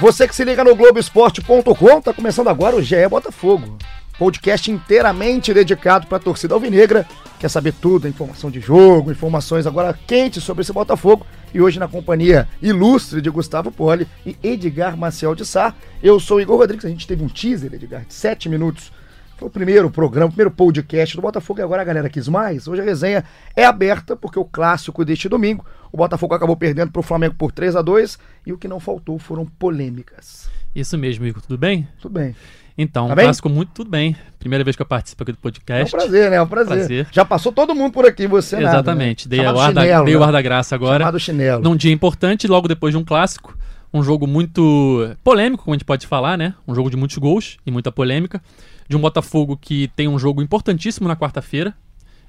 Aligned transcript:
Você 0.00 0.28
que 0.28 0.36
se 0.36 0.44
liga 0.44 0.62
no 0.62 0.76
Globoesporte.com, 0.76 2.00
tá 2.00 2.12
começando 2.12 2.46
agora 2.46 2.76
o 2.76 2.80
GE 2.80 3.08
Botafogo. 3.10 3.76
Podcast 4.16 4.70
inteiramente 4.70 5.52
dedicado 5.52 6.06
para 6.06 6.18
a 6.18 6.20
torcida 6.20 6.54
alvinegra. 6.54 7.04
Quer 7.40 7.48
saber 7.48 7.72
tudo, 7.72 8.06
informação 8.06 8.48
de 8.48 8.60
jogo, 8.60 9.10
informações 9.10 9.66
agora 9.66 9.98
quentes 10.06 10.44
sobre 10.44 10.62
esse 10.62 10.72
Botafogo. 10.72 11.26
E 11.52 11.60
hoje 11.60 11.80
na 11.80 11.88
companhia 11.88 12.48
ilustre 12.62 13.20
de 13.20 13.28
Gustavo 13.28 13.72
Poli 13.72 14.06
e 14.24 14.36
Edgar 14.40 14.96
Maciel 14.96 15.34
de 15.34 15.44
Sá. 15.44 15.74
Eu 16.00 16.20
sou 16.20 16.40
Igor 16.40 16.58
Rodrigues, 16.58 16.84
a 16.84 16.88
gente 16.88 17.06
teve 17.06 17.24
um 17.24 17.28
teaser, 17.28 17.74
Edgar, 17.74 18.04
de 18.04 18.14
sete 18.14 18.48
minutos 18.48 18.92
foi 19.38 19.46
o 19.46 19.50
primeiro 19.50 19.88
programa, 19.88 20.26
o 20.26 20.30
primeiro 20.30 20.50
podcast 20.50 21.14
do 21.14 21.22
Botafogo 21.22 21.60
e 21.60 21.62
agora 21.62 21.80
a 21.80 21.84
galera 21.84 22.10
quis 22.10 22.26
mais. 22.26 22.66
Hoje 22.66 22.82
a 22.82 22.84
resenha 22.84 23.24
é 23.54 23.64
aberta 23.64 24.16
porque 24.16 24.36
o 24.36 24.44
clássico 24.44 25.04
deste 25.04 25.28
domingo, 25.28 25.64
o 25.92 25.96
Botafogo 25.96 26.34
acabou 26.34 26.56
perdendo 26.56 26.90
para 26.90 26.98
o 26.98 27.04
Flamengo 27.04 27.36
por 27.38 27.52
3 27.52 27.76
a 27.76 27.82
2 27.82 28.18
e 28.44 28.52
o 28.52 28.58
que 28.58 28.66
não 28.66 28.80
faltou 28.80 29.16
foram 29.16 29.46
polêmicas. 29.46 30.50
Isso 30.74 30.98
mesmo, 30.98 31.24
Igor. 31.24 31.40
Tudo 31.40 31.56
bem? 31.56 31.86
Tudo 32.00 32.14
bem. 32.14 32.34
Então, 32.76 33.06
tá 33.06 33.12
um 33.12 33.16
clássico 33.16 33.48
muito 33.48 33.70
tudo 33.72 33.90
bem. 33.90 34.16
Primeira 34.40 34.64
vez 34.64 34.74
que 34.74 34.82
eu 34.82 34.86
participo 34.86 35.22
aqui 35.22 35.30
do 35.30 35.38
podcast. 35.38 35.94
É 35.94 35.96
um 35.96 36.00
prazer, 36.00 36.30
né? 36.30 36.36
É 36.36 36.42
um 36.42 36.46
prazer. 36.46 36.76
prazer. 36.76 37.06
Já 37.12 37.24
passou 37.24 37.52
todo 37.52 37.76
mundo 37.76 37.92
por 37.92 38.06
aqui, 38.06 38.26
você 38.26 38.56
né? 38.56 38.62
Exatamente. 38.62 39.28
Nada, 39.28 39.36
né? 39.36 39.42
Dei, 39.44 39.54
o 39.54 39.60
ar 39.60 39.72
da, 39.72 40.02
dei 40.02 40.16
o 40.16 40.24
ar 40.24 40.32
da 40.32 40.42
graça 40.42 40.74
agora. 40.74 40.98
Chamado 40.98 41.20
chinelo. 41.20 41.62
Num 41.62 41.76
dia 41.76 41.92
importante, 41.92 42.48
logo 42.48 42.66
depois 42.66 42.92
de 42.92 42.98
um 42.98 43.04
clássico. 43.04 43.56
Um 43.94 44.02
jogo 44.02 44.26
muito 44.26 45.16
polêmico, 45.22 45.64
como 45.64 45.74
a 45.74 45.76
gente 45.76 45.84
pode 45.84 46.06
falar, 46.08 46.36
né? 46.36 46.54
Um 46.66 46.74
jogo 46.74 46.90
de 46.90 46.96
muitos 46.96 47.16
gols 47.18 47.56
e 47.64 47.70
muita 47.70 47.90
polêmica 47.90 48.42
de 48.88 48.96
um 48.96 49.00
Botafogo 49.00 49.56
que 49.56 49.88
tem 49.94 50.08
um 50.08 50.18
jogo 50.18 50.42
importantíssimo 50.42 51.06
na 51.06 51.14
quarta-feira, 51.14 51.74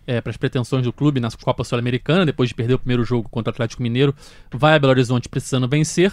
é, 0.06 0.20
para 0.20 0.32
as 0.32 0.38
pretensões 0.38 0.84
do 0.84 0.92
clube 0.92 1.20
na 1.20 1.30
Copa 1.32 1.64
Sul-Americana, 1.64 2.26
depois 2.26 2.50
de 2.50 2.56
perder 2.56 2.74
o 2.74 2.80
primeiro 2.80 3.04
jogo 3.04 3.30
contra 3.30 3.52
o 3.52 3.54
Atlético 3.54 3.84
Mineiro, 3.84 4.14
vai 4.52 4.76
a 4.76 4.80
Belo 4.80 4.92
Horizonte 4.92 5.30
precisando 5.30 5.68
vencer 5.68 6.12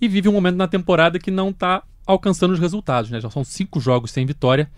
e 0.00 0.08
vive 0.08 0.28
um 0.28 0.32
momento 0.32 0.56
na 0.56 0.66
temporada 0.66 1.18
que 1.18 1.30
não 1.30 1.50
está 1.50 1.82
alcançando 2.06 2.52
os 2.52 2.58
resultados. 2.58 3.10
Né? 3.10 3.20
Já 3.20 3.30
são 3.30 3.44
cinco 3.44 3.80
jogos 3.80 4.10
sem 4.10 4.24
vitória. 4.24 4.70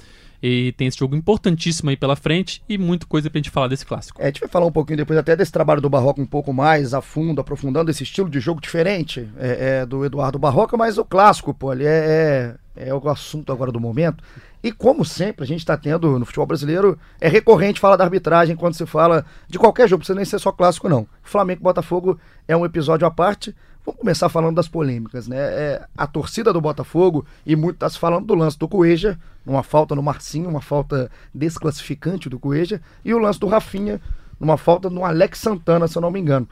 E 0.42 0.73
tem 0.73 0.86
esse 0.86 0.98
jogo 0.98 1.17
importantíssimo 1.17 1.89
aí 1.89 1.97
pela 1.97 2.14
frente 2.14 2.62
e 2.69 2.77
muita 2.77 3.06
coisa 3.06 3.30
pra 3.30 3.39
gente 3.39 3.51
falar 3.51 3.69
desse 3.69 3.86
clássico. 3.86 4.20
É, 4.20 4.25
a 4.25 4.27
gente 4.27 4.41
vai 4.41 4.48
falar 4.48 4.67
um 4.67 4.73
pouquinho 4.73 4.98
depois 4.98 5.19
até 5.19 5.34
desse 5.34 5.51
trabalho 5.51 5.80
do 5.80 5.89
Barroca 5.89 6.20
um 6.20 6.27
pouco 6.27 6.53
mais 6.53 6.92
a 6.92 7.01
fundo, 7.01 7.41
aprofundando 7.41 7.91
esse 7.91 8.03
estilo 8.03 8.28
de 8.28 8.39
jogo 8.39 8.61
diferente 8.61 9.28
é, 9.39 9.80
é, 9.80 9.86
do 9.86 10.05
Eduardo 10.05 10.39
Barroca, 10.39 10.77
mas 10.77 10.98
o 10.98 11.05
clássico, 11.06 11.55
pô, 11.55 11.73
ele 11.73 11.86
é, 11.86 12.55
é, 12.77 12.89
é 12.89 12.95
o 12.95 13.08
assunto 13.08 13.51
agora 13.51 13.73
do 13.73 13.80
momento. 13.80 14.23
E 14.62 14.72
como 14.72 15.04
sempre, 15.04 15.44
a 15.44 15.46
gente 15.46 15.60
está 15.60 15.76
tendo 15.76 16.18
no 16.18 16.24
futebol 16.24 16.46
brasileiro, 16.46 16.98
é 17.20 17.28
recorrente 17.28 17.80
falar 17.80 17.96
da 17.96 18.04
arbitragem 18.04 18.56
quando 18.56 18.74
se 18.74 18.86
fala 18.86 19.24
de 19.48 19.58
qualquer 19.58 19.88
jogo, 19.88 20.00
precisa 20.00 20.16
nem 20.16 20.24
ser 20.24 20.38
só 20.38 20.50
clássico, 20.50 20.88
não. 20.88 21.06
Flamengo 21.22 21.60
e 21.60 21.62
Botafogo 21.62 22.18
é 22.48 22.56
um 22.56 22.64
episódio 22.64 23.06
à 23.06 23.10
parte. 23.10 23.54
Vamos 23.84 24.00
começar 24.00 24.28
falando 24.28 24.56
das 24.56 24.66
polêmicas, 24.66 25.28
né? 25.28 25.36
É, 25.38 25.86
a 25.96 26.08
torcida 26.08 26.52
do 26.52 26.60
Botafogo, 26.60 27.24
e 27.46 27.54
muito 27.54 27.77
está 27.77 27.88
se 27.88 27.98
falando 27.98 28.27
do 28.27 28.34
lance 28.34 28.58
do 28.58 28.66
Coeja, 28.66 29.16
uma 29.46 29.62
falta 29.62 29.94
no 29.94 30.02
Marcinho, 30.02 30.48
uma 30.48 30.60
falta 30.60 31.08
desclassificante 31.32 32.28
do 32.28 32.38
Coeja, 32.38 32.80
e 33.04 33.14
o 33.14 33.18
lance 33.18 33.38
do 33.38 33.46
Rafinha, 33.46 34.00
numa 34.40 34.56
falta 34.56 34.90
no 34.90 35.04
Alex 35.04 35.38
Santana, 35.38 35.86
se 35.86 35.96
eu 35.96 36.02
não 36.02 36.10
me 36.10 36.18
engano. 36.18 36.48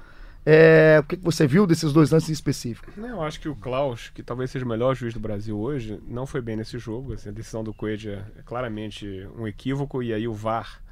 É, 0.47 0.99
o 1.01 1.05
que 1.05 1.17
você 1.17 1.47
viu 1.47 1.67
desses 1.67 1.93
dois 1.93 2.11
lances 2.11 2.29
específicos? 2.29 2.95
Eu 2.97 3.23
acho 3.23 3.41
que 3.41 3.49
o 3.49 3.57
Klaus, 3.57 4.11
que 4.11 4.23
talvez 4.23 4.51
seja 4.51 4.65
o 4.65 4.69
melhor 4.69 4.95
juiz 4.95 5.15
do 5.15 5.21
Brasil 5.21 5.59
hoje, 5.59 5.99
não 6.07 6.27
foi 6.27 6.43
bem 6.43 6.57
nesse 6.57 6.79
jogo. 6.79 7.15
Assim, 7.15 7.31
a 7.31 7.33
decisão 7.33 7.65
do 7.65 7.73
Coelho 7.73 8.13
é 8.13 8.43
claramente 8.45 9.27
um 9.37 9.47
equívoco 9.47 10.03
e 10.03 10.13
aí 10.13 10.29
o 10.29 10.35
VAR 10.35 10.83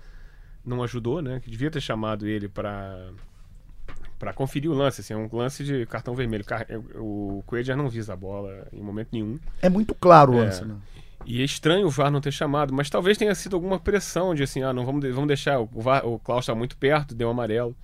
não 0.65 0.83
ajudou, 0.83 1.21
né? 1.21 1.41
Que 1.41 1.51
devia 1.51 1.71
ter 1.71 1.81
chamado 1.81 2.27
ele 2.27 2.49
para 2.49 3.11
para 4.19 4.33
conferir 4.33 4.71
o 4.71 4.75
lance, 4.75 5.01
assim, 5.01 5.13
é 5.13 5.17
um 5.17 5.29
lance 5.33 5.65
de 5.65 5.85
cartão 5.87 6.15
vermelho. 6.15 6.45
O 6.95 7.43
Coelho 7.45 7.77
não 7.77 7.89
visa 7.89 8.13
a 8.13 8.17
bola 8.17 8.69
em 8.73 8.81
momento 8.81 9.09
nenhum. 9.11 9.37
É 9.61 9.69
muito 9.69 9.97
claro 9.97 10.33
o 10.33 10.37
é. 10.37 10.45
lance, 10.45 10.63
é, 10.63 10.65
né? 10.65 10.77
E 11.27 11.43
é 11.43 11.45
estranho 11.45 11.89
o 11.89 11.91
VAR 11.91 12.09
não 12.09 12.21
ter 12.21 12.31
chamado, 12.31 12.73
mas 12.73 12.89
talvez 12.89 13.19
tenha 13.19 13.35
sido 13.35 13.57
alguma 13.57 13.81
pressão 13.81 14.33
de 14.33 14.45
assim, 14.45 14.63
ah, 14.63 14.73
não 14.73 14.87
vamos, 14.87 15.05
vamos 15.13 15.27
deixar 15.27 15.59
o 15.59 15.67
VAR, 15.67 16.07
o 16.07 16.21
Klaus 16.21 16.45
está 16.45 16.55
muito 16.55 16.77
perto, 16.77 17.17
deu 17.17 17.27
um 17.27 17.31
amarelo 17.33 17.77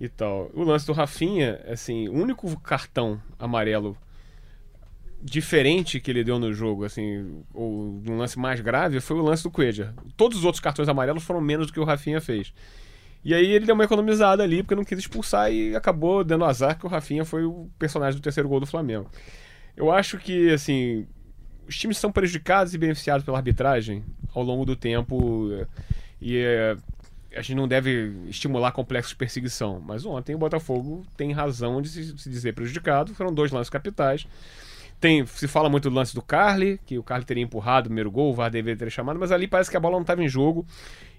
e 0.00 0.08
tal. 0.08 0.50
O 0.54 0.62
lance 0.62 0.86
do 0.86 0.92
Rafinha, 0.92 1.60
assim, 1.68 2.08
o 2.08 2.14
único 2.14 2.58
cartão 2.60 3.20
amarelo 3.38 3.96
diferente 5.20 6.00
que 6.00 6.10
ele 6.10 6.22
deu 6.22 6.38
no 6.38 6.52
jogo, 6.52 6.84
assim, 6.84 7.42
ou 7.52 8.00
um 8.06 8.16
lance 8.16 8.38
mais 8.38 8.60
grave, 8.60 9.00
foi 9.00 9.16
o 9.16 9.22
lance 9.22 9.42
do 9.42 9.50
Cueja. 9.50 9.92
Todos 10.16 10.38
os 10.38 10.44
outros 10.44 10.60
cartões 10.60 10.88
amarelos 10.88 11.24
foram 11.24 11.40
menos 11.40 11.66
do 11.66 11.72
que 11.72 11.80
o 11.80 11.84
Rafinha 11.84 12.20
fez. 12.20 12.52
E 13.24 13.34
aí 13.34 13.46
ele 13.46 13.66
deu 13.66 13.74
uma 13.74 13.84
economizada 13.84 14.42
ali, 14.42 14.62
porque 14.62 14.76
não 14.76 14.84
quis 14.84 14.98
expulsar 14.98 15.52
e 15.52 15.74
acabou 15.74 16.22
dando 16.22 16.44
azar 16.44 16.78
que 16.78 16.86
o 16.86 16.88
Rafinha 16.88 17.24
foi 17.24 17.44
o 17.44 17.68
personagem 17.78 18.18
do 18.18 18.22
terceiro 18.22 18.48
gol 18.48 18.60
do 18.60 18.66
Flamengo. 18.66 19.10
Eu 19.76 19.90
acho 19.90 20.18
que, 20.18 20.50
assim, 20.50 21.06
os 21.66 21.76
times 21.76 21.98
são 21.98 22.12
prejudicados 22.12 22.72
e 22.74 22.78
beneficiados 22.78 23.24
pela 23.24 23.38
arbitragem 23.38 24.04
ao 24.32 24.42
longo 24.42 24.64
do 24.64 24.76
tempo. 24.76 25.50
E 26.20 26.36
é, 26.36 26.76
a 27.38 27.42
gente 27.42 27.54
não 27.54 27.68
deve 27.68 28.12
estimular 28.26 28.72
complexos 28.72 29.12
de 29.12 29.16
perseguição. 29.16 29.80
Mas 29.80 30.04
ontem 30.04 30.34
o 30.34 30.38
Botafogo 30.38 31.04
tem 31.16 31.32
razão 31.32 31.80
de 31.80 31.88
se, 31.88 32.18
se 32.18 32.28
dizer 32.28 32.52
prejudicado. 32.52 33.14
Foram 33.14 33.32
dois 33.32 33.52
lances 33.52 33.70
capitais. 33.70 34.26
Tem, 35.00 35.24
se 35.26 35.46
fala 35.46 35.68
muito 35.68 35.88
do 35.88 35.94
lance 35.94 36.12
do 36.12 36.20
Carly, 36.20 36.80
que 36.84 36.98
o 36.98 37.04
Carly 37.04 37.24
teria 37.24 37.42
empurrado 37.42 37.86
o 37.86 37.88
primeiro 37.88 38.10
gol, 38.10 38.32
o 38.32 38.34
VAR 38.34 38.50
deveria 38.50 38.76
ter 38.76 38.90
chamado, 38.90 39.16
mas 39.16 39.30
ali 39.30 39.46
parece 39.46 39.70
que 39.70 39.76
a 39.76 39.80
bola 39.80 39.94
não 39.94 40.00
estava 40.00 40.24
em 40.24 40.28
jogo 40.28 40.66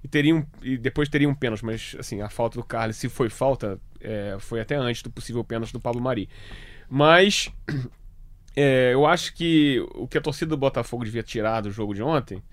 e, 0.03 0.07
teria 0.07 0.35
um, 0.35 0.45
e 0.61 0.77
depois 0.77 1.07
teria 1.07 1.29
um 1.29 1.33
pênalti. 1.33 1.63
Mas 1.63 1.95
assim, 1.97 2.21
a 2.21 2.29
falta 2.29 2.59
do 2.59 2.63
Carly, 2.63 2.93
se 2.93 3.07
foi 3.07 3.29
falta, 3.29 3.79
é, 4.01 4.35
foi 4.39 4.59
até 4.59 4.75
antes 4.75 5.01
do 5.01 5.09
possível 5.09 5.43
pênalti 5.45 5.71
do 5.71 5.79
Pablo 5.79 6.01
Mari. 6.01 6.27
Mas 6.89 7.49
é, 8.53 8.93
eu 8.93 9.05
acho 9.05 9.33
que 9.33 9.79
o 9.95 10.07
que 10.07 10.17
a 10.17 10.21
torcida 10.21 10.49
do 10.49 10.57
Botafogo 10.57 11.05
devia 11.05 11.23
tirar 11.23 11.61
do 11.61 11.71
jogo 11.71 11.93
de 11.93 12.03
ontem 12.03 12.43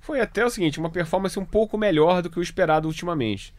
foi 0.00 0.20
até 0.20 0.44
o 0.44 0.50
seguinte, 0.50 0.78
uma 0.78 0.90
performance 0.90 1.38
um 1.38 1.44
pouco 1.44 1.76
melhor 1.76 2.22
do 2.22 2.30
que 2.30 2.38
o 2.38 2.42
esperado 2.42 2.88
ultimamente. 2.88 3.54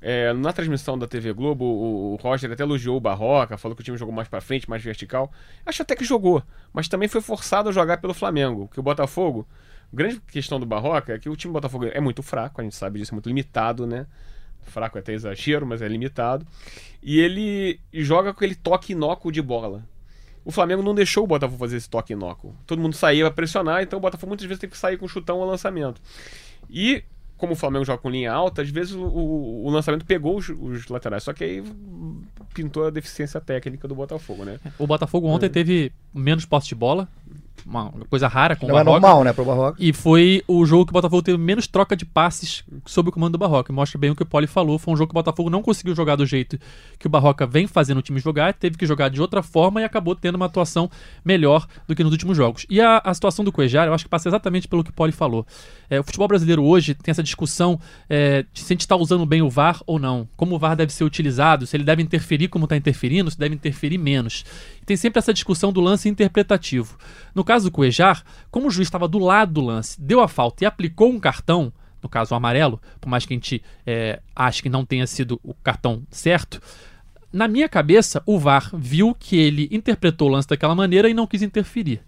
É, 0.00 0.32
na 0.32 0.52
transmissão 0.52 0.96
da 0.96 1.08
TV 1.08 1.32
Globo, 1.32 1.64
o, 1.64 2.12
o, 2.12 2.16
Roger 2.16 2.52
até 2.52 2.62
elogiou 2.62 2.96
o 2.96 3.00
Barroca, 3.00 3.58
falou 3.58 3.74
que 3.74 3.82
o 3.82 3.84
time 3.84 3.96
jogou 3.96 4.14
mais 4.14 4.28
para 4.28 4.40
frente, 4.40 4.70
mais 4.70 4.82
vertical. 4.82 5.32
Acho 5.66 5.82
até 5.82 5.96
que 5.96 6.04
jogou, 6.04 6.42
mas 6.72 6.86
também 6.86 7.08
foi 7.08 7.20
forçado 7.20 7.68
a 7.68 7.72
jogar 7.72 7.98
pelo 7.98 8.14
Flamengo, 8.14 8.68
que 8.72 8.78
o 8.78 8.82
Botafogo. 8.82 9.46
Grande 9.92 10.20
questão 10.20 10.60
do 10.60 10.66
Barroca 10.66 11.14
é 11.14 11.18
que 11.18 11.28
o 11.28 11.34
time 11.34 11.50
do 11.50 11.54
Botafogo 11.54 11.86
é 11.86 12.00
muito 12.00 12.22
fraco, 12.22 12.60
a 12.60 12.64
gente 12.64 12.76
sabe 12.76 12.98
disso, 13.00 13.12
é 13.12 13.16
muito 13.16 13.28
limitado, 13.28 13.86
né? 13.86 14.06
Fraco 14.62 14.98
é 14.98 15.00
até 15.00 15.14
exagero, 15.14 15.66
mas 15.66 15.82
é 15.82 15.88
limitado. 15.88 16.46
E 17.02 17.18
ele 17.18 17.80
joga 17.92 18.32
com 18.32 18.38
aquele 18.38 18.54
toque 18.54 18.92
inócuo 18.92 19.32
de 19.32 19.40
bola 19.40 19.82
o 20.48 20.50
Flamengo 20.50 20.82
não 20.82 20.94
deixou 20.94 21.24
o 21.24 21.26
Botafogo 21.26 21.58
fazer 21.58 21.76
esse 21.76 21.90
toque 21.90 22.14
inócuo. 22.14 22.54
Todo 22.66 22.80
mundo 22.80 22.94
saía 22.94 23.24
para 23.24 23.34
pressionar, 23.34 23.82
então 23.82 23.98
o 23.98 24.00
Botafogo 24.00 24.30
muitas 24.30 24.46
vezes 24.46 24.58
tem 24.58 24.70
que 24.70 24.78
sair 24.78 24.96
com 24.96 25.06
chutão 25.06 25.42
ao 25.42 25.46
lançamento. 25.46 26.00
E 26.70 27.04
como 27.36 27.52
o 27.52 27.54
Flamengo 27.54 27.84
joga 27.84 28.00
com 28.00 28.08
linha 28.08 28.32
alta, 28.32 28.62
às 28.62 28.70
vezes 28.70 28.94
o, 28.94 29.02
o, 29.02 29.66
o 29.66 29.70
lançamento 29.70 30.06
pegou 30.06 30.38
os, 30.38 30.48
os, 30.48 30.88
laterais. 30.88 31.22
Só 31.22 31.34
que 31.34 31.44
aí 31.44 31.62
pintou 32.54 32.86
a 32.86 32.90
deficiência 32.90 33.38
técnica 33.42 33.86
do 33.86 33.94
Botafogo, 33.94 34.46
né? 34.46 34.58
O 34.78 34.86
Botafogo 34.86 35.28
ontem 35.28 35.44
é. 35.44 35.50
teve 35.50 35.92
menos 36.14 36.46
posse 36.46 36.68
de 36.68 36.74
bola, 36.74 37.06
uma 37.66 37.90
coisa 38.08 38.28
rara 38.28 38.56
com 38.56 38.66
Não 38.66 38.74
o 38.74 38.78
Barroca. 38.78 38.90
é 38.90 39.00
normal, 39.00 39.24
né, 39.24 39.32
pro 39.32 39.44
Barroca. 39.44 39.76
E 39.78 39.92
foi 39.92 40.42
o 40.46 40.64
jogo 40.64 40.86
que 40.86 40.92
o 40.92 40.94
Botafogo 40.94 41.22
teve 41.22 41.38
menos 41.38 41.66
troca 41.66 41.96
de 41.96 42.04
passes 42.04 42.64
sob 42.86 43.08
o 43.08 43.12
comando 43.12 43.32
do 43.32 43.38
Barroca. 43.38 43.72
Mostra 43.72 43.98
bem 43.98 44.10
o 44.10 44.16
que 44.16 44.22
o 44.22 44.26
Poli 44.26 44.46
falou. 44.46 44.78
Foi 44.78 44.94
um 44.94 44.96
jogo 44.96 45.08
que 45.08 45.12
o 45.12 45.20
Botafogo 45.20 45.50
não 45.50 45.62
conseguiu 45.62 45.94
jogar 45.94 46.16
do 46.16 46.26
jeito 46.26 46.58
que 46.98 47.06
o 47.06 47.10
Barroca 47.10 47.46
vem 47.46 47.66
fazendo 47.66 47.98
o 47.98 48.02
time 48.02 48.20
jogar, 48.20 48.54
teve 48.54 48.76
que 48.76 48.86
jogar 48.86 49.08
de 49.08 49.20
outra 49.20 49.42
forma 49.42 49.80
e 49.80 49.84
acabou 49.84 50.14
tendo 50.14 50.34
uma 50.36 50.46
atuação 50.46 50.90
melhor 51.24 51.66
do 51.86 51.94
que 51.94 52.02
nos 52.02 52.12
últimos 52.12 52.36
jogos. 52.36 52.66
E 52.68 52.80
a, 52.80 53.00
a 53.04 53.14
situação 53.14 53.44
do 53.44 53.52
Cuejar, 53.52 53.86
eu 53.86 53.94
acho 53.94 54.04
que 54.04 54.10
passa 54.10 54.28
exatamente 54.28 54.66
pelo 54.68 54.82
que 54.82 54.90
o 54.90 54.92
Poli 54.92 55.12
falou. 55.12 55.46
É, 55.90 55.98
o 55.98 56.04
futebol 56.04 56.28
brasileiro 56.28 56.64
hoje 56.64 56.94
tem 56.94 57.10
essa 57.10 57.22
discussão 57.22 57.80
é, 58.08 58.44
de 58.52 58.60
se 58.60 58.72
a 58.72 58.74
gente 58.74 58.80
está 58.80 58.96
usando 58.96 59.24
bem 59.24 59.42
o 59.42 59.50
VAR 59.50 59.82
ou 59.86 59.98
não. 59.98 60.28
Como 60.36 60.54
o 60.54 60.58
VAR 60.58 60.76
deve 60.76 60.92
ser 60.92 61.04
utilizado, 61.04 61.66
se 61.66 61.76
ele 61.76 61.84
deve 61.84 62.02
interferir 62.02 62.48
como 62.48 62.64
está 62.64 62.76
interferindo, 62.76 63.30
se 63.30 63.38
deve 63.38 63.54
interferir 63.54 63.98
menos 63.98 64.44
tem 64.88 64.96
sempre 64.96 65.18
essa 65.18 65.34
discussão 65.34 65.70
do 65.70 65.82
lance 65.82 66.08
interpretativo. 66.08 66.96
No 67.34 67.44
caso 67.44 67.66
do 67.66 67.70
Cuejar, 67.70 68.24
como 68.50 68.68
o 68.68 68.70
juiz 68.70 68.88
estava 68.88 69.06
do 69.06 69.18
lado 69.18 69.52
do 69.52 69.60
lance, 69.60 70.00
deu 70.00 70.22
a 70.22 70.26
falta 70.26 70.64
e 70.64 70.66
aplicou 70.66 71.10
um 71.10 71.20
cartão, 71.20 71.70
no 72.02 72.08
caso 72.08 72.32
o 72.32 72.36
amarelo, 72.36 72.80
por 72.98 73.06
mais 73.06 73.26
que 73.26 73.34
a 73.34 73.36
gente 73.36 73.62
é, 73.86 74.18
ache 74.34 74.62
que 74.62 74.70
não 74.70 74.86
tenha 74.86 75.06
sido 75.06 75.38
o 75.44 75.52
cartão 75.52 76.02
certo, 76.10 76.58
na 77.30 77.46
minha 77.46 77.68
cabeça, 77.68 78.22
o 78.24 78.38
VAR 78.38 78.70
viu 78.72 79.14
que 79.14 79.36
ele 79.36 79.68
interpretou 79.70 80.28
o 80.28 80.32
lance 80.32 80.48
daquela 80.48 80.74
maneira 80.74 81.10
e 81.10 81.12
não 81.12 81.26
quis 81.26 81.42
interferir. 81.42 82.00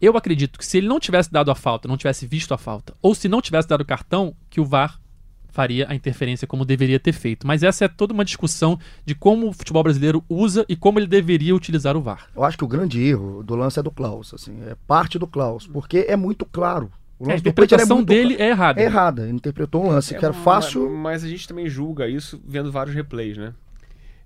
Eu 0.00 0.16
acredito 0.16 0.58
que 0.58 0.66
se 0.66 0.78
ele 0.78 0.88
não 0.88 1.00
tivesse 1.00 1.32
dado 1.32 1.50
a 1.50 1.54
falta, 1.54 1.88
não 1.88 1.96
tivesse 1.96 2.26
visto 2.26 2.54
a 2.54 2.58
falta, 2.58 2.94
ou 3.02 3.14
se 3.14 3.28
não 3.28 3.40
tivesse 3.40 3.68
dado 3.68 3.80
o 3.80 3.86
cartão, 3.86 4.34
que 4.48 4.60
o 4.60 4.64
VAR 4.64 5.00
faria 5.48 5.86
a 5.88 5.94
interferência 5.94 6.46
como 6.46 6.64
deveria 6.64 7.00
ter 7.00 7.12
feito. 7.12 7.46
Mas 7.46 7.64
essa 7.64 7.84
é 7.84 7.88
toda 7.88 8.12
uma 8.12 8.24
discussão 8.24 8.78
de 9.04 9.14
como 9.14 9.48
o 9.48 9.52
futebol 9.52 9.82
brasileiro 9.82 10.22
usa 10.28 10.64
e 10.68 10.76
como 10.76 11.00
ele 11.00 11.06
deveria 11.06 11.54
utilizar 11.54 11.96
o 11.96 12.00
VAR. 12.00 12.28
Eu 12.36 12.44
acho 12.44 12.56
que 12.56 12.64
o 12.64 12.68
grande 12.68 13.02
erro 13.02 13.42
do 13.42 13.56
lance 13.56 13.78
é 13.78 13.82
do 13.82 13.90
Klaus, 13.90 14.32
assim, 14.32 14.56
é 14.68 14.76
parte 14.86 15.18
do 15.18 15.26
Klaus, 15.26 15.66
porque 15.66 16.06
é 16.08 16.14
muito 16.14 16.46
claro. 16.46 16.92
É, 17.26 17.32
a 17.32 17.36
interpretação 17.36 17.98
é 17.98 18.04
dele 18.04 18.36
é 18.38 18.50
errada. 18.50 18.80
É 18.80 18.84
errada. 18.84 19.22
Ele 19.22 19.32
interpretou 19.32 19.84
um 19.84 19.88
lance 19.88 20.14
é, 20.14 20.18
que 20.18 20.24
era 20.24 20.32
fácil. 20.32 20.88
Mas 20.88 21.24
a 21.24 21.28
gente 21.28 21.48
também 21.48 21.68
julga 21.68 22.06
isso 22.06 22.40
vendo 22.46 22.70
vários 22.70 22.94
replays, 22.94 23.36
né? 23.36 23.52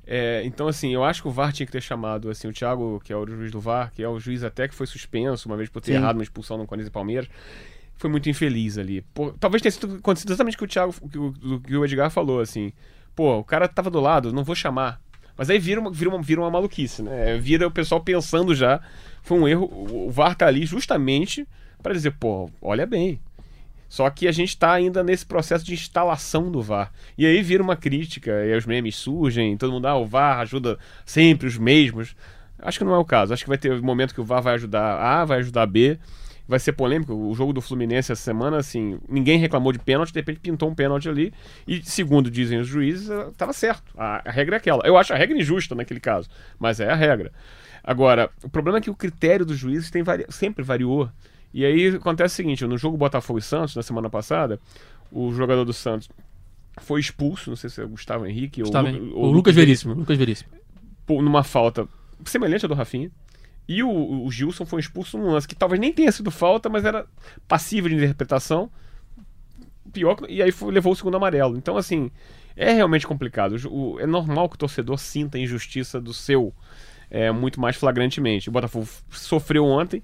É, 0.06 0.42
então, 0.44 0.66
assim, 0.66 0.92
eu 0.92 1.04
acho 1.04 1.22
que 1.22 1.28
o 1.28 1.30
VAR 1.30 1.52
tinha 1.52 1.66
que 1.66 1.72
ter 1.72 1.80
chamado 1.80 2.28
assim, 2.28 2.48
o 2.48 2.52
Thiago, 2.52 3.00
que 3.04 3.12
é 3.12 3.16
o 3.16 3.26
juiz 3.26 3.52
do 3.52 3.60
VAR, 3.60 3.92
que 3.92 4.02
é 4.02 4.08
o 4.08 4.18
juiz 4.18 4.42
até 4.42 4.66
que 4.66 4.74
foi 4.74 4.86
suspenso 4.86 5.48
uma 5.48 5.56
vez 5.56 5.68
por 5.68 5.80
ter 5.80 5.92
Sim. 5.92 5.98
errado 5.98 6.16
uma 6.16 6.22
expulsão 6.22 6.58
no 6.58 6.66
Corinthians 6.66 6.88
e 6.88 6.92
Palmeiras. 6.92 7.28
Foi 7.96 8.10
muito 8.10 8.28
infeliz 8.28 8.78
ali. 8.78 9.02
Pô, 9.14 9.32
talvez 9.38 9.62
tenha 9.62 9.70
sido 9.70 9.96
acontecido 9.96 10.30
exatamente 10.30 10.56
o 10.56 10.58
que 10.58 10.64
o 10.64 10.68
Thiago, 10.68 10.92
que 11.08 11.18
o, 11.18 11.60
que 11.60 11.76
o 11.76 11.84
Edgar 11.84 12.10
falou, 12.10 12.40
assim. 12.40 12.72
Pô, 13.14 13.38
o 13.38 13.44
cara 13.44 13.68
tava 13.68 13.90
do 13.90 14.00
lado, 14.00 14.32
não 14.32 14.42
vou 14.42 14.56
chamar. 14.56 15.00
Mas 15.36 15.48
aí 15.50 15.58
vira 15.58 15.80
uma, 15.80 15.90
vira 15.90 16.10
uma, 16.10 16.20
vira 16.20 16.40
uma 16.40 16.50
maluquice, 16.50 17.02
né? 17.02 17.38
Vira 17.38 17.66
o 17.66 17.70
pessoal 17.70 18.00
pensando 18.00 18.54
já. 18.54 18.80
Foi 19.22 19.38
um 19.38 19.46
erro. 19.46 19.66
O 19.66 20.08
o 20.08 20.10
VAR 20.10 20.34
tá 20.34 20.46
ali 20.46 20.66
justamente 20.66 21.46
para 21.82 21.92
dizer, 21.92 22.12
pô, 22.12 22.50
olha 22.60 22.86
bem. 22.86 23.20
Só 23.92 24.08
que 24.08 24.26
a 24.26 24.32
gente 24.32 24.56
tá 24.56 24.72
ainda 24.72 25.04
nesse 25.04 25.26
processo 25.26 25.62
de 25.66 25.74
instalação 25.74 26.50
do 26.50 26.62
VAR. 26.62 26.90
E 27.18 27.26
aí 27.26 27.42
vira 27.42 27.62
uma 27.62 27.76
crítica, 27.76 28.30
e 28.46 28.56
os 28.56 28.64
memes 28.64 28.96
surgem, 28.96 29.54
todo 29.54 29.70
mundo, 29.70 29.86
ah, 29.86 29.98
o 29.98 30.06
VAR 30.06 30.38
ajuda 30.38 30.78
sempre 31.04 31.46
os 31.46 31.58
mesmos. 31.58 32.16
Acho 32.58 32.78
que 32.78 32.86
não 32.86 32.94
é 32.94 32.98
o 32.98 33.04
caso. 33.04 33.34
Acho 33.34 33.44
que 33.44 33.50
vai 33.50 33.58
ter 33.58 33.70
um 33.70 33.82
momento 33.82 34.14
que 34.14 34.20
o 34.22 34.24
VAR 34.24 34.40
vai 34.40 34.54
ajudar 34.54 34.96
A, 34.96 35.26
vai 35.26 35.40
ajudar 35.40 35.66
B. 35.66 35.98
Vai 36.48 36.58
ser 36.58 36.72
polêmico. 36.72 37.12
O 37.12 37.34
jogo 37.34 37.52
do 37.52 37.60
Fluminense 37.60 38.10
essa 38.10 38.22
semana, 38.22 38.56
assim, 38.56 38.98
ninguém 39.06 39.38
reclamou 39.38 39.74
de 39.74 39.78
pênalti, 39.78 40.10
de 40.10 40.20
repente 40.20 40.40
pintou 40.40 40.70
um 40.70 40.74
pênalti 40.74 41.10
ali. 41.10 41.30
E, 41.68 41.82
segundo 41.82 42.30
dizem 42.30 42.60
os 42.60 42.66
juízes, 42.66 43.10
eh, 43.10 43.30
tava 43.36 43.52
certo. 43.52 43.92
A, 43.94 44.26
a 44.26 44.32
regra 44.32 44.56
é 44.56 44.58
aquela. 44.58 44.86
Eu 44.86 44.96
acho 44.96 45.12
a 45.12 45.16
regra 45.18 45.36
injusta 45.36 45.74
naquele 45.74 46.00
caso, 46.00 46.30
mas 46.58 46.80
é 46.80 46.90
a 46.90 46.94
regra. 46.94 47.30
Agora, 47.84 48.30
o 48.42 48.48
problema 48.48 48.78
é 48.78 48.80
que 48.80 48.88
o 48.88 48.94
critério 48.94 49.44
dos 49.44 49.58
juízes 49.58 49.90
tem 49.90 50.02
vari... 50.02 50.24
sempre 50.30 50.64
variou. 50.64 51.10
E 51.54 51.64
aí 51.64 51.88
acontece 51.88 52.34
o 52.34 52.36
seguinte: 52.36 52.66
no 52.66 52.76
jogo 52.78 52.96
Botafogo 52.96 53.38
e 53.38 53.42
Santos, 53.42 53.76
na 53.76 53.82
semana 53.82 54.08
passada, 54.08 54.58
o 55.10 55.32
jogador 55.32 55.64
do 55.64 55.72
Santos 55.72 56.08
foi 56.80 57.00
expulso, 57.00 57.50
não 57.50 57.56
sei 57.56 57.68
se 57.68 57.80
é 57.80 57.84
o 57.84 57.88
Gustavo 57.88 58.26
Henrique 58.26 58.62
Gustavo, 58.62 58.88
ou, 58.88 59.18
ou 59.18 59.24
o 59.26 59.30
Lucas 59.32 59.54
Veríssimo. 59.54 59.94
Lucas 59.94 60.16
Veríssimo. 60.16 60.50
por- 61.04 61.22
numa 61.22 61.42
falta 61.44 61.86
semelhante 62.24 62.64
à 62.64 62.68
do 62.68 62.74
Rafinha. 62.74 63.10
E 63.68 63.82
o, 63.82 64.24
o 64.24 64.30
Gilson 64.30 64.64
foi 64.66 64.80
expulso 64.80 65.16
num 65.18 65.30
lance 65.30 65.46
que 65.46 65.54
talvez 65.54 65.80
nem 65.80 65.92
tenha 65.92 66.10
sido 66.10 66.30
falta, 66.30 66.68
mas 66.68 66.84
era 66.84 67.06
passível 67.46 67.88
de 67.90 67.96
interpretação. 67.96 68.70
Pior, 69.92 70.16
e 70.28 70.40
aí 70.42 70.50
foi- 70.50 70.72
levou 70.72 70.92
o 70.92 70.96
segundo 70.96 71.16
amarelo. 71.16 71.56
Então, 71.56 71.76
assim, 71.76 72.10
é 72.56 72.72
realmente 72.72 73.06
complicado. 73.06 73.56
O- 73.70 74.00
é 74.00 74.06
normal 74.06 74.48
que 74.48 74.54
o 74.54 74.58
torcedor 74.58 74.98
sinta 74.98 75.36
a 75.36 75.40
injustiça 75.40 76.00
do 76.00 76.14
seu 76.14 76.52
é, 77.10 77.30
muito 77.30 77.60
mais 77.60 77.76
flagrantemente. 77.76 78.48
O 78.48 78.52
Botafogo 78.52 78.88
sofreu 79.10 79.66
ontem, 79.66 80.02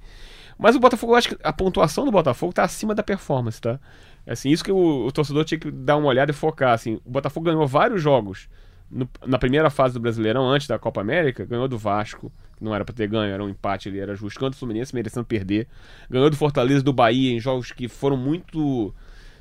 mas 0.59 0.75
o 0.77 0.81
Botafogo, 0.81 1.13
eu 1.13 1.17
acho 1.17 1.29
que 1.31 1.37
a 1.43 1.53
pontuação 1.53 2.05
do 2.05 2.11
Botafogo 2.11 2.51
está 2.51 2.65
acima 2.65 2.95
da 2.95 3.03
performance, 3.03 3.61
tá? 3.61 3.79
Assim, 4.27 4.51
isso 4.51 4.65
que 4.65 4.73
o, 4.73 5.07
o 5.07 5.13
torcedor 5.13 5.45
tinha 5.45 5.59
que 5.59 5.71
dar 5.71 5.97
uma 5.97 6.09
olhada 6.09 6.31
e 6.31 6.35
focar. 6.35 6.73
Assim, 6.73 7.01
o 7.05 7.11
Botafogo 7.11 7.47
ganhou 7.47 7.67
vários 7.67 8.03
jogos 8.03 8.49
no- 8.91 9.09
na 9.27 9.39
primeira 9.39 9.71
fase 9.71 9.95
do 9.95 10.01
Brasileirão, 10.01 10.47
antes 10.49 10.67
da 10.67 10.79
Copa 10.79 11.01
América, 11.01 11.45
ganhou 11.45 11.69
do 11.69 11.79
Vasco, 11.79 12.33
que 12.57 12.65
não 12.65 12.75
era 12.75 12.85
pra 12.85 12.95
ter 12.95 13.07
ganho, 13.07 13.33
era 13.33 13.43
um 13.43 13.49
empate 13.49 13.89
ali, 13.89 13.99
era 14.01 14.15
justo. 14.15 14.39
Ganhou 14.41 14.51
do 14.51 14.57
Fluminense, 14.57 14.95
merecendo 14.95 15.25
perder. 15.25 15.67
Ganhou 16.11 16.29
do 16.29 16.37
Fortaleza 16.37 16.83
do 16.83 16.93
Bahia 16.93 17.33
em 17.33 17.41
jogos 17.41 17.73
que 17.73 17.89
foram 17.89 18.17
muito 18.17 18.95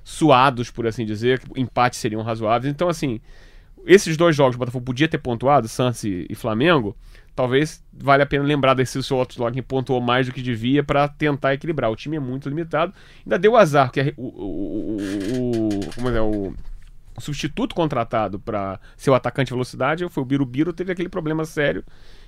suados, 0.04 0.72
por 0.72 0.88
assim 0.88 1.06
dizer, 1.06 1.40
que 1.40 1.60
empates 1.60 2.00
seriam 2.00 2.22
razoáveis. 2.22 2.72
Então, 2.72 2.88
assim, 2.88 3.20
esses 3.86 4.18
dois 4.18 4.36
jogos 4.36 4.56
o 4.56 4.60
Botafogo 4.60 4.86
podia 4.86 5.08
ter 5.08 5.18
pontuado, 5.18 5.68
Santos 5.68 6.04
e, 6.04 6.26
e 6.30 6.36
Flamengo, 6.36 6.96
talvez 7.38 7.82
valha 7.94 8.24
a 8.24 8.26
pena 8.26 8.44
lembrar 8.44 8.74
desses 8.74 9.10
outros 9.12 9.38
lá 9.38 9.50
que 9.52 9.62
pontuou 9.62 10.02
mais 10.02 10.26
do 10.26 10.34
que 10.34 10.42
devia 10.42 10.84
pra 10.84 11.08
tentar 11.08 11.54
equilibrar. 11.54 11.90
O 11.92 11.96
time 11.96 12.18
é 12.18 12.20
muito 12.20 12.50
limitado. 12.50 12.92
Ainda 13.26 13.38
deu 13.40 13.56
azar, 13.56 13.92
que 13.92 14.14
o, 14.18 14.24
o, 14.24 14.98
o, 14.98 15.70
o- 15.80 15.94
como 15.96 16.10
é, 16.10 16.22
o 16.22 16.54
o 17.16 17.22
substituto 17.22 17.74
contratado 17.74 18.38
para 18.40 18.80
ser 18.96 19.10
o 19.10 19.16
atacante 19.16 19.48
de 19.48 19.54
velocidade 19.56 20.08
foi 20.08 20.22
o 20.22 20.26
Birubiru, 20.26 20.72
teve 20.72 20.92
aquele 20.92 21.10
problema 21.10 21.46
sério. 21.46 21.84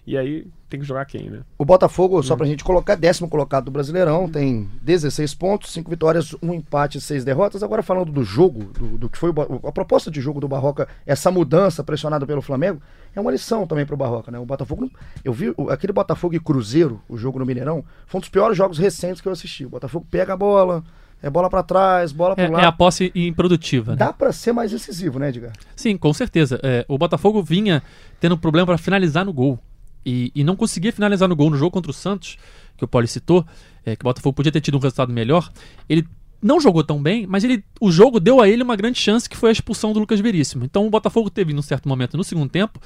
E 0.07 0.17
aí 0.17 0.47
tem 0.67 0.79
que 0.79 0.85
jogar 0.87 1.05
quem, 1.05 1.29
né? 1.29 1.41
O 1.59 1.63
Botafogo, 1.63 2.23
só 2.23 2.35
pra 2.35 2.47
gente 2.47 2.63
colocar, 2.63 2.95
décimo 2.95 3.29
colocado 3.29 3.65
do 3.65 3.71
Brasileirão, 3.71 4.27
tem 4.27 4.67
16 4.81 5.35
pontos, 5.35 5.71
5 5.73 5.87
vitórias, 5.91 6.35
um 6.41 6.51
empate 6.55 6.97
e 6.97 7.01
6 7.01 7.23
derrotas. 7.23 7.61
Agora 7.61 7.83
falando 7.83 8.11
do 8.11 8.23
jogo, 8.23 8.63
do, 8.73 8.97
do 8.97 9.07
que 9.09 9.19
foi 9.19 9.29
o 9.29 9.67
a 9.67 9.71
proposta 9.71 10.09
de 10.09 10.19
jogo 10.21 10.39
do 10.39 10.47
Barroca, 10.47 10.87
essa 11.05 11.29
mudança 11.29 11.83
pressionada 11.83 12.25
pelo 12.25 12.41
Flamengo, 12.41 12.81
é 13.15 13.19
uma 13.21 13.31
lição 13.31 13.65
também 13.67 13.85
pro 13.85 13.97
Barroca, 13.97 14.31
né? 14.31 14.39
O 14.39 14.45
Botafogo, 14.45 14.89
eu 15.23 15.33
vi 15.33 15.53
o- 15.57 15.69
aquele 15.69 15.93
Botafogo 15.93 16.35
e 16.35 16.39
Cruzeiro, 16.39 17.01
o 17.09 17.17
jogo 17.17 17.39
no 17.39 17.45
Mineirão, 17.45 17.83
foi 18.07 18.19
um 18.19 18.21
dos 18.21 18.29
piores 18.29 18.57
jogos 18.57 18.77
recentes 18.77 19.21
que 19.21 19.27
eu 19.27 19.31
assisti. 19.31 19.65
O 19.65 19.69
Botafogo 19.69 20.05
pega 20.09 20.33
a 20.33 20.37
bola, 20.37 20.83
é 21.21 21.29
bola 21.29 21.49
pra 21.49 21.63
trás, 21.63 22.11
bola 22.11 22.35
pro 22.35 22.43
É, 22.45 22.47
lado. 22.49 22.63
é 22.63 22.65
a 22.67 22.71
posse 22.71 23.11
improdutiva. 23.15 23.91
Né? 23.91 23.97
Dá 23.97 24.13
pra 24.13 24.31
ser 24.31 24.51
mais 24.53 24.71
decisivo, 24.71 25.19
né, 25.19 25.29
Edgar? 25.29 25.53
Sim, 25.75 25.97
com 25.97 26.13
certeza. 26.13 26.59
É, 26.63 26.85
o 26.87 26.97
Botafogo 26.97 27.41
vinha 27.43 27.81
tendo 28.19 28.37
problema 28.37 28.65
para 28.67 28.77
finalizar 28.77 29.25
no 29.25 29.33
gol. 29.33 29.59
E, 30.05 30.31
e 30.33 30.43
não 30.45 30.55
conseguia 30.55 30.93
finalizar 30.93 31.27
no 31.27 31.35
gol 31.35 31.49
no 31.49 31.57
jogo 31.57 31.71
contra 31.71 31.91
o 31.91 31.93
Santos, 31.93 32.37
que 32.77 32.85
o 32.85 32.87
Poli 32.87 33.05
citou, 33.07 33.45
é, 33.85 33.95
que 33.97 34.01
o 34.03 34.07
Botafogo 34.07 34.33
podia 34.33 34.51
ter 34.51 34.61
tido 34.61 34.77
um 34.77 34.79
resultado 34.79 35.11
melhor. 35.11 35.51
Ele 35.89 36.07
não 36.41 36.59
jogou 36.59 36.83
tão 36.83 37.01
bem, 37.01 37.27
mas 37.27 37.43
ele, 37.43 37.63
o 37.79 37.91
jogo 37.91 38.19
deu 38.19 38.41
a 38.41 38.47
ele 38.47 38.63
uma 38.63 38.75
grande 38.75 38.99
chance, 38.99 39.29
que 39.29 39.37
foi 39.37 39.49
a 39.49 39.51
expulsão 39.51 39.93
do 39.93 39.99
Lucas 39.99 40.19
Veríssimo. 40.19 40.63
Então 40.63 40.85
o 40.85 40.89
Botafogo 40.89 41.29
teve, 41.29 41.53
num 41.53 41.61
certo 41.61 41.87
momento, 41.87 42.17
no 42.17 42.23
segundo 42.23 42.49
tempo, 42.49 42.79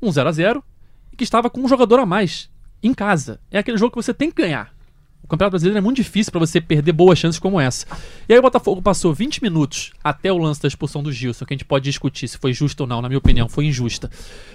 um 0.00 0.10
0 0.10 0.28
a 0.28 0.32
0 0.32 0.64
e 1.12 1.16
que 1.16 1.24
estava 1.24 1.50
com 1.50 1.60
um 1.60 1.68
jogador 1.68 1.98
a 1.98 2.06
mais, 2.06 2.48
em 2.82 2.94
casa. 2.94 3.40
É 3.50 3.58
aquele 3.58 3.78
jogo 3.78 3.90
que 3.90 4.02
você 4.02 4.14
tem 4.14 4.30
que 4.30 4.42
ganhar. 4.42 4.72
Campeonato 5.30 5.52
Brasileiro 5.52 5.78
é 5.78 5.80
muito 5.80 5.96
difícil 5.96 6.32
para 6.32 6.40
você 6.40 6.60
perder 6.60 6.92
boas 6.92 7.18
chances 7.18 7.38
como 7.38 7.60
essa. 7.60 7.86
E 8.28 8.32
aí 8.32 8.38
o 8.38 8.42
Botafogo 8.42 8.82
passou 8.82 9.14
20 9.14 9.42
minutos 9.42 9.92
até 10.02 10.32
o 10.32 10.36
lance 10.36 10.60
da 10.60 10.66
expulsão 10.66 11.02
do 11.02 11.12
Gilson, 11.12 11.44
que 11.44 11.54
a 11.54 11.56
gente 11.56 11.64
pode 11.64 11.84
discutir 11.84 12.26
se 12.26 12.36
foi 12.36 12.52
justa 12.52 12.82
ou 12.82 12.86
não, 12.88 13.00
na 13.00 13.08
minha 13.08 13.18
opinião, 13.18 13.48
foi 13.48 13.66
injusta. 13.66 14.10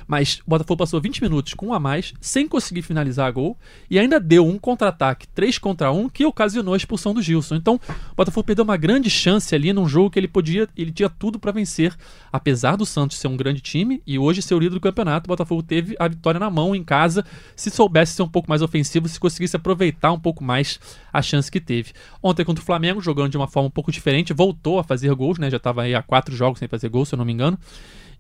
Mas 0.06 0.42
o 0.46 0.50
Botafogo 0.50 0.78
passou 0.78 1.00
20 1.00 1.22
minutos 1.22 1.54
com 1.54 1.68
um 1.68 1.74
a 1.74 1.80
mais, 1.80 2.14
sem 2.20 2.48
conseguir 2.48 2.82
finalizar 2.82 3.28
a 3.28 3.32
gol, 3.32 3.58
e 3.90 3.98
ainda 3.98 4.20
deu 4.20 4.46
um 4.46 4.60
contra-ataque 4.60 5.28
3 5.30 5.58
contra 5.58 5.92
1 5.92 6.10
que 6.10 6.26
ocasionou 6.26 6.74
a 6.74 6.78
expulsão 6.78 7.14
do 7.14 7.22
Gilson. 7.22 7.56
Então, 7.56 7.80
o 8.12 8.16
Botafogo 8.16 8.46
perdeu 8.46 8.66
uma 8.66 8.78
grande 8.78 9.10
chance 9.10 9.56
ali 9.56 9.72
num 9.72 9.88
jogo 9.88 10.10
que 10.10 10.20
ele 10.20 10.28
podia, 10.28 10.68
ele 10.76 10.92
tinha 10.92 11.10
tudo 11.10 11.40
para 11.40 11.54
vencer, 11.54 11.96
apesar 12.32 12.76
do 12.76 12.86
Santos 12.86 13.18
ser 13.18 13.30
um 13.30 13.38
grande 13.38 13.62
time 13.62 14.04
e 14.06 14.20
hoje 14.20 14.42
ser 14.42 14.56
o 14.56 14.60
líder 14.60 14.76
do 14.76 14.82
campeonato, 14.82 15.28
o 15.28 15.30
Botafogo 15.30 15.64
teve 15.64 15.96
a 15.98 16.08
vitória 16.08 16.40
na 16.40 16.50
mão 16.50 16.76
em 16.76 16.84
casa, 16.84 17.26
se 17.56 17.70
soubesse 17.70 18.14
ser 18.14 18.24
um 18.24 18.28
pouco 18.28 18.50
mais 18.50 18.62
ofensivo, 18.62 19.08
se 19.08 19.20
conseguisse 19.20 19.56
aproveitar 19.56 20.12
um 20.12 20.20
pouco 20.20 20.44
mais 20.44 20.65
a 21.12 21.22
chance 21.22 21.52
que 21.52 21.60
teve. 21.60 21.94
Ontem 22.22 22.44
contra 22.46 22.62
o 22.62 22.66
Flamengo, 22.66 23.02
jogando 23.02 23.32
de 23.32 23.38
uma 23.38 23.48
forma 23.48 23.68
um 23.68 23.72
pouco 23.72 23.92
diferente, 23.92 24.34
voltou 24.34 24.80
a 24.80 24.84
fazer 24.84 25.14
gols, 25.16 25.38
né? 25.38 25.50
Já 25.50 25.58
estava 25.58 25.84
aí 25.84 25.96
há 25.96 26.02
quatro 26.02 26.36
jogos 26.36 26.60
sem 26.60 26.68
fazer 26.68 26.90
gol, 26.90 27.06
se 27.06 27.16
eu 27.16 27.18
não 27.18 27.26
me 27.26 27.34
engano. 27.34 27.58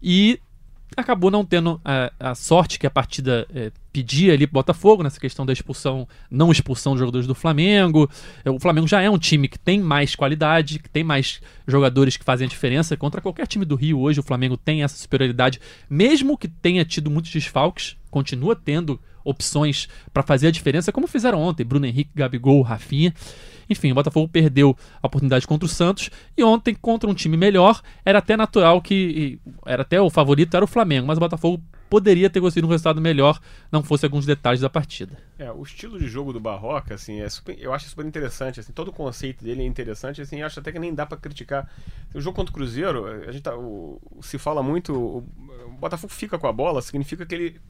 E 0.01 0.39
acabou 0.95 1.31
não 1.31 1.43
tendo 1.43 1.79
a, 1.83 2.11
a 2.19 2.35
sorte 2.35 2.79
que 2.79 2.87
a 2.87 2.91
partida 2.91 3.47
eh, 3.53 3.71
pedia 3.91 4.33
ali 4.33 4.45
pro 4.45 4.53
Botafogo, 4.53 5.03
nessa 5.03 5.19
questão 5.19 5.45
da 5.45 5.51
expulsão, 5.51 6.07
não 6.29 6.51
expulsão 6.51 6.93
dos 6.93 6.99
jogadores 6.99 7.27
do 7.27 7.35
Flamengo. 7.35 8.09
Eh, 8.43 8.49
O 8.49 8.59
Flamengo 8.59 8.87
já 8.87 9.01
é 9.01 9.09
um 9.09 9.17
time 9.17 9.47
que 9.47 9.59
tem 9.59 9.79
mais 9.79 10.15
qualidade, 10.15 10.79
que 10.79 10.89
tem 10.89 11.03
mais 11.03 11.41
jogadores 11.67 12.15
que 12.17 12.23
fazem 12.23 12.45
a 12.45 12.49
diferença. 12.49 12.95
Contra 12.95 13.19
qualquer 13.19 13.47
time 13.47 13.65
do 13.65 13.75
Rio 13.75 13.99
hoje, 13.99 14.19
o 14.19 14.23
Flamengo 14.23 14.55
tem 14.55 14.83
essa 14.83 14.95
superioridade, 14.95 15.59
mesmo 15.89 16.37
que 16.37 16.47
tenha 16.47 16.85
tido 16.85 17.09
muitos 17.09 17.31
desfalques, 17.31 17.97
continua 18.09 18.55
tendo 18.55 18.99
opções 19.25 19.89
para 20.13 20.23
fazer 20.23 20.47
a 20.47 20.51
diferença, 20.51 20.91
como 20.91 21.07
fizeram 21.07 21.41
ontem, 21.41 21.65
Bruno 21.65 21.85
Henrique, 21.85 22.11
Gabigol, 22.15 22.61
Rafinha. 22.61 23.13
Enfim, 23.67 23.91
o 23.91 23.95
Botafogo 23.95 24.29
perdeu 24.29 24.77
a 25.01 25.07
oportunidade 25.07 25.47
contra 25.47 25.65
o 25.65 25.69
Santos 25.69 26.11
e 26.37 26.43
ontem 26.43 26.75
contra 26.75 27.09
um 27.09 27.15
time 27.15 27.35
melhor, 27.35 27.81
era 28.05 28.19
até 28.19 28.37
natural 28.37 28.79
que 28.79 29.39
era 29.65 29.81
até 29.81 29.99
o 29.99 30.07
favorito 30.07 30.55
era 30.55 30.63
o 30.63 30.67
Flamengo, 30.67 31.07
mas 31.07 31.17
o 31.17 31.19
Botafogo 31.19 31.59
poderia 31.89 32.29
ter 32.29 32.39
conseguido 32.41 32.67
um 32.67 32.69
resultado 32.69 33.01
melhor, 33.01 33.39
não 33.71 33.81
fosse 33.81 34.05
alguns 34.05 34.23
detalhes 34.23 34.61
da 34.61 34.69
partida. 34.69 35.17
É, 35.39 35.51
o 35.51 35.63
estilo 35.63 35.97
de 35.97 36.07
jogo 36.07 36.31
do 36.31 36.39
Barroca, 36.39 36.93
assim, 36.93 37.21
é 37.21 37.29
super- 37.29 37.57
eu 37.59 37.73
acho 37.73 37.89
super 37.89 38.05
interessante, 38.05 38.59
assim, 38.59 38.71
todo 38.71 38.89
o 38.89 38.93
conceito 38.93 39.43
dele 39.43 39.63
é 39.63 39.65
interessante, 39.65 40.21
assim, 40.21 40.43
acho 40.43 40.59
até 40.59 40.71
que 40.71 40.77
nem 40.79 40.93
dá 40.93 41.05
pra 41.05 41.17
criticar. 41.17 41.67
O 42.13 42.21
jogo 42.21 42.35
contra 42.35 42.51
o 42.51 42.53
Cruzeiro, 42.55 43.05
a 43.27 43.31
gente 43.31 43.41
tá, 43.43 43.55
o- 43.57 43.99
se 44.21 44.37
fala 44.37 44.61
muito, 44.61 44.93
o, 44.93 45.17
o 45.67 45.71
Botafogo 45.79 46.11
fica 46.13 46.37
com 46.37 46.47
a 46.47 46.53
bola, 46.53 46.81
significa 46.83 47.25
que 47.25 47.33
ele 47.33 47.61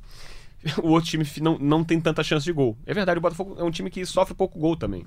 o 0.81 0.89
outro 0.89 1.09
time 1.09 1.25
não, 1.41 1.57
não 1.59 1.83
tem 1.83 1.99
tanta 1.99 2.23
chance 2.23 2.45
de 2.45 2.51
gol. 2.53 2.77
É 2.85 2.93
verdade, 2.93 3.17
o 3.17 3.21
Botafogo 3.21 3.55
é 3.59 3.63
um 3.63 3.71
time 3.71 3.89
que 3.89 4.05
sofre 4.05 4.33
pouco 4.33 4.57
gol 4.59 4.75
também. 4.75 5.05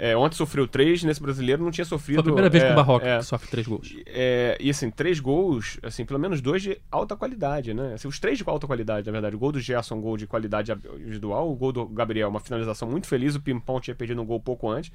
É, 0.00 0.16
ontem 0.16 0.36
sofreu 0.36 0.68
três, 0.68 1.02
nesse 1.02 1.20
brasileiro 1.20 1.60
não 1.64 1.72
tinha 1.72 1.84
sofrido. 1.84 2.18
Foi 2.18 2.20
a 2.20 2.24
primeira 2.24 2.48
vez 2.48 2.62
é, 2.62 2.66
que 2.68 2.72
o 2.72 2.76
Barroca 2.76 3.04
é, 3.04 3.20
sofre 3.20 3.50
três 3.50 3.66
gols. 3.66 3.96
é, 4.06 4.56
e 4.60 4.70
assim, 4.70 4.92
três 4.92 5.18
gols, 5.18 5.76
assim, 5.82 6.04
pelo 6.04 6.20
menos 6.20 6.40
dois 6.40 6.62
de 6.62 6.78
alta 6.88 7.16
qualidade, 7.16 7.74
né? 7.74 7.94
Assim, 7.94 8.06
os 8.06 8.20
três 8.20 8.38
de 8.38 8.44
alta 8.46 8.64
qualidade, 8.64 9.06
na 9.06 9.12
verdade. 9.12 9.34
O 9.34 9.38
gol 9.40 9.50
do 9.50 9.58
Gerson, 9.58 9.96
um 9.96 10.00
gol 10.00 10.16
de 10.16 10.24
qualidade 10.24 10.70
individual. 10.70 11.50
O 11.50 11.56
gol 11.56 11.72
do 11.72 11.84
Gabriel, 11.88 12.28
uma 12.28 12.38
finalização 12.38 12.88
muito 12.88 13.08
feliz. 13.08 13.34
O 13.34 13.40
Pimpão 13.40 13.80
tinha 13.80 13.92
perdido 13.94 14.22
um 14.22 14.24
gol 14.24 14.38
pouco 14.38 14.70
antes. 14.70 14.92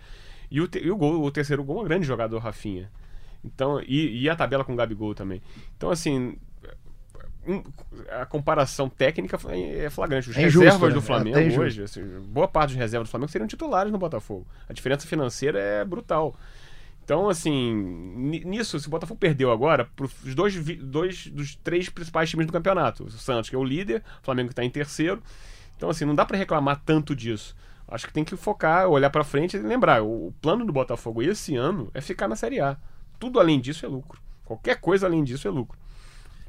E 0.50 0.62
o, 0.62 0.70
te- 0.70 0.80
e 0.80 0.90
o, 0.90 0.96
gol, 0.96 1.22
o 1.22 1.30
terceiro 1.30 1.66
gol, 1.66 1.80
uma 1.80 1.84
grande 1.84 2.08
jogada 2.08 2.30
do 2.30 2.40
Rafinha. 2.40 2.90
Então, 3.44 3.82
e, 3.86 4.22
e 4.22 4.30
a 4.30 4.36
tabela 4.38 4.64
com 4.64 4.72
o 4.72 4.76
Gabigol 4.78 5.14
também. 5.14 5.42
Então, 5.76 5.92
assim, 5.92 6.38
a 8.22 8.26
comparação 8.26 8.90
técnica 8.90 9.38
é 9.52 9.90
flagrante. 9.90 10.30
Os 10.30 10.38
É 10.38 10.44
injusto, 10.44 10.60
reservas 10.60 10.94
né? 10.94 11.00
do 11.00 11.00
É 11.00 11.00
até 11.00 11.08
Flamengo 11.08 11.40
injusto. 11.40 11.62
hoje, 11.62 11.84
assim, 11.84 12.02
boa 12.28 12.48
parte 12.48 12.70
dos 12.70 12.78
reservas 12.78 13.08
do 13.08 13.12
Flamengo 13.12 13.32
seriam 13.32 13.48
titulares 13.48 13.92
no 13.92 13.98
Botafogo. 13.98 14.48
A 14.68 14.74
diferença 14.74 15.08
financeira 15.08 15.60
é 15.60 15.86
brutal. 15.86 16.36
Então, 17.04 17.28
assim, 17.28 17.74
nisso, 18.46 18.80
se 18.80 18.88
o 18.88 18.90
Botafogo 18.90 19.20
perdeu 19.20 19.52
agora, 19.52 19.84
para 19.86 20.06
os 20.06 20.34
dois, 20.34 20.56
dois 20.78 21.28
dos 21.28 21.56
três 21.58 21.90
principais 21.90 22.30
times 22.30 22.48
do 22.48 22.54
campeonato. 22.54 23.04
O 23.04 23.12
Santos, 23.12 23.50
que 23.50 23.56
é 23.56 23.60
o 23.60 23.64
líder, 23.64 24.02
o 24.22 24.26
Flamengo, 24.26 24.48
que 24.48 24.54
está 24.54 24.64
em 24.64 24.70
terceiro. 24.70 25.22
Então, 25.76 25.90
assim, 25.90 26.06
não 26.06 26.16
dá 26.16 26.26
para 26.26 26.38
reclamar 26.38 26.82
tanto 26.86 27.14
disso. 27.14 27.56
Acho 27.86 28.08
que 28.08 28.14
tem 28.14 28.24
que 28.24 28.38
focar, 28.38 28.88
olhar 28.88 29.10
para 29.10 29.24
frente 29.26 29.58
e 29.58 29.60
lembrar: 29.60 30.02
o 30.02 30.34
plano 30.42 30.66
do 30.66 30.72
Botafogo 30.72 31.22
esse 31.22 31.58
ano 31.58 31.92
é 31.94 32.00
ficar 32.00 32.30
na 32.30 32.38
Série 32.38 32.62
A. 32.62 32.78
Tudo 33.20 33.38
além 33.40 33.60
disso 33.60 33.86
é 33.86 33.90
lucro. 33.90 34.22
Qualquer 34.46 34.80
coisa 34.80 35.06
além 35.06 35.24
disso 35.26 35.46
é 35.48 35.52
lucro. 35.52 35.78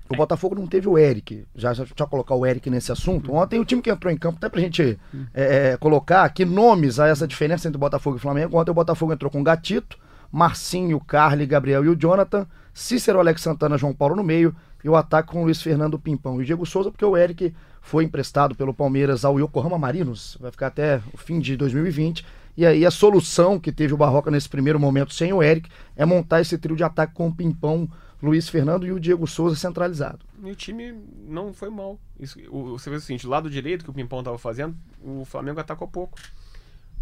O 0.09 0.17
Botafogo 0.17 0.55
não 0.55 0.67
teve 0.67 0.89
o 0.89 0.99
Eric. 0.99 1.47
Já, 1.55 1.73
já, 1.73 1.85
já 1.85 2.07
colocar 2.07 2.35
o 2.35 2.45
Eric 2.45 2.69
nesse 2.69 2.93
assunto. 2.93 3.33
Ontem 3.33 3.59
o 3.59 3.65
time 3.65 3.81
que 3.81 3.91
entrou 3.91 4.13
em 4.13 4.17
campo, 4.17 4.37
até 4.37 4.49
pra 4.49 4.61
gente 4.61 4.99
é, 5.33 5.73
é, 5.73 5.77
colocar 5.77 6.25
aqui 6.25 6.45
nomes 6.45 7.01
a 7.01 7.07
essa 7.07 7.27
diferença 7.27 7.67
entre 7.69 7.79
Botafogo 7.79 8.17
e 8.17 8.21
Flamengo. 8.21 8.59
Ontem 8.59 8.71
o 8.71 8.75
Botafogo 8.75 9.13
entrou 9.13 9.31
com 9.31 9.43
Gatito, 9.43 9.99
Marcinho, 10.31 11.01
Carly, 11.01 11.47
Gabriel 11.47 11.85
e 11.85 11.89
o 11.89 11.97
Jonathan, 11.97 12.47
Cícero, 12.73 13.19
Alex 13.19 13.41
Santana, 13.41 13.79
João 13.79 13.95
Paulo 13.95 14.17
no 14.17 14.25
meio 14.25 14.55
e 14.83 14.89
o 14.89 14.97
ataque 14.97 15.31
com 15.31 15.41
o 15.41 15.45
Luiz 15.45 15.63
Fernando 15.63 15.99
Pimpão 15.99 16.39
e 16.39 16.43
o 16.43 16.45
Diego 16.45 16.67
Souza, 16.67 16.91
porque 16.91 17.05
o 17.05 17.17
Eric 17.17 17.55
foi 17.81 18.05
emprestado 18.05 18.55
pelo 18.55 18.75
Palmeiras 18.75 19.25
ao 19.25 19.41
Yokohama 19.41 19.79
Marinos, 19.79 20.37
vai 20.41 20.51
ficar 20.51 20.67
até 20.67 21.01
o 21.13 21.17
fim 21.17 21.41
de 21.41 21.57
2020. 21.57 22.25
E 22.57 22.65
aí 22.65 22.85
a 22.85 22.91
solução 22.91 23.59
que 23.59 23.73
teve 23.73 23.95
o 23.95 23.97
Barroca 23.97 24.31
nesse 24.31 24.49
primeiro 24.49 24.79
momento 24.79 25.13
sem 25.13 25.33
o 25.33 25.43
Eric 25.43 25.69
é 25.97 26.05
montar 26.05 26.41
esse 26.41 26.57
trio 26.59 26.77
de 26.77 26.85
ataque 26.85 27.15
com 27.15 27.29
o 27.29 27.35
Pimpão, 27.35 27.89
Luiz 28.25 28.49
Fernando 28.49 28.87
e 28.87 28.93
o 28.93 28.99
Diego 28.99 29.27
Souza 29.27 29.55
centralizado. 29.55 30.21
E 30.43 30.51
o 30.51 30.55
time 30.55 30.95
não 31.27 31.53
foi 31.53 31.69
mal. 31.69 31.99
Isso, 32.19 32.39
o, 32.51 32.79
você 32.79 32.89
vê 32.89 32.97
o 32.97 33.01
seguinte, 33.01 33.27
lado 33.27 33.51
direito 33.51 33.85
que 33.85 33.91
o 33.91 33.95
Pimpão 33.95 34.21
estava 34.21 34.39
fazendo, 34.39 34.77
o 35.03 35.25
Flamengo 35.25 35.61
atacou 35.61 35.87
pouco. 35.87 36.19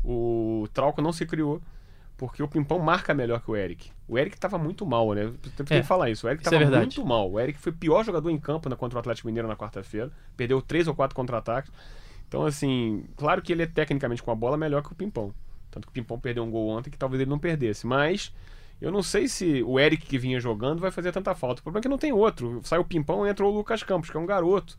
O 0.05 0.67
Trauco 0.73 1.01
não 1.01 1.13
se 1.13 1.25
criou 1.25 1.63
porque 2.17 2.43
o 2.43 2.49
Pimpão 2.49 2.79
marca 2.79 3.13
melhor 3.15 3.41
que 3.41 3.51
o 3.51 3.57
Eric. 3.57 3.91
O 4.07 4.19
Eric 4.19 4.37
estava 4.37 4.57
muito 4.59 4.87
mal, 4.87 5.13
né? 5.13 5.33
Tem 5.57 5.67
que 5.67 5.75
é, 5.75 5.83
falar 5.83 6.11
isso. 6.11 6.27
O 6.27 6.31
Eric 6.31 6.45
estava 6.45 6.63
é 6.63 6.79
muito 6.79 7.05
mal. 7.05 7.31
O 7.31 7.41
Eric 7.41 7.59
foi 7.59 7.73
o 7.73 7.75
pior 7.75 8.05
jogador 8.05 8.31
em 8.31 8.39
campo 8.39 8.69
na, 8.69 8.77
contra 8.77 8.97
o 8.97 9.01
Atlético 9.01 9.27
Mineiro 9.27 9.49
na 9.49 9.57
quarta-feira. 9.57 10.11
Perdeu 10.37 10.63
três 10.63 10.87
ou 10.87 10.95
quatro 10.95 11.17
contra-ataques. 11.17 11.73
Então, 12.29 12.45
assim, 12.45 13.05
claro 13.17 13.43
que 13.43 13.53
ele 13.53 13.63
é 13.63 13.67
tecnicamente 13.67 14.23
com 14.23 14.31
a 14.31 14.35
bola 14.35 14.57
melhor 14.57 14.83
que 14.83 14.93
o 14.93 14.95
Pimpão. 14.95 15.35
Tanto 15.71 15.87
que 15.87 15.91
o 15.91 15.93
Pimpão 15.93 16.19
perdeu 16.19 16.45
um 16.45 16.51
gol 16.51 16.69
ontem 16.69 16.91
que 16.91 16.99
talvez 16.99 17.21
ele 17.21 17.31
não 17.31 17.39
perdesse. 17.39 17.87
Mas 17.87 18.33
eu 18.83 18.91
não 18.91 19.03
sei 19.03 19.29
se 19.29 19.63
o 19.63 19.79
Eric 19.79 20.05
que 20.05 20.19
vinha 20.19 20.41
jogando 20.41 20.81
vai 20.81 20.91
fazer 20.91 21.13
tanta 21.13 21.35
falta. 21.37 21.61
O 21.61 21.63
problema 21.63 21.81
é 21.81 21.83
que 21.83 21.89
não 21.89 21.97
tem 21.97 22.13
outro. 22.13 22.61
Sai 22.65 22.81
o 22.81 22.85
Pimpão 22.85 23.25
e 23.25 23.31
entrou 23.31 23.53
o 23.53 23.57
Lucas 23.57 23.85
Campos, 23.85 24.11
que 24.11 24.17
é 24.17 24.21
um 24.21 24.27
garoto 24.27 24.77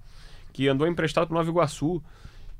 que 0.51 0.67
andou 0.67 0.85
emprestado 0.85 1.27
para 1.27 1.37
Nova 1.37 1.49
Iguaçu. 1.49 2.03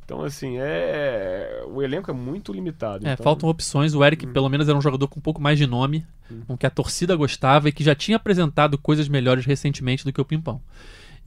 Então, 0.05 0.21
assim, 0.23 0.55
é. 0.57 1.61
O 1.67 1.81
elenco 1.81 2.09
é 2.09 2.13
muito 2.13 2.53
limitado. 2.53 3.05
É, 3.05 3.11
então... 3.11 3.23
faltam 3.25 3.49
opções. 3.49 3.93
O 3.93 4.03
Eric, 4.05 4.25
hum. 4.25 4.31
pelo 4.31 4.47
menos, 4.47 4.69
era 4.69 4.77
um 4.77 4.81
jogador 4.81 5.07
com 5.09 5.19
um 5.19 5.21
pouco 5.21 5.41
mais 5.41 5.57
de 5.57 5.67
nome, 5.67 6.05
hum. 6.31 6.43
com 6.47 6.57
que 6.57 6.65
a 6.65 6.69
torcida 6.69 7.13
gostava 7.13 7.67
e 7.67 7.73
que 7.73 7.83
já 7.83 7.93
tinha 7.93 8.15
apresentado 8.15 8.77
coisas 8.77 9.09
melhores 9.09 9.45
recentemente 9.45 10.05
do 10.05 10.13
que 10.13 10.21
o 10.21 10.25
Pimpão. 10.25 10.61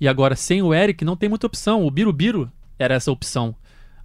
E 0.00 0.08
agora, 0.08 0.34
sem 0.34 0.62
o 0.62 0.72
Eric, 0.72 1.04
não 1.04 1.16
tem 1.16 1.28
muita 1.28 1.46
opção. 1.46 1.86
O 1.86 1.90
Birubiru 1.90 2.50
era 2.78 2.94
essa 2.94 3.12
opção. 3.12 3.54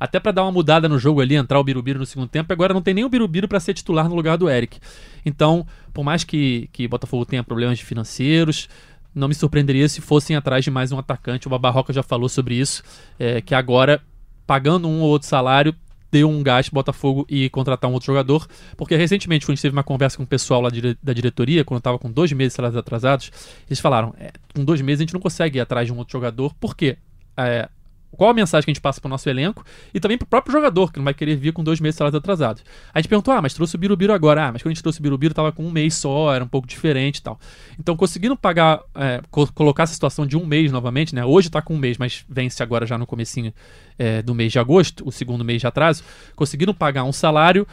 Até 0.01 0.19
para 0.19 0.31
dar 0.31 0.41
uma 0.41 0.51
mudada 0.51 0.89
no 0.89 0.97
jogo 0.97 1.21
ali, 1.21 1.35
entrar 1.35 1.59
o 1.59 1.63
Birubiru 1.63 1.99
no 1.99 2.07
segundo 2.07 2.27
tempo, 2.27 2.51
agora 2.51 2.73
não 2.73 2.81
tem 2.81 2.91
nem 2.91 3.05
o 3.05 3.09
Birubiru 3.09 3.47
para 3.47 3.59
ser 3.59 3.75
titular 3.75 4.09
no 4.09 4.15
lugar 4.15 4.35
do 4.35 4.49
Eric. 4.49 4.79
Então, 5.23 5.63
por 5.93 6.03
mais 6.03 6.23
que, 6.23 6.67
que 6.73 6.87
Botafogo 6.87 7.23
tenha 7.23 7.43
problemas 7.43 7.79
financeiros, 7.79 8.67
não 9.13 9.27
me 9.27 9.35
surpreenderia 9.35 9.87
se 9.87 10.01
fossem 10.01 10.35
atrás 10.35 10.63
de 10.63 10.71
mais 10.71 10.91
um 10.91 10.97
atacante. 10.97 11.45
O 11.45 11.51
Babarroca 11.51 11.93
já 11.93 12.01
falou 12.01 12.27
sobre 12.27 12.55
isso, 12.55 12.81
é, 13.19 13.41
que 13.41 13.53
agora 13.53 14.01
pagando 14.47 14.87
um 14.87 15.01
ou 15.01 15.09
outro 15.09 15.27
salário, 15.27 15.75
deu 16.11 16.27
um 16.27 16.41
gasto 16.41 16.71
Botafogo 16.71 17.23
e 17.29 17.47
contratar 17.51 17.87
um 17.87 17.93
outro 17.93 18.07
jogador, 18.07 18.47
porque 18.75 18.95
recentemente, 18.95 19.45
quando 19.45 19.51
a 19.51 19.55
gente 19.55 19.61
teve 19.61 19.75
uma 19.75 19.83
conversa 19.83 20.17
com 20.17 20.23
o 20.23 20.27
pessoal 20.27 20.61
lá 20.61 20.69
da 21.03 21.13
diretoria, 21.13 21.63
quando 21.63 21.77
estava 21.77 21.99
com 21.99 22.11
dois 22.11 22.31
meses 22.33 22.53
de 22.53 22.55
salários 22.55 22.75
atrasados, 22.75 23.31
eles 23.67 23.79
falaram: 23.79 24.15
é, 24.19 24.31
com 24.55 24.65
dois 24.65 24.81
meses 24.81 25.01
a 25.01 25.03
gente 25.03 25.13
não 25.13 25.21
consegue 25.21 25.59
ir 25.59 25.61
atrás 25.61 25.85
de 25.85 25.93
um 25.93 25.97
outro 25.99 26.11
jogador, 26.11 26.55
porque 26.59 26.97
é, 27.37 27.69
qual 28.11 28.29
a 28.29 28.33
mensagem 28.33 28.65
que 28.65 28.71
a 28.71 28.73
gente 28.73 28.81
passa 28.81 28.99
para 28.99 29.07
o 29.07 29.09
nosso 29.09 29.29
elenco 29.29 29.63
e 29.93 29.99
também 29.99 30.17
para 30.17 30.25
o 30.25 30.27
próprio 30.27 30.53
jogador, 30.53 30.91
que 30.91 30.99
não 30.99 31.03
vai 31.03 31.13
querer 31.13 31.35
vir 31.35 31.53
com 31.53 31.63
dois 31.63 31.79
meses 31.79 31.95
de 31.95 31.99
salários 31.99 32.17
atrasados. 32.17 32.63
A 32.93 32.99
gente 32.99 33.07
perguntou, 33.07 33.33
ah, 33.33 33.41
mas 33.41 33.53
trouxe 33.53 33.75
o 33.75 33.79
Birubiru 33.79 34.13
agora. 34.13 34.47
Ah, 34.47 34.51
mas 34.51 34.61
quando 34.61 34.71
a 34.71 34.73
gente 34.73 34.83
trouxe 34.83 34.99
o 34.99 35.01
Birubiru 35.01 35.33
tava 35.33 35.51
com 35.51 35.65
um 35.65 35.71
mês 35.71 35.95
só, 35.95 36.33
era 36.33 36.43
um 36.43 36.47
pouco 36.47 36.67
diferente 36.67 37.17
e 37.17 37.21
tal. 37.21 37.39
Então, 37.79 37.95
conseguindo 37.95 38.35
pagar, 38.35 38.81
é, 38.95 39.21
co 39.29 39.51
colocar 39.53 39.83
essa 39.83 39.93
situação 39.93 40.25
de 40.25 40.37
um 40.37 40.45
mês 40.45 40.71
novamente, 40.71 41.15
né? 41.15 41.25
Hoje 41.25 41.47
está 41.47 41.61
com 41.61 41.73
um 41.73 41.77
mês, 41.77 41.97
mas 41.97 42.25
vence 42.29 42.61
agora 42.61 42.85
já 42.85 42.97
no 42.97 43.05
comecinho 43.05 43.53
é, 43.97 44.21
do 44.21 44.35
mês 44.35 44.51
de 44.51 44.59
agosto, 44.59 45.07
o 45.07 45.11
segundo 45.11 45.43
mês 45.43 45.61
de 45.61 45.67
atraso, 45.67 46.03
conseguindo 46.35 46.73
pagar 46.73 47.03
um 47.03 47.13
salário 47.13 47.67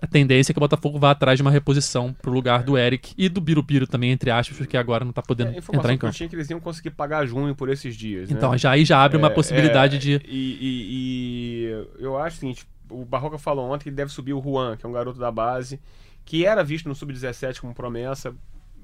a 0.00 0.06
tendência 0.06 0.50
é 0.50 0.54
que 0.54 0.58
o 0.58 0.60
Botafogo 0.60 0.98
vá 0.98 1.10
atrás 1.10 1.38
de 1.38 1.42
uma 1.42 1.50
reposição 1.50 2.12
pro 2.12 2.32
lugar 2.32 2.62
do 2.62 2.76
Eric 2.76 3.14
e 3.16 3.28
do 3.28 3.40
Birubiru 3.40 3.86
também, 3.86 4.10
entre 4.10 4.30
aspas, 4.30 4.56
porque 4.56 4.76
agora 4.76 5.04
não 5.04 5.12
tá 5.12 5.22
podendo 5.22 5.52
é, 5.52 5.58
entrar 5.58 5.92
em 5.92 5.98
campo. 5.98 5.98
Que 5.98 6.06
eu 6.06 6.12
tinha 6.12 6.28
que 6.28 6.36
eles 6.36 6.50
iam 6.50 6.60
conseguir 6.60 6.90
pagar 6.90 7.26
junho 7.26 7.54
por 7.54 7.68
esses 7.68 7.96
dias. 7.96 8.30
Então, 8.30 8.52
né? 8.52 8.58
já, 8.58 8.72
aí 8.72 8.84
já 8.84 9.02
abre 9.02 9.16
uma 9.16 9.28
é, 9.28 9.30
possibilidade 9.30 9.96
é, 9.96 9.98
de. 9.98 10.12
E, 10.26 10.58
e, 10.60 11.68
e, 11.70 11.86
eu 11.98 12.18
acho 12.18 12.36
o 12.36 12.40
seguinte: 12.40 12.66
o 12.90 13.04
Barroca 13.04 13.38
falou 13.38 13.70
ontem 13.70 13.84
que 13.84 13.90
deve 13.90 14.10
subir 14.10 14.32
o 14.32 14.42
Juan, 14.42 14.76
que 14.76 14.84
é 14.84 14.88
um 14.88 14.92
garoto 14.92 15.18
da 15.18 15.30
base, 15.30 15.80
que 16.24 16.44
era 16.44 16.62
visto 16.62 16.88
no 16.88 16.94
Sub-17 16.94 17.60
como 17.60 17.74
promessa. 17.74 18.34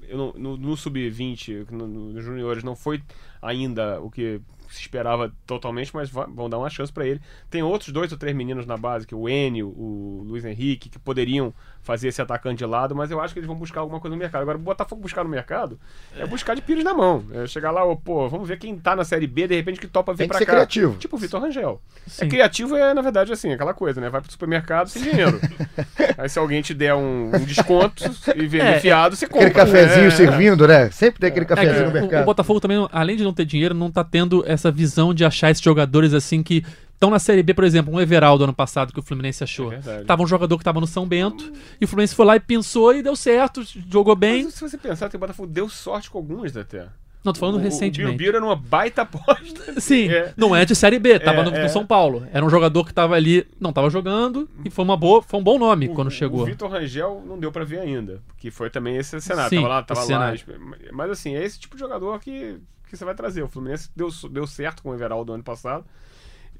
Eu, 0.07 0.33
no, 0.37 0.57
no 0.57 0.75
Sub-20, 0.75 1.69
nos 1.71 1.89
no 1.89 2.21
juniores, 2.21 2.63
não 2.63 2.75
foi 2.75 3.01
ainda 3.41 4.01
o 4.01 4.09
que 4.09 4.41
se 4.73 4.81
esperava 4.81 5.31
totalmente, 5.45 5.93
mas 5.93 6.09
vão 6.09 6.49
dar 6.49 6.57
uma 6.57 6.69
chance 6.69 6.91
para 6.91 7.05
ele. 7.05 7.21
Tem 7.49 7.61
outros 7.63 7.91
dois 7.91 8.11
ou 8.11 8.17
três 8.17 8.35
meninos 8.35 8.65
na 8.65 8.77
base, 8.77 9.07
que 9.07 9.15
o 9.15 9.27
Enio, 9.27 9.67
o 9.69 10.23
Luiz 10.25 10.45
Henrique, 10.45 10.89
que 10.89 10.99
poderiam 10.99 11.53
fazer 11.81 12.09
esse 12.09 12.21
atacante 12.21 12.59
de 12.59 12.65
lado, 12.65 12.95
mas 12.95 13.09
eu 13.09 13.19
acho 13.19 13.33
que 13.33 13.39
eles 13.39 13.47
vão 13.47 13.55
buscar 13.55 13.81
alguma 13.81 13.99
coisa 13.99 14.15
no 14.15 14.19
mercado. 14.19 14.41
Agora, 14.41 14.57
o 14.57 14.61
Botafogo 14.61 15.01
buscar 15.01 15.23
no 15.23 15.29
mercado 15.29 15.79
é 16.15 16.25
buscar 16.25 16.55
de 16.55 16.61
pires 16.61 16.83
na 16.83 16.93
mão. 16.93 17.23
É 17.33 17.47
chegar 17.47 17.71
lá, 17.71 17.83
oh, 17.83 17.95
pô, 17.95 18.29
vamos 18.29 18.47
ver 18.47 18.57
quem 18.57 18.77
tá 18.77 18.95
na 18.95 19.03
Série 19.03 19.25
B, 19.25 19.47
de 19.47 19.55
repente 19.55 19.79
que 19.79 19.87
topa 19.87 20.13
vir 20.13 20.27
pra 20.27 20.39
cá. 20.39 20.45
criativo. 20.45 20.95
Tipo 20.97 21.15
o 21.15 21.19
Vitor 21.19 21.41
Rangel. 21.41 21.81
É 22.19 22.27
criativo 22.27 22.75
é, 22.75 22.93
na 22.93 23.01
verdade, 23.01 23.31
assim, 23.31 23.51
aquela 23.51 23.73
coisa, 23.73 23.99
né? 23.99 24.09
Vai 24.09 24.21
pro 24.21 24.31
supermercado 24.31 24.89
sem 24.89 25.01
dinheiro. 25.01 25.39
Aí 26.17 26.29
se 26.29 26.37
alguém 26.37 26.61
te 26.61 26.73
der 26.73 26.93
um, 26.93 27.31
um 27.33 27.43
desconto 27.45 28.03
e 28.35 28.47
vender 28.47 28.75
é, 28.75 28.79
fiado, 28.79 29.15
você 29.15 29.25
compra. 29.25 29.47
Aquele 29.47 29.65
cafezinho 29.65 30.07
é. 30.07 30.11
servindo, 30.11 30.67
né? 30.67 30.91
Sempre 30.91 31.19
tem 31.19 31.29
aquele 31.29 31.45
é 31.45 31.47
cafezinho 31.47 31.85
no 31.87 31.91
mercado. 31.91 32.19
O, 32.19 32.23
o 32.23 32.25
Botafogo 32.25 32.59
também, 32.59 32.87
além 32.91 33.17
de 33.17 33.23
não 33.23 33.33
ter 33.33 33.45
dinheiro, 33.45 33.73
não 33.73 33.91
tá 33.91 34.03
tendo 34.03 34.43
essa 34.47 34.60
visão 34.69 35.13
de 35.13 35.23
achar 35.25 35.49
esses 35.49 35.63
jogadores 35.63 36.13
assim 36.13 36.43
que 36.43 36.63
estão 36.93 37.09
na 37.09 37.17
Série 37.17 37.41
B, 37.41 37.53
por 37.55 37.63
exemplo, 37.63 37.91
um 37.91 37.99
Everaldo 37.99 38.43
ano 38.43 38.53
passado 38.53 38.93
que 38.93 38.99
o 38.99 39.01
Fluminense 39.01 39.43
achou. 39.43 39.73
É 39.73 40.03
tava 40.03 40.21
um 40.21 40.27
jogador 40.27 40.57
que 40.57 40.63
tava 40.63 40.79
no 40.79 40.85
São 40.85 41.07
Bento 41.07 41.51
e 41.79 41.85
o 41.85 41.87
Fluminense 41.87 42.13
foi 42.13 42.25
lá 42.25 42.35
e 42.35 42.39
pensou 42.39 42.93
e 42.93 43.01
deu 43.01 43.15
certo, 43.15 43.63
jogou 43.89 44.15
bem. 44.15 44.43
Mas 44.43 44.53
se 44.53 44.61
você 44.61 44.77
pensar, 44.77 45.09
o 45.11 45.17
Botafogo 45.17 45.47
deu 45.47 45.67
sorte 45.67 46.11
com 46.11 46.19
alguns 46.19 46.55
até. 46.55 46.87
Não, 47.23 47.33
tô 47.33 47.39
falando 47.39 47.55
o, 47.55 47.59
recentemente. 47.59 48.01
O 48.01 48.17
Birubiru 48.17 48.37
era 48.37 48.45
uma 48.45 48.55
baita 48.55 49.03
aposta. 49.03 49.73
Sim, 49.79 50.09
é. 50.09 50.33
não 50.35 50.55
é 50.55 50.65
de 50.65 50.75
Série 50.75 50.97
B, 50.97 51.19
tava 51.19 51.41
é, 51.41 51.43
no, 51.43 51.51
no, 51.51 51.57
é. 51.57 51.67
São 51.67 51.85
Paulo. 51.85 52.27
Era 52.33 52.43
um 52.43 52.49
jogador 52.49 52.83
que 52.85 52.93
tava 52.93 53.15
ali, 53.15 53.47
não 53.59 53.71
tava 53.71 53.89
jogando 53.89 54.49
e 54.65 54.71
foi 54.71 54.83
uma 54.83 54.97
boa, 54.97 55.21
foi 55.21 55.39
um 55.39 55.43
bom 55.43 55.59
nome 55.59 55.87
o, 55.87 55.93
quando 55.93 56.09
chegou. 56.09 56.41
O 56.41 56.45
Vitor 56.45 56.69
Rangel 56.69 57.23
não 57.25 57.39
deu 57.39 57.51
para 57.51 57.63
ver 57.63 57.79
ainda, 57.79 58.21
que 58.37 58.49
foi 58.49 58.71
também 58.71 58.97
esse 58.97 59.21
cenário. 59.21 59.49
Sim, 59.49 59.57
tava 59.57 59.67
lá, 59.67 59.83
tava 59.83 60.05
lá. 60.05 60.33
Mas 60.91 61.11
assim, 61.11 61.35
é 61.35 61.43
esse 61.43 61.59
tipo 61.59 61.75
de 61.75 61.81
jogador 61.81 62.19
que, 62.19 62.57
que 62.91 62.97
você 62.97 63.05
vai 63.05 63.15
trazer. 63.15 63.41
O 63.41 63.47
Fluminense 63.47 63.89
deu, 63.95 64.09
deu 64.29 64.45
certo 64.45 64.83
com 64.83 64.89
o 64.89 64.93
Everaldo 64.93 65.33
ano 65.33 65.43
passado. 65.43 65.85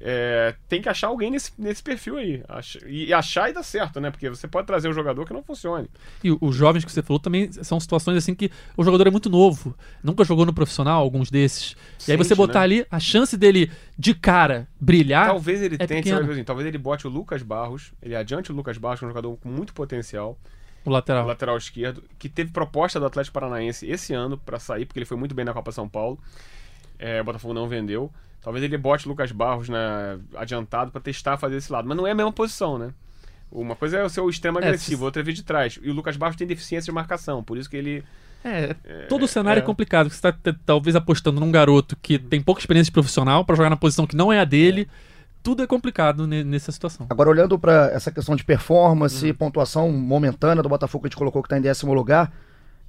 É, 0.04 0.56
tem 0.68 0.82
que 0.82 0.88
achar 0.88 1.06
alguém 1.06 1.30
nesse, 1.30 1.52
nesse 1.56 1.80
perfil 1.80 2.16
aí. 2.16 2.42
e 2.88 3.14
achar 3.14 3.48
e 3.48 3.52
dar 3.52 3.62
certo, 3.62 4.00
né? 4.00 4.10
Porque 4.10 4.28
você 4.28 4.48
pode 4.48 4.66
trazer 4.66 4.88
um 4.88 4.92
jogador 4.92 5.24
que 5.24 5.32
não 5.32 5.44
funcione. 5.44 5.88
E 6.24 6.36
os 6.40 6.56
jovens 6.56 6.84
que 6.84 6.90
você 6.90 7.02
falou 7.02 7.20
também 7.20 7.52
são 7.52 7.78
situações 7.78 8.16
assim 8.16 8.34
que 8.34 8.50
o 8.76 8.82
jogador 8.82 9.06
é 9.06 9.10
muito 9.12 9.30
novo. 9.30 9.76
Nunca 10.02 10.24
jogou 10.24 10.44
no 10.44 10.52
profissional, 10.52 11.00
alguns 11.00 11.30
desses. 11.30 11.76
Sente, 11.98 12.08
e 12.08 12.12
aí 12.12 12.16
você 12.16 12.34
botar 12.34 12.60
né? 12.60 12.64
ali, 12.64 12.86
a 12.90 12.98
chance 12.98 13.36
dele 13.36 13.70
de 13.96 14.12
cara 14.12 14.66
brilhar. 14.80 15.26
Talvez 15.26 15.62
ele 15.62 15.76
é 15.78 15.86
tente, 15.86 16.12
assim, 16.12 16.42
talvez 16.42 16.66
ele 16.66 16.78
bote 16.78 17.06
o 17.06 17.10
Lucas 17.10 17.42
Barros, 17.42 17.92
ele 18.02 18.16
adiante 18.16 18.50
o 18.50 18.54
Lucas 18.54 18.78
Barros, 18.78 18.98
que 18.98 19.04
é 19.04 19.06
um 19.06 19.10
jogador 19.10 19.36
com 19.36 19.48
muito 19.48 19.72
potencial. 19.72 20.36
O 20.84 20.90
lateral. 20.90 21.24
O 21.24 21.28
lateral 21.28 21.56
esquerdo, 21.56 22.02
que 22.18 22.28
teve 22.28 22.50
proposta 22.50 22.98
do 22.98 23.06
Atlético 23.06 23.34
Paranaense 23.34 23.86
esse 23.88 24.12
ano 24.12 24.36
para 24.36 24.58
sair, 24.58 24.84
porque 24.84 24.98
ele 24.98 25.06
foi 25.06 25.16
muito 25.16 25.34
bem 25.34 25.44
na 25.44 25.52
Copa 25.52 25.70
São 25.70 25.88
Paulo. 25.88 26.18
É, 26.98 27.20
o 27.20 27.24
Botafogo 27.24 27.54
não 27.54 27.68
vendeu. 27.68 28.10
Talvez 28.42 28.64
ele 28.64 28.76
bote 28.76 29.08
Lucas 29.08 29.30
Barros 29.30 29.68
né, 29.68 30.18
adiantado 30.34 30.90
para 30.90 31.00
testar 31.00 31.36
fazer 31.36 31.56
esse 31.56 31.70
lado. 31.70 31.86
Mas 31.86 31.96
não 31.96 32.06
é 32.06 32.10
a 32.10 32.14
mesma 32.14 32.32
posição, 32.32 32.76
né? 32.76 32.92
Uma 33.50 33.76
coisa 33.76 33.98
é 33.98 34.04
o 34.04 34.08
seu 34.08 34.28
extremo 34.28 34.58
é, 34.58 34.64
agressivo, 34.64 35.02
é, 35.02 35.06
outra 35.06 35.20
é 35.20 35.24
vir 35.24 35.34
de 35.34 35.42
trás. 35.42 35.78
E 35.80 35.90
o 35.90 35.92
Lucas 35.92 36.16
Barros 36.16 36.36
tem 36.36 36.46
deficiência 36.46 36.90
de 36.90 36.94
marcação, 36.94 37.44
por 37.44 37.58
isso 37.58 37.68
que 37.70 37.76
ele. 37.76 38.02
É, 38.42 38.74
todo 39.08 39.24
o 39.24 39.28
cenário 39.28 39.60
é, 39.60 39.62
é 39.62 39.66
complicado. 39.66 40.10
Você 40.10 40.16
está 40.16 40.34
talvez 40.66 40.96
apostando 40.96 41.38
num 41.38 41.52
garoto 41.52 41.96
que 42.02 42.18
tem 42.18 42.40
pouca 42.40 42.60
experiência 42.60 42.92
profissional 42.92 43.44
para 43.44 43.54
jogar 43.54 43.70
na 43.70 43.76
posição 43.76 44.06
que 44.06 44.16
não 44.16 44.32
é 44.32 44.40
a 44.40 44.44
dele. 44.44 44.88
É. 45.08 45.11
Tudo 45.42 45.62
é 45.62 45.66
complicado 45.66 46.26
nessa 46.26 46.70
situação. 46.70 47.06
Agora, 47.10 47.28
olhando 47.28 47.58
para 47.58 47.90
essa 47.92 48.12
questão 48.12 48.36
de 48.36 48.44
performance, 48.44 49.30
hum. 49.30 49.34
pontuação 49.34 49.90
momentânea 49.90 50.62
do 50.62 50.68
Botafogo 50.68 51.02
que 51.02 51.06
a 51.06 51.10
gente 51.10 51.18
colocou 51.18 51.42
que 51.42 51.46
está 51.46 51.58
em 51.58 51.62
décimo 51.62 51.92
lugar, 51.92 52.32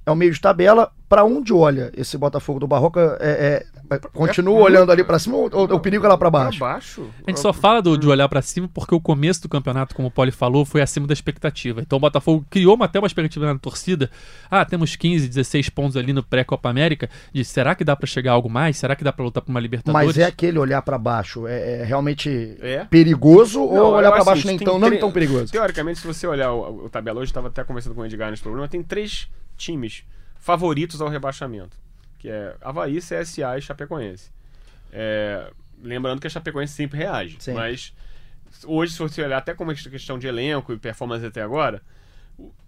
é 0.06 0.10
o 0.10 0.16
meio 0.16 0.32
de 0.32 0.40
tabela. 0.40 0.92
Pra 1.08 1.22
onde 1.22 1.52
olha 1.52 1.92
esse 1.96 2.18
Botafogo 2.18 2.58
do 2.58 2.66
Barroca? 2.66 3.16
É, 3.20 3.64
é, 3.90 3.98
continua 4.12 4.60
olhando 4.62 4.90
ali 4.90 5.04
pra 5.04 5.18
cima 5.18 5.36
ou, 5.36 5.50
ou 5.52 5.74
o 5.74 5.78
perigo 5.80 6.04
é 6.04 6.08
lá 6.08 6.16
pra 6.16 6.30
baixo? 6.30 6.58
Pra 6.58 6.72
baixo. 6.72 7.08
A 7.26 7.30
gente 7.30 7.40
só 7.40 7.52
fala 7.52 7.80
do, 7.80 7.96
de 7.96 8.08
olhar 8.08 8.28
pra 8.28 8.42
cima 8.42 8.68
porque 8.72 8.94
o 8.94 9.00
começo 9.00 9.42
do 9.42 9.48
campeonato, 9.48 9.94
como 9.94 10.08
o 10.08 10.10
Poli 10.10 10.32
falou, 10.32 10.64
foi 10.64 10.80
acima 10.80 11.06
da 11.06 11.12
expectativa. 11.12 11.82
Então 11.82 11.98
o 11.98 12.00
Botafogo 12.00 12.44
criou 12.50 12.76
até 12.82 12.98
uma 12.98 13.06
expectativa 13.06 13.46
na 13.46 13.58
torcida. 13.58 14.10
Ah, 14.50 14.64
temos 14.64 14.96
15, 14.96 15.28
16 15.28 15.68
pontos 15.68 15.96
ali 15.96 16.12
no 16.12 16.22
pré-Copa 16.22 16.68
América. 16.68 17.08
De 17.32 17.44
será 17.44 17.74
que 17.74 17.84
dá 17.84 17.94
pra 17.94 18.06
chegar 18.06 18.32
a 18.32 18.34
algo 18.34 18.48
mais? 18.48 18.78
Será 18.78 18.96
que 18.96 19.04
dá 19.04 19.12
pra 19.12 19.24
lutar 19.24 19.42
por 19.42 19.50
uma 19.50 19.60
Libertadores? 19.60 20.06
Mas 20.06 20.18
é 20.18 20.24
aquele 20.24 20.58
olhar 20.58 20.82
pra 20.82 20.98
baixo. 20.98 21.46
É, 21.46 21.82
é 21.82 21.84
realmente 21.84 22.56
É? 22.60 22.86
perigoso 22.86 23.60
Não, 23.60 23.66
ou 23.66 23.94
olhar 23.94 24.12
acho 24.14 24.24
baixo 24.24 24.40
assim, 24.40 24.48
nem 24.48 24.58
tem 24.58 24.66
tão, 24.66 24.78
não 24.78 24.98
tão 24.98 25.12
perigoso? 25.12 25.52
Teoricamente, 25.52 26.00
se 26.00 26.06
você 26.06 26.26
olhar 26.26 26.50
o, 26.50 26.86
o 26.86 26.90
tabela 26.90 27.20
hoje, 27.20 27.30
estava 27.30 27.48
até 27.48 27.62
conversando 27.62 27.94
com 27.94 28.00
o 28.00 28.06
Edgar 28.06 28.30
nesse 28.30 28.42
programa, 28.42 28.66
tem 28.66 28.82
três 28.82 29.28
times 29.56 30.04
favoritos 30.36 31.00
ao 31.00 31.08
rebaixamento, 31.08 31.76
que 32.18 32.28
é 32.28 32.56
Havaí, 32.60 32.98
CSA 32.98 33.58
e 33.58 33.62
Chapecoense. 33.62 34.30
É, 34.92 35.50
lembrando 35.82 36.20
que 36.20 36.26
a 36.26 36.30
Chapecoense 36.30 36.74
sempre 36.74 36.98
reage, 36.98 37.36
Sim. 37.40 37.54
mas 37.54 37.94
hoje, 38.64 38.92
se 38.92 38.98
você 38.98 39.22
olhar 39.22 39.38
até 39.38 39.54
como 39.54 39.72
é 39.72 39.74
questão 39.74 40.18
de 40.18 40.26
elenco 40.26 40.72
e 40.72 40.78
performance 40.78 41.24
até 41.24 41.42
agora, 41.42 41.82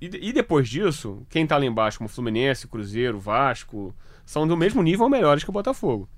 e, 0.00 0.28
e 0.28 0.32
depois 0.32 0.68
disso, 0.68 1.26
quem 1.28 1.46
tá 1.46 1.56
lá 1.58 1.64
embaixo, 1.64 1.98
como 1.98 2.08
Fluminense, 2.08 2.68
Cruzeiro, 2.68 3.18
Vasco, 3.18 3.94
são 4.24 4.46
do 4.46 4.56
mesmo 4.56 4.82
nível 4.82 5.04
ou 5.04 5.10
melhores 5.10 5.44
que 5.44 5.50
o 5.50 5.52
Botafogo. 5.52 6.08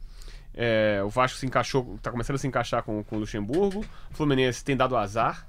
É, 0.55 1.01
o 1.05 1.09
Vasco 1.09 1.39
se 1.39 1.47
encaixou, 1.47 1.99
tá 2.03 2.11
começando 2.11 2.37
a 2.37 2.39
se 2.39 2.47
encaixar 2.47 2.83
com, 2.83 3.03
com 3.05 3.17
o 3.17 3.21
Luxemburgo. 3.21 3.85
O 4.11 4.15
Fluminense 4.15 4.65
tem 4.65 4.77
dado 4.77 4.97
azar. 4.97 5.47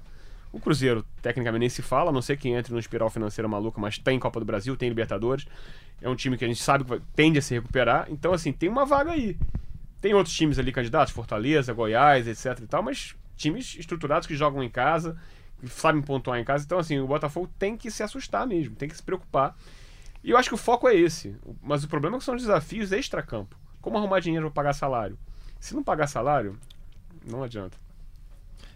O 0.52 0.60
Cruzeiro, 0.60 1.06
tecnicamente, 1.22 1.60
nem 1.60 1.70
se 1.70 1.82
fala, 1.82 2.10
a 2.10 2.14
não 2.14 2.22
sei 2.22 2.36
quem 2.36 2.56
entre 2.56 2.74
no 2.74 2.80
espiral 2.80 3.10
financeira 3.10 3.48
maluca, 3.48 3.80
mas 3.80 3.98
tem 4.00 4.18
Copa 4.18 4.40
do 4.40 4.46
Brasil, 4.46 4.76
tem 4.76 4.90
Libertadores. 4.90 5.46
É 6.02 6.10
um 6.10 6.16
time 6.16 6.38
que 6.38 6.46
a 6.46 6.48
gente 6.48 6.62
sabe 6.62 6.84
que 6.84 6.90
vai- 6.90 7.02
tende 7.16 7.38
a 7.38 7.42
se 7.42 7.54
recuperar. 7.54 8.08
Então, 8.10 8.34
assim, 8.34 8.52
tem 8.52 8.68
uma 8.68 8.86
vaga 8.86 9.12
aí. 9.12 9.38
Tem 10.02 10.14
outros 10.14 10.36
times 10.36 10.58
ali 10.58 10.72
candidatos, 10.72 11.14
Fortaleza, 11.14 11.74
Goiás, 11.74 12.28
etc 12.28 12.64
e 12.64 12.68
tal, 12.68 12.82
mas 12.82 13.16
times 13.36 13.76
estruturados 13.78 14.28
que 14.28 14.36
jogam 14.36 14.64
em 14.64 14.70
casa, 14.70 15.16
que 15.60 15.68
sabem 15.68 16.02
pontuar 16.02 16.40
em 16.40 16.44
casa. 16.44 16.64
Então, 16.66 16.80
assim, 16.80 16.98
o 17.00 17.06
Botafogo 17.06 17.50
tem 17.60 17.78
que 17.78 17.92
se 17.92 18.02
assustar 18.02 18.48
mesmo, 18.48 18.76
tem 18.76 18.90
que 18.90 18.96
se 18.96 19.04
preocupar. 19.04 19.56
E 20.24 20.32
eu 20.32 20.38
acho 20.38 20.50
que 20.50 20.56
o 20.56 20.58
foco 20.58 20.88
é 20.88 20.96
esse. 20.96 21.36
Mas 21.62 21.84
o 21.84 21.88
problema 21.88 22.16
é 22.16 22.20
que 22.20 22.26
são 22.26 22.36
desafios 22.36 22.92
extra-campo. 22.92 23.56
Como 23.82 23.98
arrumar 23.98 24.20
dinheiro 24.20 24.48
para 24.50 24.64
pagar 24.64 24.74
salário? 24.74 25.18
Se 25.60 25.76
não 25.76 25.84
pagar 25.84 26.08
salário, 26.08 26.58
não 27.26 27.44
adianta. 27.44 27.78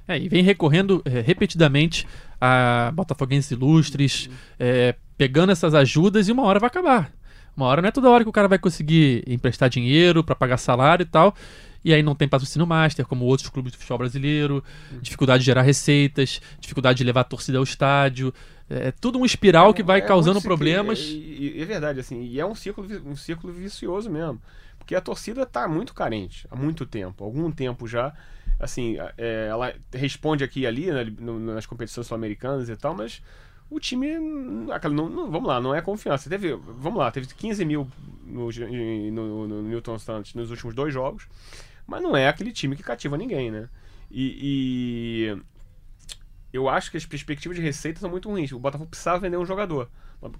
É, 0.07 0.17
e 0.17 0.27
vem 0.27 0.43
recorrendo 0.43 1.01
é, 1.05 1.22
repetidamente 1.22 2.05
a 2.39 2.91
botafoguenses 2.93 3.51
ilustres, 3.51 4.29
é, 4.60 4.95
pegando 5.17 5.51
essas 5.51 5.74
ajudas 5.74 6.27
e 6.27 6.31
uma 6.31 6.43
hora 6.43 6.60
vai 6.60 6.67
acabar. 6.67 7.12
Uma 7.55 7.67
hora 7.67 7.81
não 7.81 7.88
é 7.89 7.91
toda 7.91 8.10
hora 8.10 8.24
que 8.24 8.29
o 8.29 8.33
cara 8.33 8.48
vai 8.48 8.57
conseguir 8.60 9.24
emprestar 9.27 9.69
dinheiro 9.69 10.24
pra 10.24 10.36
pagar 10.36 10.57
salário 10.57 11.03
e 11.03 11.05
tal. 11.07 11.36
E 11.86 11.93
aí 11.93 12.01
não 12.01 12.15
tem 12.15 12.27
patrocínio 12.27 12.65
master, 12.65 13.05
como 13.05 13.25
outros 13.25 13.50
clubes 13.50 13.72
do 13.74 13.77
futebol 13.77 13.98
brasileiro, 14.00 14.63
dificuldade 15.01 15.41
de 15.41 15.45
gerar 15.45 15.62
receitas, 15.62 16.41
dificuldade 16.60 16.98
de 16.98 17.03
levar 17.03 17.22
a 17.22 17.25
torcida 17.25 17.57
ao 17.57 17.63
estádio. 17.63 18.33
É 18.69 18.91
tudo 18.91 19.19
um 19.19 19.25
espiral 19.25 19.74
que 19.74 19.83
vai 19.83 20.00
É 20.00 20.01
causando 20.01 20.39
ciclo- 20.39 20.50
problemas. 20.55 21.00
E- 21.00 21.55
é 21.62 21.65
verdade, 21.65 22.00
assim, 22.00 22.24
e 22.24 22.39
é 22.39 22.45
um 22.45 22.55
círculo, 22.55 22.88
vi- 22.88 23.01
um 23.05 23.15
círculo 23.15 23.51
vicioso 23.53 24.10
mesmo. 24.10 24.41
Porque 24.79 24.95
a 24.95 25.01
torcida 25.01 25.45
tá 25.45 25.67
muito 25.67 25.93
carente 25.93 26.48
há 26.50 26.55
muito 26.55 26.86
tempo, 26.86 27.24
algum 27.24 27.51
tempo 27.51 27.86
já. 27.88 28.13
Assim, 28.60 28.98
é, 29.17 29.48
ela 29.50 29.74
responde 29.93 30.43
aqui 30.43 30.62
e 30.62 30.67
ali 30.67 30.91
né, 30.91 31.03
no- 31.19 31.39
nas 31.39 31.65
competições 31.65 32.07
sul-americanas 32.07 32.69
e 32.69 32.75
tal, 32.77 32.93
mas 32.95 33.22
o 33.69 33.79
time. 33.79 34.17
não- 34.17 35.10
não- 35.10 35.31
vamos 35.31 35.48
lá, 35.48 35.60
não 35.60 35.74
é 35.75 35.81
confiança. 35.81 36.29
Teve, 36.29 36.53
vamos 36.55 37.00
lá, 37.00 37.12
teve 37.12 37.27
15 37.27 37.65
mil 37.65 37.88
no, 38.25 38.50
no, 39.12 39.48
no 39.48 39.62
Newton 39.63 40.00
Santos 40.00 40.33
nos 40.33 40.50
últimos 40.50 40.74
dois 40.75 40.93
jogos, 40.93 41.27
mas 41.86 42.01
não 42.01 42.15
é 42.15 42.27
aquele 42.27 42.51
time 42.51 42.75
que 42.75 42.83
cativa 42.83 43.17
ninguém, 43.17 43.51
né? 43.51 43.67
E, 44.12 45.31
e 45.33 45.41
eu 46.51 46.69
acho 46.69 46.91
que 46.91 46.98
as 46.98 47.05
perspectivas 47.05 47.57
de 47.57 47.63
receita 47.63 48.00
são 48.00 48.10
muito 48.10 48.29
ruins. 48.29 48.51
O 48.51 48.60
Botafogo 48.60 48.89
precisava 48.89 49.19
vender 49.19 49.38
um 49.38 49.45
jogador. 49.45 49.89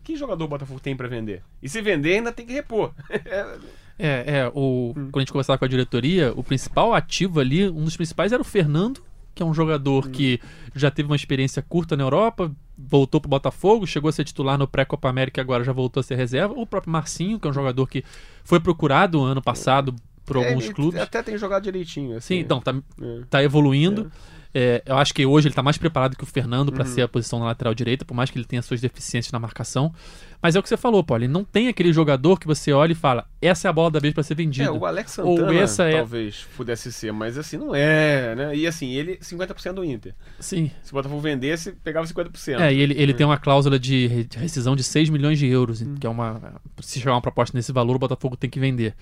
Que 0.04 0.16
jogador 0.16 0.46
o 0.46 0.48
Botafogo 0.48 0.80
tem 0.80 0.96
pra 0.96 1.08
vender? 1.10 1.44
E 1.62 1.68
se 1.68 1.82
vender, 1.82 2.14
ainda 2.16 2.32
tem 2.32 2.46
que 2.46 2.54
repor. 2.54 2.94
É, 4.00 4.40
é, 4.40 4.52
o, 4.54 4.90
Hum. 4.98 5.10
quando 5.12 5.18
a 5.18 5.20
gente 5.20 5.32
conversava 5.32 5.58
com 5.58 5.66
a 5.66 5.68
diretoria, 5.68 6.34
o 6.36 6.44
principal 6.44 6.94
ativo 6.94 7.40
ali, 7.40 7.70
um 7.70 7.84
dos 7.86 7.96
principais 7.96 8.32
era 8.32 8.42
o 8.42 8.46
Fernando, 8.46 9.02
que 9.36 9.42
é 9.42 9.46
um 9.46 9.50
Hum. 9.50 9.54
jogador 9.54 10.10
que 10.10 10.40
já 10.76 10.90
teve 10.92 11.08
uma 11.10 11.16
experiência 11.16 11.62
curta 11.62 11.96
na 11.96 12.04
Europa, 12.04 12.52
voltou 12.78 13.22
pro 13.22 13.30
Botafogo, 13.30 13.86
chegou 13.86 14.10
a 14.10 14.12
ser 14.12 14.24
titular 14.24 14.58
no 14.58 14.68
pré-Copa 14.68 15.08
América 15.08 15.40
e 15.40 15.42
agora 15.44 15.64
já 15.64 15.72
voltou 15.72 16.02
a 16.02 16.04
ser 16.04 16.16
reserva. 16.16 16.54
O 16.56 16.66
próprio 16.66 16.92
Marcinho, 16.92 17.40
que 17.40 17.48
é 17.48 17.50
um 17.50 17.54
jogador 17.54 17.88
que 17.88 18.04
foi 18.44 18.60
procurado 18.60 19.22
ano 19.22 19.42
passado 19.42 19.96
por 20.26 20.38
alguns 20.38 20.66
Ele 20.66 20.74
clubes. 20.74 21.00
Até 21.02 21.22
tem 21.22 21.38
jogado 21.38 21.64
direitinho. 21.64 22.18
Assim, 22.18 22.36
Sim, 22.36 22.40
então, 22.42 22.60
tá, 22.62 22.74
É. 23.02 23.22
tá 23.30 23.44
evoluindo. 23.44 24.10
É, 24.10 24.43
eu 24.86 24.98
acho 24.98 25.14
que 25.14 25.26
hoje 25.26 25.48
ele 25.48 25.56
tá 25.56 25.64
mais 25.64 25.78
preparado 25.78 26.16
que 26.16 26.24
o 26.24 26.28
Fernando 26.28 26.70
Uhum. 26.70 26.76
para 26.76 26.86
ser 26.86 27.02
a 27.02 27.08
posição 27.08 27.40
na 27.40 27.46
lateral 27.46 27.74
direita, 27.74 28.06
por 28.06 28.14
mais 28.14 28.30
que 28.30 28.38
ele 28.38 28.46
tenha 28.46 28.62
suas 28.62 28.80
deficiências 28.80 29.32
na 29.32 29.40
marcação. 29.40 29.94
Mas 30.42 30.56
é 30.56 30.60
o 30.60 30.64
que 30.64 30.68
você 30.70 30.76
falou, 30.78 31.04
Paulo. 31.04 31.24
Ele 31.24 31.32
não 31.32 31.44
tem 31.44 31.70
aquele 31.70 31.92
jogador 31.94 32.38
que 32.38 32.46
você 32.46 32.72
olha 32.74 32.92
e 32.92 32.96
fala: 32.96 33.26
essa 33.42 33.68
é 33.68 33.70
a 33.70 33.74
bola 33.74 33.90
da 33.90 34.00
vez 34.00 34.14
para 34.14 34.22
ser 34.24 34.36
vendida. 34.36 34.68
É, 34.68 34.72
o 34.72 34.86
Alex 34.86 35.18
Ou 35.20 35.38
Santana 35.38 35.60
essa 35.60 35.84
é- 35.86 35.94
talvez 35.98 36.46
pudesse 36.58 36.92
ser, 36.92 37.12
mas 37.14 37.38
assim, 37.38 37.58
não 37.58 37.74
é, 37.74 38.36
né? 38.36 38.56
E 38.56 38.68
assim, 38.68 38.92
ele 38.92 39.18
50% 39.22 39.74
do 39.76 39.84
Inter. 39.86 40.14
Sim. 40.40 40.70
Se 40.84 40.92
o 40.92 40.96
Botafogo 40.96 41.22
vendesse, 41.22 41.72
pegava 41.84 42.06
50%. 42.06 42.60
É, 42.60 42.74
e 42.74 42.80
ele, 42.80 42.94
ele 42.98 43.14
tem 43.14 43.26
uma 43.26 43.38
cláusula 43.38 43.80
de 43.80 44.08
re- 44.08 44.24
de 44.26 44.38
rescisão 44.38 44.76
de 44.76 44.84
6 44.84 45.10
milhões 45.10 45.40
de 45.40 45.48
euros, 45.48 45.82
que 46.00 46.06
é 46.06 46.10
uma. 46.10 46.62
Se 46.82 47.00
chegar 47.00 47.14
uma 47.14 47.22
proposta 47.22 47.58
nesse 47.58 47.72
valor, 47.72 47.96
o 47.96 48.00
Botafogo 48.00 48.36
tem 48.36 48.50
que 48.50 48.60
vender. 48.60 48.94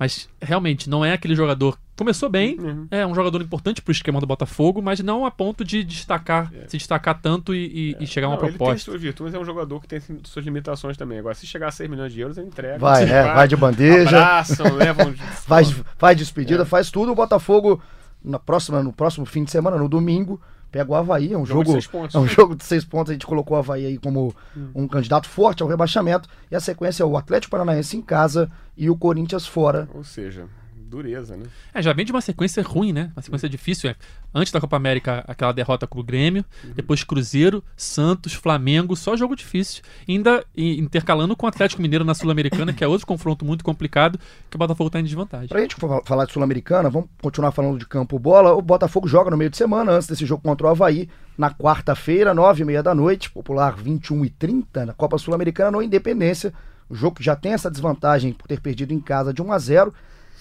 Mas 0.00 0.30
realmente 0.40 0.88
não 0.88 1.04
é 1.04 1.12
aquele 1.12 1.34
jogador. 1.34 1.78
Começou 1.94 2.30
bem, 2.30 2.58
Uhum. 2.58 2.88
é 2.90 3.06
um 3.06 3.14
jogador 3.14 3.42
importante 3.42 3.82
pro 3.82 3.92
esquema 3.92 4.18
do 4.18 4.26
Botafogo, 4.26 4.80
mas 4.80 5.00
não 5.00 5.26
a 5.26 5.30
ponto 5.30 5.62
de 5.62 5.84
destacar, 5.84 6.50
se 6.68 6.78
destacar 6.78 7.20
tanto 7.20 7.54
e, 7.54 7.94
e- 8.00 8.04
e 8.04 8.06
chegar 8.06 8.28
a 8.28 8.30
uma 8.30 8.36
Não, 8.36 8.42
Ele 8.44 8.52
tem 8.52 8.56
proposta. 8.56 8.90
suas 8.90 8.98
virtudes, 9.02 9.34
é 9.34 9.38
um 9.38 9.44
jogador 9.44 9.78
que 9.82 9.86
tem 9.86 10.00
suas 10.24 10.42
limitações 10.42 10.96
também. 10.96 11.18
Agora, 11.18 11.34
se 11.34 11.46
chegar 11.46 11.68
a 11.68 11.70
6 11.70 11.90
milhões 11.90 12.10
de 12.14 12.18
euros, 12.22 12.38
ele 12.38 12.46
entrega. 12.46 12.78
Vai, 12.78 13.02
é, 13.04 13.22
vai 13.34 13.46
de 13.46 13.54
bandeja. 13.56 14.16
Abraçam, 14.16 14.72
levam. 14.74 15.12
faz, 15.14 15.70
faz 15.98 16.16
É. 16.16 16.18
despedida, 16.18 16.64
faz 16.64 16.90
tudo. 16.90 17.12
O 17.12 17.14
Botafogo, 17.14 17.82
na 18.24 18.38
próxima, 18.38 18.82
no 18.82 18.94
próximo 18.94 19.26
fim 19.26 19.44
de 19.44 19.50
semana, 19.50 19.76
no 19.76 19.86
domingo, 19.86 20.40
pega 20.70 20.90
o 20.90 20.94
Havaí. 20.94 21.32
É 21.32 21.38
um 21.38 21.44
Jogo 21.44 21.64
de 21.64 21.80
jogo, 21.80 22.08
é 22.12 22.18
um 22.18 22.26
jogo 22.26 22.54
de 22.56 22.64
seis 22.64 22.84
pontos. 22.84 23.10
A 23.10 23.14
gente 23.14 23.26
colocou 23.26 23.56
o 23.56 23.60
Havaí 23.60 23.86
aí 23.86 23.98
como 23.98 24.34
um 24.74 24.86
candidato 24.86 25.28
forte 25.28 25.62
ao 25.62 25.68
rebaixamento. 25.68 26.28
E 26.50 26.56
a 26.56 26.60
sequência 26.60 27.02
é 27.02 27.06
o 27.06 27.16
Atlético 27.16 27.50
Paranaense 27.50 27.96
em 27.96 28.02
casa 28.02 28.50
e 28.76 28.88
o 28.88 28.96
Corinthians 28.96 29.46
fora. 29.46 29.88
Ou 29.94 30.04
seja, 30.04 30.46
dureza, 30.90 31.36
né? 31.36 31.44
É, 31.72 31.80
já 31.80 31.92
vem 31.92 32.04
de 32.04 32.12
uma 32.12 32.20
sequência 32.20 32.62
ruim, 32.62 32.92
né? 32.92 33.10
Uma 33.16 33.22
sequência 33.22 33.48
difícil. 33.48 33.88
É. 33.90 33.96
Antes 34.34 34.52
da 34.52 34.60
Copa 34.60 34.76
América, 34.76 35.24
aquela 35.26 35.52
derrota 35.52 35.86
com 35.86 36.00
o 36.00 36.02
Grêmio, 36.02 36.44
depois 36.74 37.02
Cruzeiro, 37.04 37.62
Santos, 37.76 38.34
Flamengo, 38.34 38.94
só 38.96 39.16
jogo 39.16 39.34
difícil. 39.34 39.82
Ainda 40.08 40.44
intercalando 40.56 41.34
com 41.36 41.46
o 41.46 41.48
Atlético 41.48 41.80
Mineiro 41.80 42.04
na 42.04 42.14
Sul-Americana, 42.14 42.72
que 42.72 42.84
é 42.84 42.88
outro 42.88 43.06
confronto 43.06 43.44
muito 43.44 43.64
complicado, 43.64 44.18
que 44.50 44.56
o 44.56 44.58
Botafogo 44.58 44.90
tá 44.90 45.00
em 45.00 45.04
desvantagem. 45.04 45.48
Pra 45.48 45.60
gente 45.60 45.76
fa- 45.76 46.02
falar 46.04 46.24
de 46.26 46.32
Sul-Americana, 46.32 46.90
vamos 46.90 47.08
continuar 47.22 47.52
falando 47.52 47.78
de 47.78 47.86
campo 47.86 48.18
bola. 48.18 48.52
O 48.54 48.62
Botafogo 48.62 49.08
joga 49.08 49.30
no 49.30 49.36
meio 49.36 49.50
de 49.50 49.56
semana, 49.56 49.92
antes 49.92 50.08
desse 50.08 50.26
jogo 50.26 50.42
contra 50.42 50.66
o 50.66 50.70
Havaí, 50.70 51.08
na 51.38 51.50
quarta-feira, 51.50 52.34
nove 52.34 52.62
e 52.62 52.64
meia 52.66 52.82
da 52.82 52.94
noite, 52.94 53.30
popular 53.30 53.74
21 53.76 54.24
e 54.24 54.30
30 54.30 54.86
na 54.86 54.92
Copa 54.92 55.16
Sul-Americana, 55.18 55.70
no 55.70 55.82
Independência. 55.82 56.52
O 56.88 56.94
jogo 56.94 57.16
que 57.16 57.22
já 57.24 57.36
tem 57.36 57.52
essa 57.52 57.70
desvantagem 57.70 58.32
por 58.32 58.48
ter 58.48 58.60
perdido 58.60 58.92
em 58.92 59.00
casa 59.00 59.32
de 59.32 59.40
1 59.40 59.52
a 59.52 59.58
0 59.58 59.94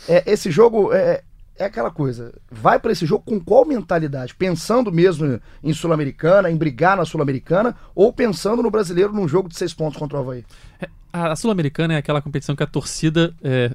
é, 0.07 0.23
Esse 0.31 0.51
jogo 0.51 0.93
é, 0.93 1.23
é 1.59 1.65
aquela 1.65 1.91
coisa. 1.91 2.33
Vai 2.49 2.79
pra 2.79 2.91
esse 2.91 3.05
jogo 3.05 3.23
com 3.25 3.39
qual 3.39 3.65
mentalidade? 3.65 4.33
Pensando 4.33 4.91
mesmo 4.91 5.39
em 5.63 5.73
Sul-Americana, 5.73 6.49
em 6.49 6.55
brigar 6.55 6.95
na 6.95 7.05
Sul-Americana, 7.05 7.75
ou 7.93 8.13
pensando 8.13 8.63
no 8.63 8.71
brasileiro 8.71 9.13
num 9.13 9.27
jogo 9.27 9.49
de 9.49 9.57
seis 9.57 9.73
pontos 9.73 9.99
contra 9.99 10.17
o 10.17 10.21
Havaí? 10.21 10.45
A, 11.12 11.33
a 11.33 11.35
Sul-Americana 11.35 11.95
é 11.95 11.97
aquela 11.97 12.21
competição 12.21 12.55
que 12.55 12.63
a 12.63 12.67
torcida 12.67 13.35
é, 13.43 13.71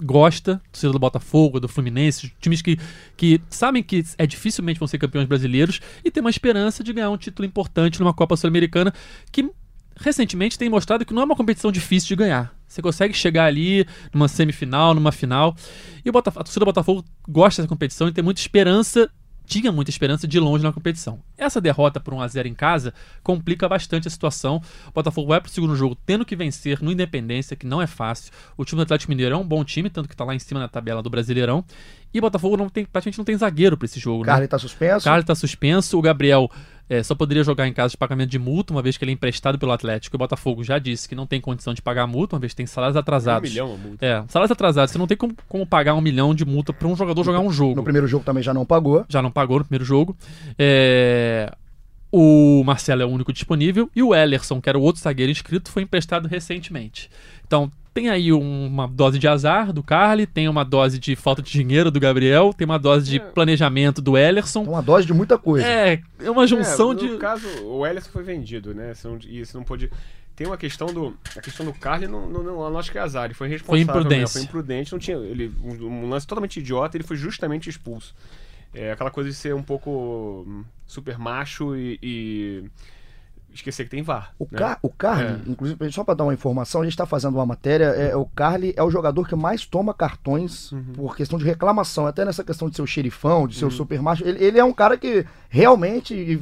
gosta, 0.00 0.60
torcida 0.70 0.92
do 0.92 0.98
Botafogo, 0.98 1.58
do 1.58 1.68
Fluminense, 1.68 2.32
times 2.40 2.62
que, 2.62 2.78
que 3.16 3.40
sabem 3.50 3.82
que 3.82 4.04
é 4.18 4.26
dificilmente 4.26 4.78
vão 4.78 4.86
ser 4.86 4.98
campeões 4.98 5.26
brasileiros 5.26 5.80
e 6.04 6.10
tem 6.10 6.20
uma 6.20 6.30
esperança 6.30 6.84
de 6.84 6.92
ganhar 6.92 7.10
um 7.10 7.16
título 7.16 7.46
importante 7.46 7.98
numa 7.98 8.14
Copa 8.14 8.36
Sul-Americana 8.36 8.92
que 9.32 9.50
recentemente 9.96 10.58
tem 10.58 10.68
mostrado 10.68 11.04
que 11.04 11.14
não 11.14 11.22
é 11.22 11.24
uma 11.24 11.36
competição 11.36 11.72
difícil 11.72 12.08
de 12.08 12.16
ganhar. 12.16 12.54
Você 12.66 12.82
consegue 12.82 13.14
chegar 13.14 13.46
ali 13.46 13.86
numa 14.12 14.28
semifinal, 14.28 14.94
numa 14.94 15.12
final. 15.12 15.56
E 16.04 16.10
o 16.10 16.12
Botaf 16.12 16.38
a 16.38 16.44
torcida 16.44 16.60
do 16.60 16.66
Botafogo 16.66 17.04
gosta 17.28 17.62
dessa 17.62 17.68
competição 17.68 18.08
e 18.08 18.12
tem 18.12 18.22
muita 18.22 18.40
esperança 18.40 19.10
tinha 19.46 19.70
muita 19.70 19.90
esperança 19.90 20.26
de 20.26 20.38
longe 20.40 20.64
na 20.64 20.72
competição. 20.72 21.20
Essa 21.38 21.60
derrota 21.60 22.00
por 22.00 22.12
1 22.12 22.20
a 22.20 22.28
0 22.28 22.48
em 22.48 22.54
casa 22.54 22.92
complica 23.22 23.68
bastante 23.68 24.08
a 24.08 24.10
situação. 24.10 24.60
O 24.88 24.92
Botafogo 24.92 25.28
vai 25.28 25.40
para 25.40 25.48
o 25.48 25.50
segundo 25.50 25.76
jogo 25.76 25.96
tendo 26.04 26.24
que 26.24 26.34
vencer 26.34 26.82
no 26.82 26.90
Independência, 26.90 27.56
que 27.56 27.66
não 27.66 27.80
é 27.80 27.86
fácil. 27.86 28.32
O 28.56 28.64
time 28.64 28.80
do 28.80 28.82
Atlético 28.82 29.10
Mineiro 29.10 29.34
é 29.34 29.38
um 29.38 29.46
bom 29.46 29.64
time, 29.64 29.88
tanto 29.88 30.08
que 30.08 30.14
está 30.14 30.24
lá 30.24 30.34
em 30.34 30.38
cima 30.38 30.58
na 30.58 30.68
tabela 30.68 31.02
do 31.02 31.08
Brasileirão. 31.08 31.64
E 32.12 32.18
o 32.18 32.22
Botafogo 32.22 32.56
não 32.56 32.68
tem, 32.68 32.84
praticamente 32.84 33.18
não 33.18 33.24
tem 33.24 33.36
zagueiro 33.36 33.76
para 33.76 33.86
esse 33.86 34.00
jogo. 34.00 34.24
né? 34.24 34.32
Carly 34.32 34.48
tá 34.48 34.58
suspenso. 34.58 35.00
O 35.00 35.04
Carlos 35.04 35.22
está 35.22 35.34
suspenso, 35.34 35.98
o 35.98 36.02
Gabriel 36.02 36.50
é, 36.88 37.02
só 37.02 37.14
poderia 37.14 37.42
jogar 37.42 37.66
em 37.66 37.72
caso 37.72 37.92
de 37.92 37.96
pagamento 37.96 38.30
de 38.30 38.38
multa, 38.38 38.72
uma 38.72 38.82
vez 38.82 38.96
que 38.96 39.04
ele 39.04 39.10
é 39.12 39.14
emprestado 39.14 39.58
pelo 39.58 39.72
Atlético. 39.72 40.16
O 40.16 40.18
Botafogo 40.18 40.62
já 40.62 40.78
disse 40.78 41.08
que 41.08 41.14
não 41.14 41.26
tem 41.26 41.40
condição 41.40 41.74
de 41.74 41.82
pagar 41.82 42.06
multa, 42.06 42.36
uma 42.36 42.40
vez 42.40 42.52
que 42.52 42.56
tem 42.56 42.66
salários 42.66 42.96
atrasados. 42.96 43.50
Um 43.50 43.52
milhão 43.52 43.74
a 43.74 43.76
multa. 43.76 44.06
É, 44.06 44.24
salários 44.28 44.50
atrasados. 44.50 44.92
Você 44.92 44.98
não 44.98 45.06
tem 45.06 45.16
como, 45.16 45.34
como 45.48 45.66
pagar 45.66 45.94
um 45.94 46.00
milhão 46.00 46.34
de 46.34 46.44
multa 46.44 46.72
para 46.72 46.86
um 46.86 46.94
jogador 46.94 47.24
jogar 47.24 47.40
um 47.40 47.50
jogo. 47.50 47.74
No 47.74 47.82
primeiro 47.82 48.06
jogo 48.06 48.24
também 48.24 48.42
já 48.42 48.54
não 48.54 48.64
pagou. 48.64 49.04
Já 49.08 49.20
não 49.20 49.30
pagou 49.30 49.58
no 49.58 49.64
primeiro 49.64 49.84
jogo. 49.84 50.16
É, 50.58 51.52
o 52.12 52.62
Marcelo 52.64 53.02
é 53.02 53.04
o 53.04 53.08
único 53.08 53.32
disponível 53.32 53.90
e 53.94 54.02
o 54.02 54.14
Ellerson, 54.14 54.60
que 54.60 54.68
era 54.68 54.78
o 54.78 54.82
outro 54.82 55.02
zagueiro 55.02 55.32
inscrito, 55.32 55.70
foi 55.70 55.82
emprestado 55.82 56.28
recentemente. 56.28 57.10
Então, 57.46 57.70
tem 57.96 58.10
aí 58.10 58.30
uma 58.30 58.86
dose 58.86 59.18
de 59.18 59.26
azar 59.26 59.72
do 59.72 59.82
Carly, 59.82 60.26
tem 60.26 60.50
uma 60.50 60.66
dose 60.66 60.98
de 60.98 61.16
falta 61.16 61.40
de 61.40 61.50
dinheiro 61.50 61.90
do 61.90 61.98
Gabriel, 61.98 62.52
tem 62.52 62.66
uma 62.66 62.78
dose 62.78 63.08
de 63.08 63.16
É. 63.16 63.20
planejamento 63.20 64.02
do 64.02 64.18
Ellerson. 64.18 64.60
Então, 64.60 64.74
uma 64.74 64.82
dose 64.82 65.06
de 65.06 65.14
muita 65.14 65.38
coisa. 65.38 65.66
É, 65.66 66.02
é 66.20 66.30
uma 66.30 66.46
junção 66.46 66.90
É, 66.90 66.94
no 66.94 67.00
de. 67.00 67.16
caso, 67.16 67.48
o 67.64 67.86
Ellison 67.86 68.10
foi 68.10 68.22
vendido, 68.22 68.74
né? 68.74 68.92
E 69.26 69.46
você 69.46 69.56
não 69.56 69.64
pôde. 69.64 69.90
Tem 70.36 70.46
uma 70.46 70.58
questão 70.58 70.88
do. 70.88 71.16
A 71.34 71.40
questão 71.40 71.64
do 71.64 71.72
Carly, 71.72 72.06
não, 72.06 72.28
não, 72.28 72.42
não, 72.42 72.70
não 72.70 72.78
acho 72.78 72.92
que 72.92 72.98
é 72.98 73.00
azar. 73.00 73.24
Ele 73.24 73.32
foi 73.32 73.48
responsável. 73.48 73.82
imprudência. 73.82 74.18
mesmo, 74.20 74.32
Foi 74.34 74.42
imprudente. 74.42 74.92
Não 74.92 74.98
tinha, 74.98 75.16
ele, 75.16 75.50
um, 75.64 75.72
um 75.86 76.10
lance 76.10 76.26
totalmente 76.26 76.60
idiota, 76.60 76.98
ele 76.98 77.04
foi 77.04 77.16
justamente 77.16 77.70
expulso. 77.70 78.14
É 78.74 78.92
aquela 78.92 79.10
coisa 79.10 79.30
de 79.30 79.34
ser 79.34 79.54
um 79.54 79.62
pouco 79.62 80.44
hum, 80.46 80.64
super 80.86 81.16
macho 81.18 81.74
e. 81.74 81.98
e 82.02 82.64
esquecer 83.58 83.84
que 83.84 83.90
tem 83.90 84.02
VAR. 84.02 84.32
O, 84.38 84.44
né? 84.50 84.58
Car 84.58 84.78
o 84.82 84.88
Carly, 84.88 85.24
É. 85.46 85.50
inclusive, 85.50 85.92
só 85.92 86.02
para 86.04 86.14
dar 86.14 86.24
uma 86.24 86.34
informação, 86.34 86.80
a 86.80 86.84
gente 86.84 86.92
está 86.94 87.06
fazendo 87.06 87.34
uma 87.34 87.46
matéria. 87.46 87.84
É, 87.86 88.14
o 88.16 88.24
Carly 88.26 88.72
é 88.76 88.82
o 88.82 88.90
jogador 88.90 89.26
que 89.28 89.34
mais 89.36 89.64
toma 89.66 89.92
cartões 89.94 90.72
Uhum. 90.72 90.92
por 90.94 91.16
questão 91.16 91.38
de 91.38 91.44
reclamação, 91.44 92.06
até 92.06 92.24
nessa 92.24 92.42
questão 92.44 92.68
de 92.70 92.76
ser 92.76 92.82
o 92.82 92.86
xerifão, 92.86 93.46
de 93.48 93.56
ser 93.56 93.64
o 93.64 93.70
super 93.70 94.00
macho. 94.02 94.26
Ele, 94.26 94.42
ele 94.44 94.58
é 94.58 94.64
um 94.64 94.72
cara 94.72 94.96
que 94.96 95.24
realmente 95.48 96.40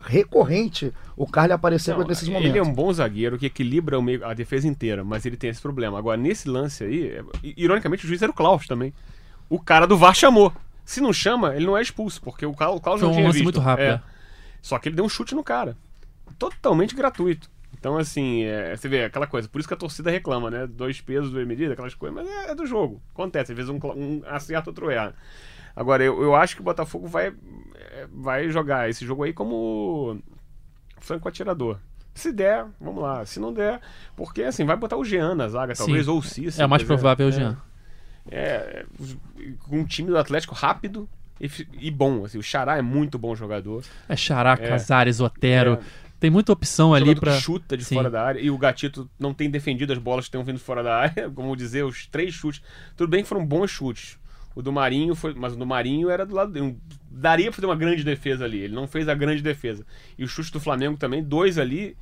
recorrente 0.00 0.92
o 1.16 1.26
Carly 1.26 1.52
aparecer 1.52 1.96
Não, 1.96 2.06
nesses 2.06 2.24
ele 2.28 2.32
momentos. 2.34 2.56
é 2.56 2.62
um 2.62 2.72
bom 2.72 2.92
zagueiro 2.92 3.38
que 3.38 3.46
equilibra 3.46 3.98
o 3.98 4.02
meio- 4.02 4.24
a 4.24 4.32
defesa 4.34 4.66
inteira, 4.68 5.02
mas 5.04 5.26
ele 5.26 5.36
tem 5.36 5.50
esse 5.50 5.60
problema. 5.60 5.98
Agora, 5.98 6.16
nesse 6.16 6.48
lance 6.48 6.84
aí, 6.84 7.20
ironicamente, 7.56 8.04
o 8.04 8.08
juiz 8.08 8.22
era 8.22 8.30
o 8.30 8.34
Klaus 8.34 8.66
também. 8.66 8.92
O 9.50 9.58
cara 9.58 9.86
do 9.86 9.96
VAR 9.96 10.14
chamou. 10.14 10.52
Se 10.84 11.00
não 11.00 11.12
chama, 11.12 11.54
ele 11.54 11.66
não 11.66 11.76
é 11.76 11.82
expulso, 11.82 12.20
porque 12.22 12.46
o 12.46 12.54
Klaus, 12.54 12.76
o 12.76 12.80
Klaus 12.80 13.00
Foi 13.00 13.06
não 13.08 13.12
um 13.12 13.16
tinha 13.16 13.26
lance 13.26 13.38
visto. 13.38 13.44
muito 13.44 13.60
rápido, 13.60 13.84
É. 13.86 13.88
é. 13.90 14.00
Só 14.62 14.78
que 14.78 14.88
ele 14.88 14.96
deu 14.96 15.04
um 15.04 15.08
chute 15.08 15.34
no 15.34 15.44
cara. 15.44 15.76
Totalmente 16.38 16.94
gratuito. 16.94 17.50
Então, 17.78 17.96
assim, 17.96 18.42
é, 18.42 18.76
você 18.76 18.88
vê 18.88 19.04
aquela 19.04 19.26
coisa. 19.26 19.48
Por 19.48 19.58
isso 19.58 19.68
que 19.68 19.74
a 19.74 19.76
torcida 19.76 20.10
reclama, 20.10 20.50
né? 20.50 20.66
Dois 20.66 21.00
pesos, 21.00 21.30
duas 21.30 21.46
medidas, 21.46 21.72
aquelas 21.72 21.94
coisas. 21.94 22.16
Mas 22.16 22.28
é, 22.28 22.50
é 22.50 22.54
do 22.54 22.66
jogo. 22.66 23.00
Acontece. 23.12 23.52
Às 23.52 23.56
vezes 23.56 23.70
um, 23.70 23.78
um 23.96 24.22
acerta, 24.26 24.70
outro 24.70 24.90
erra. 24.90 25.14
Agora, 25.76 26.02
eu, 26.02 26.20
eu 26.20 26.34
acho 26.34 26.56
que 26.56 26.60
o 26.60 26.64
Botafogo 26.64 27.06
vai, 27.06 27.32
é, 27.76 28.08
vai 28.12 28.50
jogar 28.50 28.90
esse 28.90 29.06
jogo 29.06 29.22
aí 29.22 29.32
como 29.32 30.20
franco 30.98 31.28
atirador. 31.28 31.78
Se 32.14 32.32
der, 32.32 32.66
vamos 32.80 33.00
lá. 33.00 33.24
Se 33.24 33.38
não 33.38 33.52
der, 33.52 33.80
porque 34.16 34.42
assim, 34.42 34.64
vai 34.64 34.74
botar 34.74 34.96
o 34.96 35.04
Jean 35.04 35.36
na 35.36 35.46
zaga, 35.48 35.76
Sim. 35.76 35.84
talvez, 35.84 36.08
ou 36.08 36.18
o 36.18 36.22
Cícero. 36.22 36.62
É 36.62 36.66
o 36.66 36.68
mais 36.68 36.82
provável 36.82 37.28
é 37.28 37.30
o 37.30 37.32
é, 37.32 37.32
Jean. 37.32 37.56
É, 38.30 38.86
com 39.60 39.78
um 39.78 39.84
time 39.84 40.08
do 40.08 40.18
Atlético 40.18 40.52
rápido 40.52 41.08
e, 41.40 41.48
e 41.80 41.90
bom. 41.92 42.24
Assim, 42.24 42.38
o 42.38 42.42
Xará 42.42 42.76
é 42.76 42.82
muito 42.82 43.16
bom 43.16 43.36
jogador. 43.36 43.84
É 44.08 44.16
Xará, 44.16 44.54
É. 44.54 44.68
Casares, 44.68 45.20
Otero. 45.20 45.74
É. 45.74 46.07
Tem 46.20 46.30
muita 46.30 46.52
opção 46.52 46.92
ali 46.92 47.14
que 47.14 47.30
chuta 47.40 47.76
de 47.76 47.84
Sim. 47.84 47.94
fora 47.94 48.10
da 48.10 48.22
área 48.22 48.40
e 48.40 48.50
o 48.50 48.58
Gatito 48.58 49.08
não 49.18 49.32
tem 49.32 49.48
defendido 49.48 49.92
as 49.92 49.98
bolas 49.98 50.24
que 50.24 50.28
estão 50.28 50.42
vindo 50.42 50.58
fora 50.58 50.82
da 50.82 50.96
área, 50.96 51.30
como 51.34 51.54
dizer, 51.56 51.84
os 51.84 52.06
três 52.06 52.34
chutes. 52.34 52.60
Tudo 52.96 53.08
bem 53.08 53.22
que 53.22 53.28
foram 53.28 53.46
bons 53.46 53.70
chutes. 53.70 54.18
O 54.54 54.62
do 54.62 54.72
Marinho 54.72 55.14
foi, 55.14 55.34
mas 55.34 55.52
o 55.52 55.56
do 55.56 55.64
Marinho 55.64 56.10
era 56.10 56.26
do 56.26 56.34
lado 56.34 56.50
dele. 56.50 56.76
Daria 57.08 57.46
pra 57.46 57.52
fazer 57.54 57.66
uma 57.66 57.76
grande 57.76 58.02
defesa 58.02 58.44
ali. 58.44 58.58
Ele 58.58 58.74
não 58.74 58.88
fez 58.88 59.08
a 59.08 59.14
grande 59.14 59.40
defesa. 59.40 59.86
E 60.18 60.24
os 60.24 60.30
chutes 60.32 60.50
do 60.50 60.58
Flamengo 60.58 60.96
também, 60.96 61.22
dois 61.22 61.58
ali, 61.58 61.96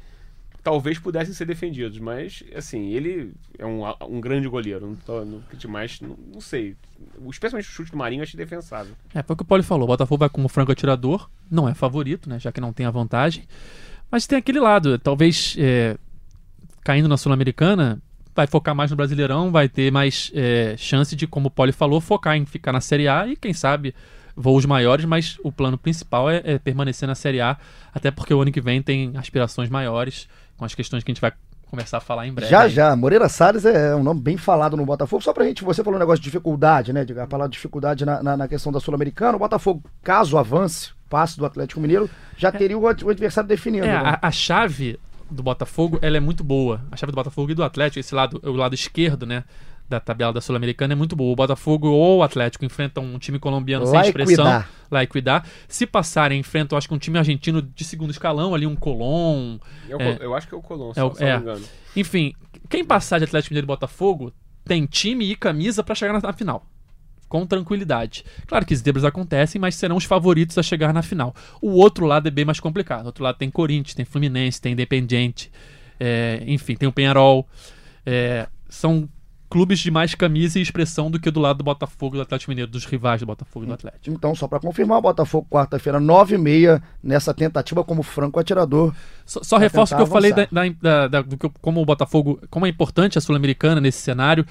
talvez 0.63 0.99
pudessem 0.99 1.35
ser 1.35 1.45
defendidos, 1.45 1.99
mas 1.99 2.43
assim, 2.55 2.89
ele 2.93 3.35
é 3.59 3.67
um, 3.67 3.83
um 4.09 4.21
grande 4.21 4.49
goleiro. 4.49 4.87
Não, 4.87 4.97
tô, 4.97 5.25
não, 5.25 5.43
mais, 5.69 6.01
não, 6.01 6.17
não 6.33 6.41
sei. 6.41 6.75
Especialmente 7.31 7.69
o 7.69 7.73
chute 7.73 7.91
do 7.91 7.97
Marinho, 7.97 8.23
achei 8.23 8.39
defensável. 8.39 8.95
É, 9.15 9.23
foi 9.23 9.35
o 9.35 9.37
que 9.37 9.43
o 9.43 9.47
Paulo 9.47 9.63
falou. 9.63 9.85
O 9.85 9.89
Botafogo 9.89 10.21
vai 10.21 10.31
como 10.31 10.49
franco 10.49 10.73
atirador. 10.73 11.29
Não 11.51 11.69
é 11.69 11.75
favorito, 11.75 12.29
né? 12.29 12.41
Já 12.41 12.51
que 12.51 12.61
não 12.61 12.73
tem 12.73 12.87
a 12.87 12.91
vantagem. 12.91 13.47
Mas 14.11 14.27
tem 14.27 14.39
aquele 14.39 14.61
lado. 14.61 14.99
Talvez 14.99 15.57
é, 15.59 15.97
caindo 16.85 17.09
na 17.09 17.17
Sul-Americana, 17.17 18.01
vai 18.35 18.47
focar 18.47 18.75
mais 18.75 18.91
no 18.91 18.97
Brasileirão, 18.97 19.51
vai 19.51 19.69
ter 19.69 19.91
mais 19.91 20.31
é, 20.35 20.75
chance 20.77 21.17
de, 21.17 21.27
como 21.27 21.49
o 21.49 21.51
Paulo 21.51 21.73
falou, 21.73 22.01
focar 22.01 22.37
em 22.37 22.45
ficar 22.45 22.73
na 22.73 22.81
Série 22.81 23.09
A 23.09 23.27
e, 23.27 23.35
quem 23.35 23.53
sabe, 23.53 23.95
voos 24.37 24.67
maiores, 24.67 25.07
mas 25.07 25.39
o 25.43 25.51
plano 25.51 25.79
principal 25.79 26.31
é, 26.31 26.43
é 26.45 26.59
permanecer 26.59 27.09
na 27.09 27.15
Série 27.15 27.41
A, 27.41 27.57
até 27.93 28.11
porque 28.11 28.35
o 28.35 28.41
ano 28.41 28.53
que 28.53 28.61
vem 28.61 28.83
tem 28.83 29.13
aspirações 29.17 29.71
maiores, 29.71 30.29
com 30.57 30.65
as 30.65 30.75
questões 30.75 31.03
que 31.03 31.11
a 31.11 31.15
gente 31.15 31.21
vai 31.21 31.33
começar 31.71 31.97
a 31.97 32.01
falar 32.01 32.27
em 32.27 32.33
breve. 32.33 32.51
Já, 32.51 32.63
aí. 32.63 32.71
já. 32.71 32.95
Moreira 32.95 33.29
Salles 33.29 33.65
é 33.65 33.95
um 33.97 34.03
nome 34.03 34.21
bem 34.21 34.37
falado 34.37 34.77
no 34.77 34.87
Botafogo. 34.87 35.23
Só 35.23 35.33
pra 35.33 35.45
gente, 35.45 35.65
você 35.65 35.83
falou 35.83 35.97
um 35.97 36.01
negócio 36.01 36.21
de 36.21 36.25
dificuldade, 36.25 36.93
né? 36.93 37.05
De 37.05 37.19
a 37.19 37.27
palavra 37.27 37.51
dificuldade 37.51 38.05
na, 38.05 38.23
na, 38.23 38.37
na 38.37 38.49
questão 38.49 38.71
da 38.71 38.79
Sul-Americana. 38.79 39.37
O 39.37 39.41
Botafogo, 39.41 39.83
caso 40.03 40.39
avance, 40.39 40.91
passe 41.09 41.37
do 41.39 41.47
Atlético 41.47 41.81
Mineiro, 41.81 42.09
já 42.37 42.51
teria 42.53 42.77
o, 42.79 42.87
ad- 42.87 43.05
o 43.05 43.09
adversário 43.11 43.49
definido. 43.49 43.87
É, 43.87 43.91
né? 44.03 44.19
a, 44.21 44.29
a 44.29 44.31
chave 44.31 44.99
do 45.31 45.43
Botafogo, 45.43 45.99
ela 46.03 46.17
é 46.17 46.21
muito 46.21 46.43
boa. 46.45 46.81
A 46.91 46.97
chave 46.97 47.13
do 47.13 47.17
Botafogo 47.17 47.51
e 47.51 47.55
do 47.55 47.63
Atlético, 47.65 47.99
esse 48.01 48.15
lado, 48.15 48.41
o 48.45 48.53
lado 48.53 48.75
esquerdo, 48.75 49.27
né, 49.27 49.45
da 49.89 50.01
tabela 50.01 50.33
da 50.33 50.41
Sul-Americana 50.41 50.93
é 50.95 50.97
muito 50.97 51.15
boa. 51.15 51.33
O 51.33 51.37
Botafogo 51.37 51.89
ou 51.89 52.19
o 52.19 52.23
Atlético 52.23 52.65
enfrentam 52.65 53.05
um 53.05 53.19
time 53.19 53.39
colombiano 53.39 53.87
sem 53.87 53.95
Lá 53.95 54.03
expressão, 54.07 54.45
Equidad. 54.45 54.69
lá 54.91 55.03
Equidad. 55.05 55.49
Se 55.69 55.87
passarem, 55.87 56.41
enfrentam 56.41 56.77
acho 56.77 56.89
que 56.89 56.95
um 56.95 56.99
time 56.99 57.19
argentino 57.19 57.63
de 57.63 57.85
segundo 57.85 58.11
escalão, 58.11 58.55
ali 58.55 58.67
um 58.67 58.75
Colón. 58.75 59.59
Eu, 59.89 60.01
É. 60.01 60.19
eu 60.21 60.35
acho 60.35 60.49
que 60.49 60.55
é 60.55 60.59
o 60.59 60.63
Colón, 60.63 60.91
É 60.91 60.95
se 60.95 61.01
é. 61.25 61.33
não 61.35 61.37
me 61.39 61.43
engano. 61.43 61.65
Enfim, 61.95 62.33
quem 62.69 62.85
passar 62.85 63.19
de 63.19 63.25
Atlético 63.25 63.53
Mineiro 63.55 63.67
e 63.67 63.69
Botafogo 63.69 64.33
tem 64.65 64.87
time 64.87 65.25
e 65.31 65.37
camisa 65.37 65.85
pra 65.85 65.95
chegar 65.95 66.13
na, 66.13 66.21
na 66.21 66.33
final. 66.33 66.67
Com 67.29 67.45
tranquilidade. 67.47 68.25
Claro 68.47 68.65
que 68.65 68.75
zebras 68.77 69.05
acontecem, 69.05 69.61
mas 69.61 69.75
serão 69.75 69.97
os 69.97 70.05
favoritos 70.05 70.57
a 70.59 70.63
chegar 70.63 70.93
na 70.95 71.03
final. 71.03 71.35
O 71.61 71.73
outro 71.73 72.07
lado 72.07 72.29
é 72.29 72.31
bem 72.31 72.45
mais 72.45 72.61
complicado. 72.61 73.03
O 73.03 73.07
outro 73.07 73.25
lado 73.25 73.37
tem 73.37 73.51
Corinthians, 73.51 73.95
tem 73.95 74.05
Fluminense, 74.05 74.61
tem 74.61 74.73
Independiente, 74.73 75.51
é, 75.99 76.43
enfim, 76.47 76.77
tem 76.77 76.89
o 76.89 76.93
Penharol. 76.93 77.47
É, 78.05 78.47
são 78.69 79.09
clubes 79.49 79.79
de 79.79 79.91
mais 79.93 80.13
camisa 80.15 80.59
e 80.59 80.63
expressão 80.63 81.09
do 81.09 81.21
que 81.21 81.31
do 81.31 81.39
lado 81.39 81.59
do 81.59 81.65
Botafogo 81.65 82.17
e 82.17 82.19
do 82.19 82.23
Atlético 82.23 82.51
Mineiro, 82.51 82.71
dos 82.71 82.85
rivais 82.85 83.21
do 83.21 83.27
Botafogo 83.27 83.65
e 83.65 83.69
do 83.69 83.75
Atlético. 83.75 84.11
Então, 84.15 84.35
só 84.35 84.49
pra 84.49 84.59
confirmar, 84.59 84.99
o 84.99 85.03
Botafogo, 85.03 85.47
quarta-feira, 85.49 86.01
9h30, 86.01 86.83
nessa 87.03 87.33
tentativa 87.33 87.85
como 87.85 88.03
franco 88.03 88.41
atirador. 88.41 88.93
Só, 89.25 89.41
só 89.45 89.57
reforço 89.57 89.95
o 89.95 89.97
que 89.97 90.03
eu 90.03 90.07
falei 90.07 90.33
da, 90.33 90.43
avançar. 90.43 90.77
da- 90.83 90.99
da- 91.03 91.09
da- 91.09 91.23
do 91.23 91.37
que, 91.37 91.49
como 91.61 91.81
o 91.81 91.85
Botafogo, 91.87 92.41
como 92.51 92.67
é 92.67 92.69
importante 92.69 93.19
a 93.19 93.21
Sul-Americana 93.21 93.81
nesse 93.81 93.99
cenário 94.01 94.45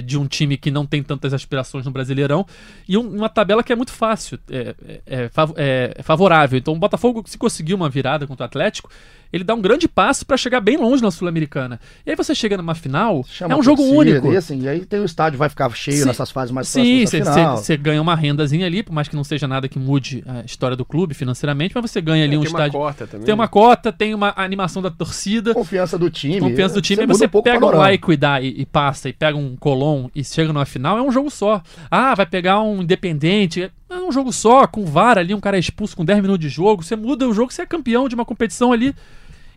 de 0.00 0.16
um 0.18 0.26
time 0.26 0.56
que 0.56 0.70
não 0.70 0.86
tem 0.86 1.02
tantas 1.02 1.34
aspirações 1.34 1.84
no 1.84 1.90
Brasileirão 1.90 2.46
e 2.88 2.96
um- 2.96 3.08
uma 3.16 3.28
tabela 3.28 3.62
que 3.62 3.72
é 3.72 3.76
muito 3.76 3.92
fácil, 3.92 4.38
é, 4.50 4.74
é- 4.86 5.00
é 5.06 5.30
é- 5.56 5.94
é 5.98 6.02
favorável. 6.02 6.58
Então 6.58 6.74
o 6.74 6.78
Botafogo, 6.78 7.22
se 7.26 7.36
conseguir 7.36 7.74
uma 7.74 7.88
virada 7.90 8.26
contra 8.26 8.44
o 8.44 8.46
Atlético, 8.46 8.90
ele 9.32 9.42
dá 9.44 9.54
um 9.54 9.62
grande 9.62 9.88
passo 9.88 10.26
para 10.26 10.36
chegar 10.36 10.60
bem 10.60 10.76
longe 10.76 11.02
na 11.02 11.10
Sul-Americana. 11.10 11.80
E 12.04 12.10
aí 12.10 12.16
você 12.16 12.34
chega 12.34 12.54
numa 12.56 12.74
final, 12.74 13.24
Chama 13.26 13.54
é 13.54 13.56
um 13.56 13.62
jogo 13.62 13.82
único. 13.82 14.30
E, 14.30 14.36
assim, 14.36 14.60
e 14.60 14.68
aí 14.68 14.84
tem 14.84 15.00
o 15.00 15.04
estádio, 15.06 15.38
vai 15.38 15.48
ficar 15.48 15.70
cheio 15.74 15.96
Sim. 15.98 16.04
nessas 16.04 16.30
fases 16.30 16.50
mais 16.50 16.68
Sim, 16.68 17.06
você 17.06 17.76
ganha 17.78 18.00
uma 18.02 18.14
rendazinha 18.14 18.66
ali, 18.66 18.82
por 18.82 18.92
mais 18.92 19.08
que 19.08 19.16
não 19.16 19.24
seja 19.24 19.48
nada 19.48 19.68
que 19.68 19.78
mude 19.78 20.22
a 20.26 20.44
história 20.44 20.76
do 20.76 20.84
clube 20.84 21.14
financeiramente, 21.14 21.72
mas 21.74 21.90
você 21.90 22.00
ganha 22.02 22.24
ali 22.24 22.34
É, 22.34 22.38
um 22.38 22.42
tem 22.42 22.50
uma 22.50 22.58
estádio. 22.58 22.78
cota 22.78 23.06
também. 23.06 23.24
Tem 23.24 23.34
uma 23.34 23.48
cota, 23.48 23.90
tem 23.92 24.14
uma 24.14 24.34
animação 24.36 24.82
da 24.82 24.90
torcida. 24.90 25.54
Confiança 25.54 25.98
do 25.98 26.10
time. 26.10 26.38
Confiança 26.40 26.74
do 26.74 26.82
time, 26.82 27.00
aí 27.00 27.06
muda 27.06 27.18
você 27.18 27.24
um 27.24 27.42
pega 27.42 27.64
um 27.66 27.70
lá 27.70 27.92
e 27.92 27.98
cuidar 27.98 28.44
e, 28.44 28.60
e 28.60 28.66
passa, 28.66 29.08
e 29.08 29.12
pega 29.14 29.38
um 29.38 29.56
Colom 29.82 30.08
e 30.14 30.22
chega 30.22 30.52
numa 30.52 30.64
final, 30.64 30.96
é 30.96 31.02
um 31.02 31.10
jogo 31.10 31.28
só. 31.28 31.60
Ah, 31.90 32.14
vai 32.14 32.24
pegar 32.24 32.60
um 32.62 32.82
Independente, 32.82 33.70
é 33.90 33.94
um 33.96 34.12
jogo 34.12 34.32
só, 34.32 34.66
com 34.66 34.84
VAR 34.84 35.18
ali, 35.18 35.34
um 35.34 35.40
cara 35.40 35.58
expulso 35.58 35.96
com 35.96 36.04
10 36.04 36.22
minutos 36.22 36.40
de 36.40 36.48
jogo, 36.48 36.82
você 36.82 36.94
muda 36.94 37.28
o 37.28 37.34
jogo, 37.34 37.52
você 37.52 37.62
é 37.62 37.66
campeão 37.66 38.08
de 38.08 38.14
uma 38.14 38.24
competição 38.24 38.72
ali. 38.72 38.94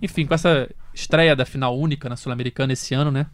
Enfim, 0.01 0.25
com 0.25 0.33
essa 0.33 0.69
estreia 0.93 1.35
da 1.35 1.45
final 1.45 1.77
única 1.77 2.09
na 2.09 2.15
Sul-Americana 2.15 2.73
esse 2.73 2.93
ano, 2.95 3.11
né? 3.11 3.27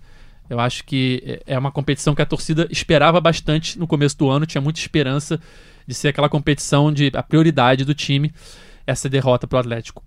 Eu 0.49 0.59
acho 0.59 0.83
que 0.83 1.41
é 1.47 1.57
uma 1.57 1.71
competição 1.71 2.13
que 2.13 2.21
a 2.21 2.25
torcida 2.25 2.67
esperava 2.69 3.21
bastante 3.21 3.79
no 3.79 3.87
começo 3.87 4.17
do 4.17 4.29
ano, 4.29 4.45
tinha 4.45 4.61
muita 4.61 4.79
esperança 4.79 5.39
de 5.87 5.93
ser 5.93 6.09
aquela 6.09 6.27
competição 6.27 6.91
de 6.91 7.09
a 7.13 7.23
prioridade 7.23 7.85
do 7.85 7.93
time. 7.93 8.33
Essa 8.85 9.07
derrota 9.07 9.47
pro 9.47 9.59
Atlético 9.59 10.03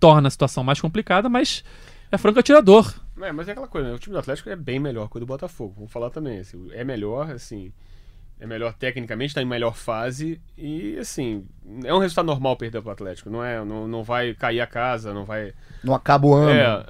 torna 0.00 0.26
a 0.26 0.30
situação 0.30 0.64
mais 0.64 0.80
complicada, 0.80 1.28
mas 1.28 1.62
é 2.10 2.18
franco 2.18 2.40
atirador. 2.40 2.92
É, 3.22 3.32
mas 3.32 3.48
é 3.48 3.52
aquela 3.52 3.68
coisa, 3.68 3.88
né? 3.88 3.94
O 3.94 3.98
time 3.98 4.12
do 4.14 4.18
Atlético 4.18 4.48
é 4.50 4.56
bem 4.56 4.78
melhor 4.78 5.08
que 5.08 5.16
o 5.16 5.20
do 5.20 5.26
Botafogo. 5.26 5.74
Vamos 5.76 5.92
falar 5.92 6.10
também. 6.10 6.38
assim, 6.40 6.68
é 6.72 6.84
melhor, 6.84 7.30
assim. 7.30 7.72
É 8.38 8.46
melhor 8.46 8.72
tecnicamente, 8.72 9.28
está 9.32 9.42
em 9.42 9.44
melhor 9.44 9.74
fase. 9.76 10.40
E, 10.56 10.96
assim, 10.98 11.46
é 11.84 11.92
um 11.92 11.98
resultado 11.98 12.24
normal 12.26 12.56
perder 12.56 12.80
pro 12.80 12.90
Atlético. 12.90 13.28
Não, 13.28 13.44
é, 13.44 13.62
não, 13.64 13.86
não 13.86 14.02
vai 14.02 14.32
cair 14.34 14.60
a 14.62 14.66
casa, 14.66 15.12
não 15.12 15.24
vai. 15.26 15.52
Não 15.84 15.94
acaba 15.94 16.26
o 16.26 16.32
ano. 16.34 16.50
É. 16.50 16.86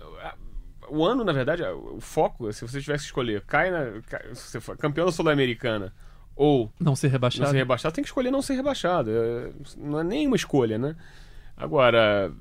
O 0.89 1.05
ano, 1.05 1.25
na 1.25 1.33
verdade, 1.33 1.63
o 1.65 2.01
foco, 2.01 2.53
se 2.53 2.63
você 2.63 2.81
tivesse 2.81 3.03
que 3.05 3.09
escolher, 3.09 3.43
cai 3.47 3.71
na. 3.71 4.01
cai- 4.09 4.33
se 4.35 4.43
você 4.51 4.61
for 4.61 4.77
campeão 4.77 5.07
da 5.07 5.13
Sul-Americana 5.13 5.93
ou 6.37 6.73
Não 6.81 6.95
ser 6.97 7.09
não 7.09 7.13
rebaixado. 7.13 7.51
ser 7.51 7.57
rebaixado, 7.57 7.95
tem 7.95 8.03
que 8.05 8.09
escolher 8.09 8.31
não 8.31 8.43
ser 8.43 8.55
rebaixado. 8.55 9.11
É, 9.11 9.51
não 9.77 10.01
é 10.01 10.05
nenhuma 10.05 10.37
escolha, 10.37 10.79
né? 10.79 10.95
Agora, 11.57 12.33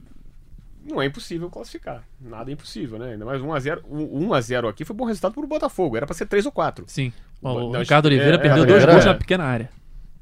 não 0.83 1.01
é 1.01 1.05
impossível 1.05 1.49
classificar. 1.49 2.03
Nada 2.19 2.49
é 2.49 2.53
impossível, 2.53 2.97
né? 2.97 3.13
Ainda 3.13 3.25
mais 3.25 3.41
1x0. 3.41 3.81
1x0 3.89 4.69
aqui 4.69 4.85
foi 4.85 4.95
bom 4.95 5.05
resultado 5.05 5.33
pro 5.33 5.47
Botafogo. 5.47 5.97
Era 5.97 6.05
pra 6.05 6.15
ser 6.15 6.25
3 6.25 6.45
ou 6.45 6.51
4. 6.51 6.85
Sim. 6.87 7.11
O, 7.41 7.49
o 7.49 7.77
Ricardo 7.77 8.05
Oliveira 8.05 8.35
é, 8.35 8.39
perdeu 8.39 8.63
é, 8.63 8.67
dois 8.67 8.85
gols 8.85 9.05
é. 9.05 9.07
na 9.07 9.15
pequena 9.15 9.43
área. 9.43 9.69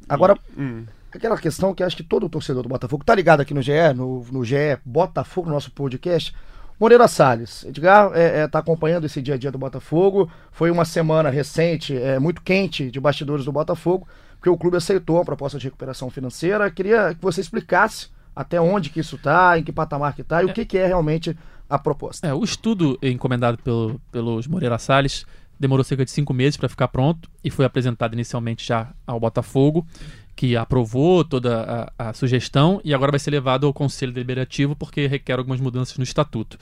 Agora, 0.09 0.37
Hum. 0.57 0.85
aquela 1.13 1.37
questão 1.37 1.73
que 1.73 1.83
acho 1.83 1.95
que 1.95 2.03
todo 2.03 2.29
torcedor 2.29 2.63
do 2.63 2.69
Botafogo 2.69 3.03
tá 3.03 3.13
ligado 3.13 3.41
aqui 3.41 3.53
no 3.53 3.61
GE, 3.61 3.93
no, 3.95 4.25
no 4.31 4.43
GE 4.43 4.77
Botafogo, 4.85 5.49
nosso 5.49 5.71
podcast. 5.71 6.33
Moreira 6.79 7.07
Salles, 7.07 7.65
Edgar 7.65 8.11
é, 8.13 8.41
é, 8.41 8.47
tá 8.47 8.59
acompanhando 8.59 9.05
esse 9.05 9.19
dia 9.19 9.33
a 9.33 9.37
dia 9.37 9.51
do 9.51 9.57
Botafogo. 9.57 10.29
Foi 10.51 10.69
uma 10.69 10.85
semana 10.85 11.29
recente, 11.29 11.97
é, 11.97 12.19
muito 12.19 12.41
quente 12.41 12.91
de 12.91 12.99
bastidores 12.99 13.45
do 13.45 13.51
Botafogo, 13.51 14.07
porque 14.35 14.49
o 14.49 14.57
clube 14.57 14.77
aceitou 14.77 15.19
a 15.19 15.25
proposta 15.25 15.57
de 15.57 15.65
recuperação 15.65 16.11
financeira. 16.11 16.69
Queria 16.69 17.15
que 17.15 17.21
você 17.21 17.41
explicasse 17.41 18.09
até 18.37 18.61
onde 18.61 18.91
que 18.91 18.99
isso 18.99 19.17
tá, 19.17 19.57
em 19.57 19.63
que 19.63 19.71
patamar 19.71 20.15
que 20.15 20.23
tá 20.23 20.43
e 20.43 20.45
o 20.45 20.53
que, 20.53 20.63
que 20.63 20.77
é 20.77 20.85
realmente 20.85 21.35
a 21.67 21.79
proposta. 21.79 22.27
É, 22.27 22.33
o 22.33 22.43
estudo 22.43 22.97
encomendado 23.01 23.57
pelo, 23.57 23.99
pelos 24.11 24.45
Moreira 24.45 24.77
Salles 24.77 25.25
demorou 25.59 25.83
cerca 25.83 26.05
de 26.05 26.11
cinco 26.11 26.35
meses 26.35 26.55
para 26.55 26.69
ficar 26.69 26.87
pronto 26.87 27.27
e 27.43 27.49
foi 27.49 27.65
apresentado 27.65 28.13
inicialmente 28.13 28.65
já 28.65 28.93
ao 29.07 29.19
Botafogo, 29.19 29.87
que 30.35 30.55
aprovou 30.55 31.25
toda 31.25 31.91
a, 31.97 32.09
a 32.09 32.13
sugestão 32.13 32.79
e 32.83 32.93
agora 32.93 33.11
vai 33.11 33.19
ser 33.19 33.31
levado 33.31 33.65
ao 33.65 33.73
Conselho 33.73 34.13
Deliberativo 34.13 34.75
porque 34.75 35.07
requer 35.07 35.39
algumas 35.39 35.59
mudanças 35.59 35.97
no 35.97 36.03
estatuto. 36.03 36.59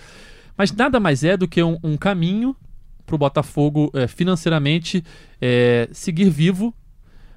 Mas 0.58 0.72
nada 0.72 0.98
mais 0.98 1.26
é 1.26 1.36
do 1.36 1.46
que 1.46 1.62
um, 1.62 1.78
um 1.84 1.98
caminho 1.98 2.56
para 3.06 3.16
o 3.16 3.18
Botafogo 3.18 3.92
eh, 3.94 4.08
financeiramente 4.08 5.04
eh, 5.42 5.90
seguir 5.92 6.30
vivo, 6.30 6.74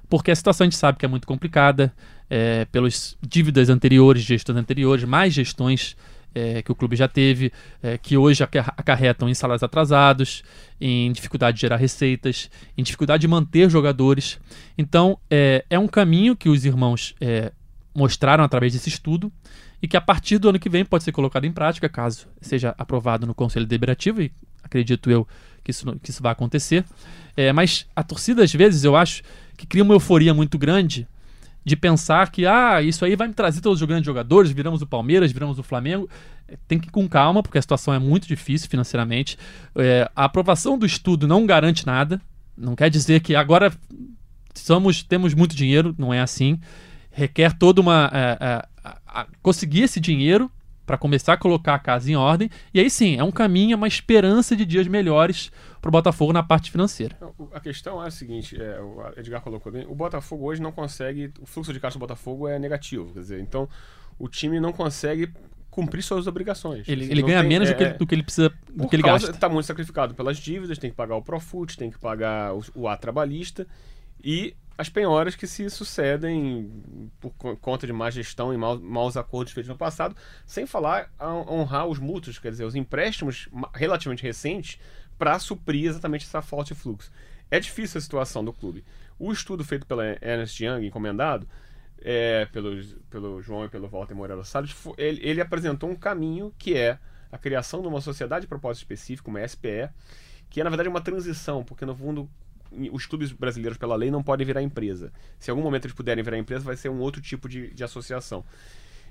porque 0.09 0.31
a 0.31 0.35
situação 0.35 0.63
a 0.63 0.69
gente 0.69 0.77
sabe 0.77 0.97
que 0.97 1.05
é 1.05 1.09
muito 1.09 1.27
complicada, 1.27 1.93
eh, 2.29 2.65
pelas 2.71 3.17
dívidas 3.27 3.69
anteriores, 3.69 4.23
gestões 4.23 4.57
anteriores, 4.57 5.03
mais 5.03 5.33
gestões 5.33 5.95
eh, 6.35 6.61
que 6.61 6.71
o 6.71 6.75
clube 6.75 6.95
já 6.95 7.07
teve, 7.07 7.51
eh, 7.81 7.97
que 7.97 8.15
hoje 8.17 8.43
aca- 8.43 8.73
acarretam 8.77 9.27
em 9.27 9.33
salários 9.33 9.63
atrasados, 9.63 10.43
em 10.79 11.11
dificuldade 11.11 11.55
de 11.55 11.61
gerar 11.61 11.77
receitas, 11.77 12.49
em 12.77 12.83
dificuldade 12.83 13.21
de 13.21 13.27
manter 13.27 13.69
jogadores. 13.69 14.39
Então, 14.77 15.17
eh, 15.29 15.65
é 15.69 15.79
um 15.79 15.87
caminho 15.87 16.35
que 16.35 16.49
os 16.49 16.65
irmãos 16.65 17.15
eh, 17.19 17.51
mostraram 17.95 18.43
através 18.43 18.73
desse 18.73 18.89
estudo 18.89 19.31
e 19.81 19.87
que 19.87 19.97
a 19.97 20.01
partir 20.01 20.37
do 20.37 20.49
ano 20.49 20.59
que 20.59 20.69
vem 20.69 20.85
pode 20.85 21.03
ser 21.03 21.11
colocado 21.11 21.45
em 21.45 21.51
prática, 21.51 21.89
caso 21.89 22.27
seja 22.41 22.75
aprovado 22.77 23.25
no 23.25 23.33
Conselho 23.33 23.65
Deliberativo, 23.65 24.21
e 24.21 24.31
acredito 24.61 25.09
eu 25.09 25.27
que 25.63 25.71
isso, 25.71 25.85
que 26.01 26.09
isso 26.11 26.21
vai 26.21 26.31
acontecer. 26.31 26.85
É, 27.35 27.51
mas 27.51 27.87
a 27.95 28.03
torcida, 28.03 28.43
às 28.43 28.53
vezes, 28.53 28.83
eu 28.83 28.95
acho 28.95 29.23
que 29.57 29.65
cria 29.65 29.83
uma 29.83 29.93
euforia 29.93 30.33
muito 30.33 30.57
grande 30.57 31.07
de 31.69 31.75
pensar 31.75 32.31
que 32.31 32.45
ah, 32.47 32.81
isso 32.81 33.05
aí 33.05 33.15
vai 33.15 33.27
me 33.27 33.33
trazer 33.33 33.61
todos 33.61 33.79
os 33.79 33.87
grandes 33.87 34.05
jogadores, 34.05 34.51
viramos 34.51 34.81
o 34.81 34.87
Palmeiras, 34.87 35.31
viramos 35.31 35.59
o 35.59 35.63
Flamengo. 35.63 36.09
É, 36.47 36.57
Tem 36.67 36.79
que 36.79 36.87
ir 36.87 36.91
com 36.91 37.07
calma, 37.07 37.43
porque 37.43 37.59
a 37.59 37.61
situação 37.61 37.93
é 37.93 37.99
muito 37.99 38.27
difícil 38.27 38.67
financeiramente. 38.67 39.37
É, 39.75 40.09
a 40.15 40.25
aprovação 40.25 40.77
do 40.77 40.85
estudo 40.85 41.27
não 41.27 41.45
garante 41.45 41.85
nada. 41.85 42.19
Não 42.57 42.75
quer 42.75 42.89
dizer 42.89 43.21
que 43.21 43.35
agora 43.35 43.71
somos, 44.55 45.03
temos 45.03 45.35
muito 45.35 45.55
dinheiro, 45.55 45.93
não 45.97 46.11
é 46.11 46.19
assim. 46.19 46.59
Requer 47.11 47.57
toda 47.57 47.79
uma. 47.79 48.09
é, 48.11 48.37
é, 48.41 49.25
conseguir 49.41 49.83
esse 49.83 49.99
dinheiro 49.99 50.51
para 50.89 50.97
começar 50.97 51.33
a 51.33 51.37
colocar 51.37 51.75
a 51.75 51.79
casa 51.79 52.09
em 52.09 52.15
ordem. 52.15 52.49
E 52.73 52.79
aí 52.79 52.89
sim, 52.89 53.15
é 53.15 53.23
um 53.23 53.29
caminho, 53.29 53.73
é 53.73 53.75
uma 53.75 53.87
esperança 53.87 54.55
de 54.55 54.65
dias 54.65 54.87
melhores 54.87 55.51
para 55.79 55.87
o 55.87 55.91
Botafogo 55.91 56.33
na 56.33 56.41
parte 56.41 56.71
financeira. 56.71 57.15
A 57.53 57.59
questão 57.59 58.03
é 58.03 58.07
a 58.07 58.09
seguinte, 58.09 58.59
é, 58.59 58.81
o 58.81 59.03
Edgar 59.15 59.39
colocou 59.39 59.71
bem, 59.71 59.85
o 59.87 59.93
Botafogo 59.93 60.45
hoje 60.45 60.59
não 60.59 60.71
consegue, 60.71 61.31
o 61.39 61.45
fluxo 61.45 61.71
de 61.71 61.79
caixa 61.79 61.95
do 61.95 61.99
Botafogo 61.99 62.47
é 62.47 62.57
negativo, 62.57 63.13
quer 63.13 63.19
dizer, 63.19 63.39
então 63.39 63.69
o 64.17 64.27
time 64.27 64.59
não 64.59 64.73
consegue 64.73 65.31
cumprir 65.69 66.01
suas 66.01 66.25
obrigações. 66.25 66.89
Ele, 66.89 67.03
Assim, 67.03 67.11
ele 67.11 67.21
ganha 67.21 67.41
tem- 67.41 67.49
menos 67.49 67.69
é, 67.69 67.73
do, 67.73 67.77
que 67.77 67.83
ele, 67.83 67.91
é, 67.91 67.97
do 67.99 68.07
que 68.07 68.15
ele 68.15 68.23
precisa, 68.23 68.51
do 68.73 68.87
que 68.87 68.95
ele 68.95 69.03
causa, 69.03 69.27
gasta. 69.27 69.39
tá 69.39 69.47
muito 69.47 69.67
sacrificado 69.67 70.15
pelas 70.15 70.37
dívidas, 70.39 70.79
tem 70.79 70.89
que 70.89 70.95
pagar 70.95 71.17
o 71.17 71.21
Profut, 71.21 71.77
tem 71.77 71.91
que 71.91 71.99
pagar 71.99 72.51
o, 72.55 72.63
o 72.73 72.87
A 72.87 72.97
trabalhista 72.97 73.67
e 74.23 74.55
as 74.79 74.87
penhoras 74.87 75.35
que 75.35 75.45
se 75.45 75.69
sucedem 75.69 76.71
por 77.19 77.31
co- 77.33 77.57
conta 77.57 77.85
de 77.85 77.91
má 77.91 78.09
gestão 78.09 78.53
e 78.53 78.57
mau- 78.57 78.79
maus 78.79 79.17
acordos 79.17 79.51
feitos 79.51 79.67
no 79.67 79.75
passado, 79.77 80.15
sem 80.45 80.65
falar 80.65 81.11
a 81.19 81.33
honrar 81.33 81.85
os 81.85 81.99
mútuos, 81.99 82.39
quer 82.39 82.49
dizer, 82.51 82.63
os 82.63 82.75
empréstimos 82.75 83.49
relativamente 83.73 84.23
recentes 84.23 84.79
para 85.17 85.37
suprir 85.37 85.85
exatamente 85.89 86.25
essa 86.25 86.41
falta 86.41 86.73
de 86.73 86.79
fluxo. 86.79 87.11
É 87.51 87.59
difícil 87.59 87.97
a 87.97 88.01
situação 88.01 88.43
do 88.45 88.53
clube. 88.53 88.85
O 89.19 89.33
estudo 89.33 89.65
feito 89.65 89.85
pela 89.85 90.05
Ernest 90.21 90.63
Young, 90.63 90.85
encomendado, 90.85 91.45
é, 92.01 92.45
pelo, 92.45 92.81
pelo 93.09 93.41
João 93.41 93.65
e 93.65 93.69
pelo 93.69 93.89
Walter 93.89 94.15
Moreira 94.15 94.45
Salles, 94.45 94.73
ele, 94.97 95.19
ele 95.21 95.41
apresentou 95.41 95.89
um 95.89 95.95
caminho 95.95 96.53
que 96.57 96.77
é 96.77 96.97
a 97.29 97.37
criação 97.37 97.81
de 97.81 97.87
uma 97.89 97.99
sociedade 97.99 98.43
de 98.43 98.47
propósito 98.47 98.83
específico, 98.83 99.29
uma 99.29 99.45
SPE, 99.45 99.89
que 100.49 100.61
é 100.61 100.63
na 100.63 100.69
verdade 100.69 100.87
uma 100.87 101.01
transição, 101.01 101.65
porque 101.65 101.85
no 101.85 101.93
fundo 101.93 102.29
os 102.91 103.05
clubes 103.05 103.31
brasileiros 103.31 103.77
pela 103.77 103.95
lei 103.95 104.11
não 104.11 104.23
podem 104.23 104.45
virar 104.45 104.61
empresa. 104.61 105.11
Se 105.39 105.49
em 105.49 105.51
algum 105.51 105.63
momento 105.63 105.85
eles 105.85 105.95
puderem 105.95 106.23
virar 106.23 106.37
empresa, 106.37 106.63
vai 106.63 106.75
ser 106.75 106.89
um 106.89 106.99
outro 106.99 107.21
tipo 107.21 107.49
de, 107.49 107.73
de 107.73 107.83
associação. 107.83 108.43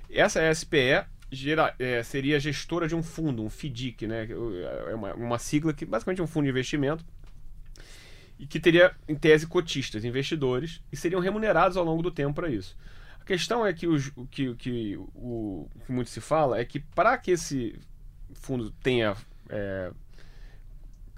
Essa 0.09 0.53
SPE 0.53 1.05
gera- 1.31 1.75
é, 1.77 2.01
seria 2.03 2.39
gestora 2.39 2.87
de 2.87 2.95
um 2.95 3.03
fundo, 3.03 3.43
um 3.43 3.49
FDIC, 3.49 4.07
né? 4.07 4.27
É 4.89 4.95
uma, 4.95 5.13
uma 5.13 5.39
sigla 5.39 5.73
que 5.73 5.85
basicamente 5.85 6.19
é 6.21 6.23
um 6.23 6.27
fundo 6.27 6.45
de 6.45 6.49
investimento 6.49 7.05
e 8.39 8.47
que 8.47 8.59
teria, 8.59 8.95
em 9.07 9.15
tese, 9.15 9.45
cotistas, 9.45 10.05
investidores, 10.05 10.81
e 10.91 10.95
seriam 10.95 11.19
remunerados 11.19 11.75
ao 11.75 11.83
longo 11.83 12.01
do 12.01 12.09
tempo 12.09 12.33
para 12.35 12.49
isso. 12.49 12.77
A 13.19 13.25
questão 13.25 13.65
é 13.65 13.73
que, 13.73 13.85
o 13.85 13.99
que, 14.31 14.55
que, 14.55 14.97
o 15.13 15.67
que 15.85 15.91
muito 15.91 16.09
se 16.09 16.21
fala 16.21 16.57
é 16.57 16.65
que 16.65 16.79
para 16.79 17.17
que 17.17 17.31
esse 17.31 17.77
fundo 18.33 18.71
tenha 18.81 19.15
é, 19.49 19.91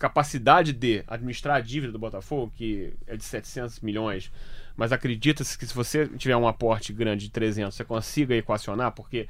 capacidade 0.02 0.74
de 0.74 1.04
administrar 1.08 1.58
a 1.58 1.62
dívida 1.62 1.92
do 1.94 2.00
Botafogo, 2.00 2.52
que 2.56 2.92
é 3.06 3.16
de 3.16 3.24
700 3.24 3.80
milhões, 3.82 4.32
mas 4.76 4.92
acredita-se 4.92 5.56
que 5.56 5.68
se 5.68 5.74
você 5.76 6.08
tiver 6.08 6.36
um 6.36 6.48
aporte 6.48 6.92
grande 6.92 7.26
de 7.26 7.32
300, 7.32 7.76
você 7.76 7.84
consiga 7.86 8.36
equacionar, 8.36 8.92
porque 8.94 9.28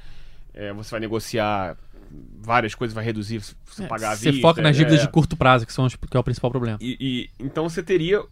é, 0.54 0.72
você 0.72 0.92
vai 0.92 1.02
negociar 1.02 1.78
várias 2.42 2.74
coisas, 2.74 2.94
vai 2.96 3.04
reduzir, 3.04 3.40
você 3.66 3.86
pagar 3.86 4.12
a 4.12 4.16
Você 4.16 4.32
vista. 4.32 4.48
foca 4.48 4.62
nas 4.62 4.76
dívidas 4.78 5.00
é, 5.00 5.02
de 5.06 5.10
curto 5.12 5.36
prazo, 5.36 5.66
que, 5.66 5.74
são 5.74 5.86
os, 5.86 5.96
que 5.96 6.16
é 6.16 6.20
o 6.20 6.24
principal 6.24 6.50
problema. 6.50 6.78
e, 6.82 6.98
e- 7.00 7.30
então 7.46 7.68
você 7.70 7.84
teria 7.84 8.24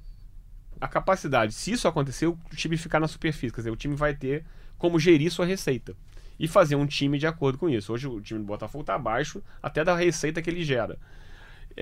a 0.79 0.87
capacidade, 0.87 1.53
se 1.53 1.73
isso 1.73 1.89
acontecer, 1.89 2.27
o 2.27 2.37
time 2.55 2.77
ficar 2.77 3.01
na 3.01 3.07
superfície. 3.07 3.53
Quer 3.53 3.61
dizer, 3.61 3.71
o 3.71 3.75
time 3.75 3.95
vai 3.97 4.13
ter 4.13 4.45
como 4.77 4.97
gerir 4.97 5.29
sua 5.29 5.45
receita. 5.45 5.93
E 6.39 6.47
fazer 6.47 6.75
um 6.77 6.85
time 6.85 7.19
de 7.19 7.27
acordo 7.27 7.57
com 7.57 7.69
isso. 7.69 7.91
Hoje 7.91 8.07
o 8.07 8.21
time 8.21 8.39
do 8.39 8.45
Botafogo 8.45 8.81
está 8.83 8.95
abaixo 8.95 9.43
até 9.61 9.83
da 9.83 9.93
receita 9.93 10.41
que 10.41 10.49
ele 10.49 10.63
gera. 10.63 10.97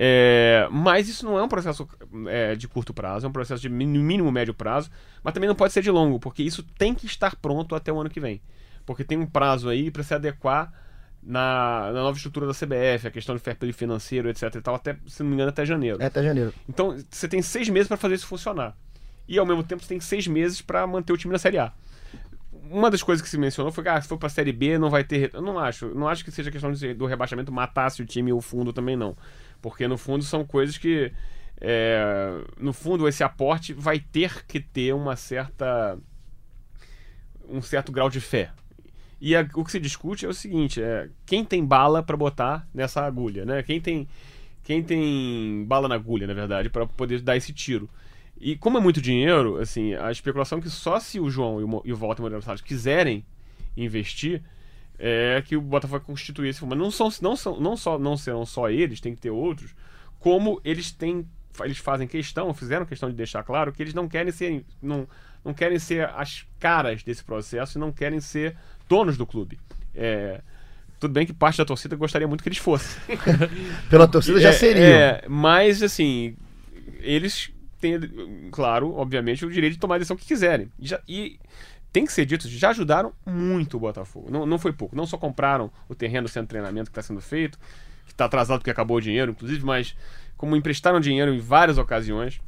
É, 0.00 0.68
mas 0.70 1.08
isso 1.08 1.26
não 1.26 1.36
é 1.36 1.42
um 1.42 1.48
processo 1.48 1.88
é, 2.28 2.54
de 2.54 2.68
curto 2.68 2.94
prazo, 2.94 3.26
é 3.26 3.28
um 3.28 3.32
processo 3.32 3.60
de 3.60 3.68
mínimo, 3.68 4.30
médio 4.30 4.54
prazo, 4.54 4.88
mas 5.24 5.34
também 5.34 5.48
não 5.48 5.56
pode 5.56 5.72
ser 5.72 5.82
de 5.82 5.90
longo, 5.90 6.20
porque 6.20 6.40
isso 6.40 6.62
tem 6.78 6.94
que 6.94 7.04
estar 7.04 7.34
pronto 7.34 7.74
até 7.74 7.92
o 7.92 8.00
ano 8.00 8.08
que 8.08 8.20
vem. 8.20 8.40
Porque 8.86 9.02
tem 9.02 9.18
um 9.18 9.26
prazo 9.26 9.68
aí 9.68 9.90
para 9.90 10.04
se 10.04 10.14
adequar 10.14 10.72
na, 11.20 11.90
na 11.92 12.00
nova 12.04 12.16
estrutura 12.16 12.46
da 12.46 12.52
CBF, 12.54 13.08
a 13.08 13.10
questão 13.10 13.34
de 13.34 13.40
fair 13.42 13.56
play 13.56 13.72
financeiro, 13.72 14.30
etc. 14.30 14.54
E 14.54 14.60
tal, 14.60 14.76
até, 14.76 14.96
se 15.08 15.20
não 15.24 15.30
me 15.30 15.34
engano, 15.34 15.50
até 15.50 15.66
janeiro. 15.66 16.00
É 16.00 16.06
até 16.06 16.22
janeiro. 16.22 16.54
Então 16.68 16.96
você 17.10 17.26
tem 17.26 17.42
seis 17.42 17.68
meses 17.68 17.88
para 17.88 17.96
fazer 17.96 18.14
isso 18.14 18.26
funcionar. 18.28 18.76
E 19.26 19.36
ao 19.36 19.44
mesmo 19.44 19.64
tempo 19.64 19.82
você 19.82 19.88
tem 19.88 19.98
seis 20.00 20.28
meses 20.28 20.62
para 20.62 20.86
manter 20.86 21.12
o 21.12 21.16
time 21.16 21.32
na 21.32 21.38
Série 21.38 21.58
A. 21.58 21.72
Uma 22.70 22.88
das 22.90 23.02
coisas 23.02 23.22
que 23.22 23.28
se 23.28 23.36
mencionou 23.36 23.72
foi 23.72 23.82
que 23.82 23.90
ah, 23.90 24.00
se 24.00 24.06
for 24.08 24.16
para 24.16 24.28
a 24.28 24.30
Série 24.30 24.52
B 24.52 24.78
não 24.78 24.90
vai 24.90 25.02
ter. 25.02 25.30
Eu 25.34 25.42
não 25.42 25.58
acho. 25.58 25.88
Não 25.94 26.06
acho 26.06 26.24
que 26.24 26.30
seja 26.30 26.50
questão 26.50 26.70
de- 26.72 26.94
do 26.94 27.04
rebaixamento 27.06 27.50
matasse 27.50 28.00
o 28.00 28.06
time 28.06 28.30
e 28.30 28.32
o 28.32 28.40
fundo 28.40 28.72
também 28.72 28.96
não. 28.96 29.16
Porque 29.60 29.86
no 29.88 29.98
fundo 29.98 30.24
são 30.24 30.44
coisas 30.44 30.78
que. 30.78 31.12
é, 31.60 32.40
no 32.58 32.72
fundo, 32.72 33.08
esse 33.08 33.22
aporte 33.24 33.72
vai 33.72 33.98
ter 33.98 34.44
que 34.46 34.60
ter 34.60 34.94
uma 34.94 35.16
certa. 35.16 35.98
um 37.48 37.60
certo 37.62 37.90
grau 37.92 38.08
de 38.10 38.20
fé. 38.20 38.50
E 39.20 39.34
a- 39.34 39.48
o 39.54 39.64
que 39.64 39.72
se 39.72 39.80
discute 39.80 40.24
é 40.24 40.28
o 40.28 40.34
seguinte: 40.34 40.80
é, 40.82 41.08
quem 41.26 41.44
tem 41.44 41.64
bala 41.64 42.02
para 42.02 42.16
botar 42.16 42.66
nessa 42.72 43.02
agulha, 43.04 43.44
né? 43.44 43.62
Quem 43.62 43.80
tem 43.80 44.08
quem 44.62 44.82
tem 44.82 45.64
bala 45.66 45.88
na 45.88 45.94
agulha, 45.94 46.26
na 46.26 46.34
verdade, 46.34 46.68
para 46.68 46.84
poder 46.86 47.22
dar 47.22 47.36
esse 47.36 47.54
tiro. 47.54 47.88
E 48.38 48.54
como 48.54 48.76
é 48.76 48.80
muito 48.80 49.00
dinheiro, 49.00 49.56
assim, 49.58 49.94
a 49.94 50.12
especulação 50.12 50.58
é 50.58 50.60
que 50.60 50.68
só 50.68 51.00
se 51.00 51.18
o 51.18 51.30
João 51.30 51.58
e 51.60 51.64
o, 51.64 51.82
e 51.86 51.92
o 51.92 51.96
Walter 51.96 52.20
Moreira 52.20 52.42
Salles 52.42 52.60
quiserem 52.60 53.24
investir, 53.74 54.42
é 54.98 55.42
que 55.46 55.56
o 55.56 55.60
Botafogo 55.60 56.04
fundo. 56.60 56.70
Mas 56.70 56.78
não, 56.78 56.90
são, 56.90 57.08
não, 57.22 57.36
são, 57.36 57.60
não, 57.60 57.76
só, 57.76 57.98
não 57.98 58.16
serão 58.16 58.44
só 58.44 58.68
eles, 58.68 59.00
tem 59.00 59.14
que 59.14 59.20
ter 59.20 59.30
outros, 59.30 59.74
como 60.18 60.60
eles 60.64 60.90
têm. 60.90 61.26
Eles 61.64 61.78
fazem 61.78 62.06
questão, 62.06 62.52
fizeram 62.54 62.86
questão 62.86 63.08
de 63.10 63.16
deixar 63.16 63.42
claro 63.42 63.72
que 63.72 63.82
eles 63.82 63.94
não 63.94 64.08
querem 64.08 64.30
ser. 64.32 64.64
Não, 64.82 65.08
não 65.44 65.52
querem 65.54 65.78
ser 65.78 66.08
as 66.10 66.44
caras 66.60 67.02
desse 67.02 67.24
processo 67.24 67.78
e 67.78 67.80
não 67.80 67.90
querem 67.92 68.20
ser 68.20 68.56
donos 68.88 69.16
do 69.16 69.26
clube. 69.26 69.58
É, 69.94 70.40
tudo 71.00 71.12
bem 71.12 71.26
que 71.26 71.32
parte 71.32 71.58
da 71.58 71.64
torcida 71.64 71.96
gostaria 71.96 72.28
muito 72.28 72.42
que 72.42 72.48
eles 72.48 72.58
fossem. 72.58 73.00
Pela 73.90 74.06
torcida 74.08 74.40
já 74.40 74.50
É, 74.50 74.52
seria. 74.52 74.82
é, 74.84 75.24
mas, 75.28 75.82
assim, 75.82 76.36
eles 77.00 77.50
têm, 77.80 77.98
claro, 78.50 78.94
obviamente, 78.94 79.44
o 79.46 79.50
direito 79.50 79.74
de 79.74 79.78
tomar 79.78 79.96
a 79.96 79.98
decisão 79.98 80.16
que 80.16 80.26
quiserem. 80.26 80.70
Já- 80.78 81.00
e 81.08 81.38
tem 81.92 82.04
que 82.04 82.12
ser 82.12 82.26
dito, 82.26 82.48
já 82.48 82.70
ajudaram 82.70 83.12
muito 83.24 83.76
o 83.76 83.80
Botafogo. 83.80 84.28
Não, 84.30 84.44
não 84.44 84.58
foi 84.58 84.72
pouco. 84.72 84.94
Não 84.94 85.06
só 85.06 85.16
compraram 85.16 85.70
o 85.88 85.94
terreno 85.94 86.26
do 86.26 86.30
centro 86.30 86.46
de 86.46 86.50
treinamento 86.50 86.90
que 86.90 86.98
está 86.98 87.02
sendo 87.02 87.20
feito, 87.20 87.58
que 88.04 88.12
está 88.12 88.26
atrasado 88.26 88.58
porque 88.58 88.70
acabou 88.70 88.98
o 88.98 89.00
dinheiro, 89.00 89.32
inclusive, 89.32 89.64
mas 89.64 89.96
como 90.36 90.54
emprestaram 90.56 91.00
dinheiro 91.00 91.32
em 91.32 91.38
várias 91.38 91.78
ocasiões. 91.78 92.40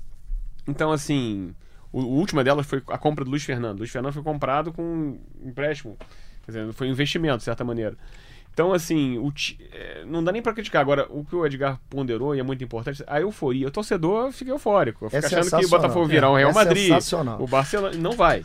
Então, 0.67 0.93
assim, 0.93 1.55
o, 1.93 2.01
o 2.01 2.19
última 2.19 2.45
delas 2.45 2.67
foi 2.67 2.83
a 2.89 2.99
compra 2.99 3.25
do 3.25 3.31
Luiz 3.31 3.43
Fernando. 3.43 3.77
O 3.77 3.79
Luiz 3.81 3.91
Fernando 3.91 4.13
foi 4.13 4.23
comprado 4.23 4.73
com 4.73 4.83
um 4.83 5.21
empréstimo, 5.43 5.97
quer 6.45 6.53
dizer, 6.53 6.73
foi 6.73 6.89
um 6.89 6.91
investimento, 6.91 7.39
de 7.39 7.45
certa 7.45 7.65
maneira. 7.65 7.97
Então, 8.53 8.73
assim, 8.73 9.17
o 9.17 9.33
é, 9.73 10.05
não 10.05 10.23
dá 10.23 10.33
nem 10.33 10.43
para 10.43 10.53
criticar. 10.53 10.83
Agora, 10.83 11.07
o 11.09 11.25
que 11.25 11.35
o 11.35 11.47
Edgar 11.47 11.81
ponderou, 11.89 12.35
e 12.35 12.41
é 12.41 12.43
muito 12.43 12.63
importante, 12.63 13.03
a 13.07 13.21
euforia. 13.21 13.69
O 13.69 13.71
torcedor 13.71 14.33
fica 14.33 14.51
eufórico. 14.51 15.09
Fica 15.09 15.25
é 15.25 15.27
achando 15.27 15.61
que 15.61 15.67
o 15.67 15.69
Botafogo 15.69 16.07
virar 16.07 16.29
o 16.29 16.33
um 16.33 16.37
Real 16.37 16.51
é 16.51 16.55
Madrid, 16.55 16.91
o 17.39 17.47
Barcelona. 17.47 17.97
Não 17.97 18.13
vai. 18.13 18.43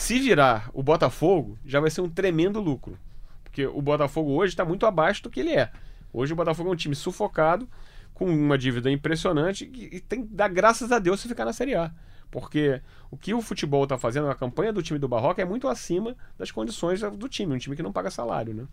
Se 0.00 0.18
virar 0.18 0.70
o 0.72 0.82
Botafogo, 0.82 1.58
já 1.62 1.78
vai 1.78 1.90
ser 1.90 2.00
um 2.00 2.08
tremendo 2.08 2.58
lucro. 2.58 2.98
Porque 3.44 3.66
o 3.66 3.82
Botafogo 3.82 4.30
hoje 4.32 4.54
está 4.54 4.64
muito 4.64 4.86
abaixo 4.86 5.22
do 5.22 5.28
que 5.28 5.40
ele 5.40 5.50
é. 5.50 5.70
Hoje 6.10 6.32
o 6.32 6.36
Botafogo 6.36 6.70
é 6.70 6.72
um 6.72 6.76
time 6.76 6.94
sufocado, 6.94 7.68
com 8.14 8.24
uma 8.24 8.56
dívida 8.56 8.90
impressionante, 8.90 9.70
e 9.70 10.00
tem 10.00 10.22
que 10.22 10.34
dar 10.34 10.48
graças 10.48 10.90
a 10.90 10.98
Deus 10.98 11.20
se 11.20 11.28
ficar 11.28 11.44
na 11.44 11.52
Série 11.52 11.74
A. 11.74 11.92
Porque 12.30 12.80
o 13.10 13.16
que 13.16 13.34
o 13.34 13.42
futebol 13.42 13.82
está 13.82 13.98
fazendo, 13.98 14.30
a 14.30 14.34
campanha 14.34 14.72
do 14.72 14.82
time 14.82 14.98
do 14.98 15.06
Barroca 15.06 15.42
é 15.42 15.44
muito 15.44 15.68
acima 15.68 16.16
das 16.38 16.50
condições 16.50 17.02
do 17.02 17.28
time, 17.28 17.54
um 17.54 17.58
time 17.58 17.76
que 17.76 17.82
não 17.82 17.92
paga 17.92 18.10
salário, 18.10 18.54
né? 18.54 18.64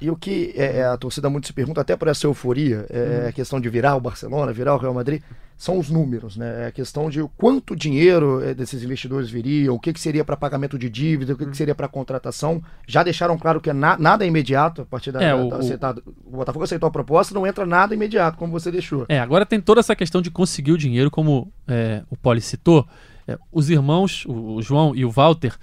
E 0.00 0.08
o 0.08 0.14
que 0.14 0.54
é, 0.54 0.76
é, 0.76 0.84
a 0.84 0.96
torcida 0.96 1.28
muito 1.28 1.48
se 1.48 1.52
pergunta, 1.52 1.80
até 1.80 1.96
por 1.96 2.06
essa 2.06 2.24
euforia, 2.24 2.86
é, 2.88 2.98
é 2.98 3.22
uhum. 3.22 3.28
a 3.30 3.32
questão 3.32 3.60
de 3.60 3.68
virar 3.68 3.96
o 3.96 4.00
Barcelona, 4.00 4.52
virar 4.52 4.76
o 4.76 4.78
Real 4.78 4.94
Madrid, 4.94 5.22
são 5.58 5.76
os 5.76 5.90
números, 5.90 6.36
né? 6.36 6.64
É 6.64 6.66
a 6.68 6.72
questão 6.72 7.10
de 7.10 7.20
quanto 7.36 7.74
dinheiro 7.74 8.40
é, 8.42 8.54
desses 8.54 8.82
investidores 8.84 9.28
viria, 9.28 9.72
o 9.72 9.78
que, 9.78 9.92
que 9.92 9.98
seria 9.98 10.24
para 10.24 10.36
pagamento 10.36 10.78
de 10.78 10.88
dívida, 10.88 11.32
o 11.32 11.36
que, 11.36 11.44
que 11.44 11.56
seria 11.56 11.74
para 11.74 11.88
contratação. 11.88 12.62
Já 12.86 13.02
deixaram 13.02 13.36
claro 13.36 13.60
que 13.60 13.72
na, 13.72 13.98
nada 13.98 14.24
é 14.24 14.28
imediato 14.28 14.82
a 14.82 14.86
partir 14.86 15.10
da, 15.10 15.20
é, 15.20 15.34
o, 15.34 15.48
da 15.48 15.56
aceitada. 15.56 16.00
O 16.24 16.36
Botafogo 16.36 16.64
aceitou 16.64 16.86
a 16.86 16.92
proposta, 16.92 17.34
não 17.34 17.44
entra 17.44 17.66
nada 17.66 17.92
imediato, 17.92 18.38
como 18.38 18.52
você 18.52 18.70
deixou. 18.70 19.04
É, 19.08 19.18
agora 19.18 19.44
tem 19.44 19.60
toda 19.60 19.80
essa 19.80 19.96
questão 19.96 20.22
de 20.22 20.30
conseguir 20.30 20.70
o 20.70 20.78
dinheiro, 20.78 21.10
como 21.10 21.52
é, 21.66 22.04
o 22.08 22.16
Poli 22.16 22.40
citou. 22.40 22.86
os 23.50 23.68
irmãos, 23.68 24.24
o 24.26 24.62
João 24.62 24.94
e 24.94 25.04
o 25.04 25.10
Walter, 25.10 25.56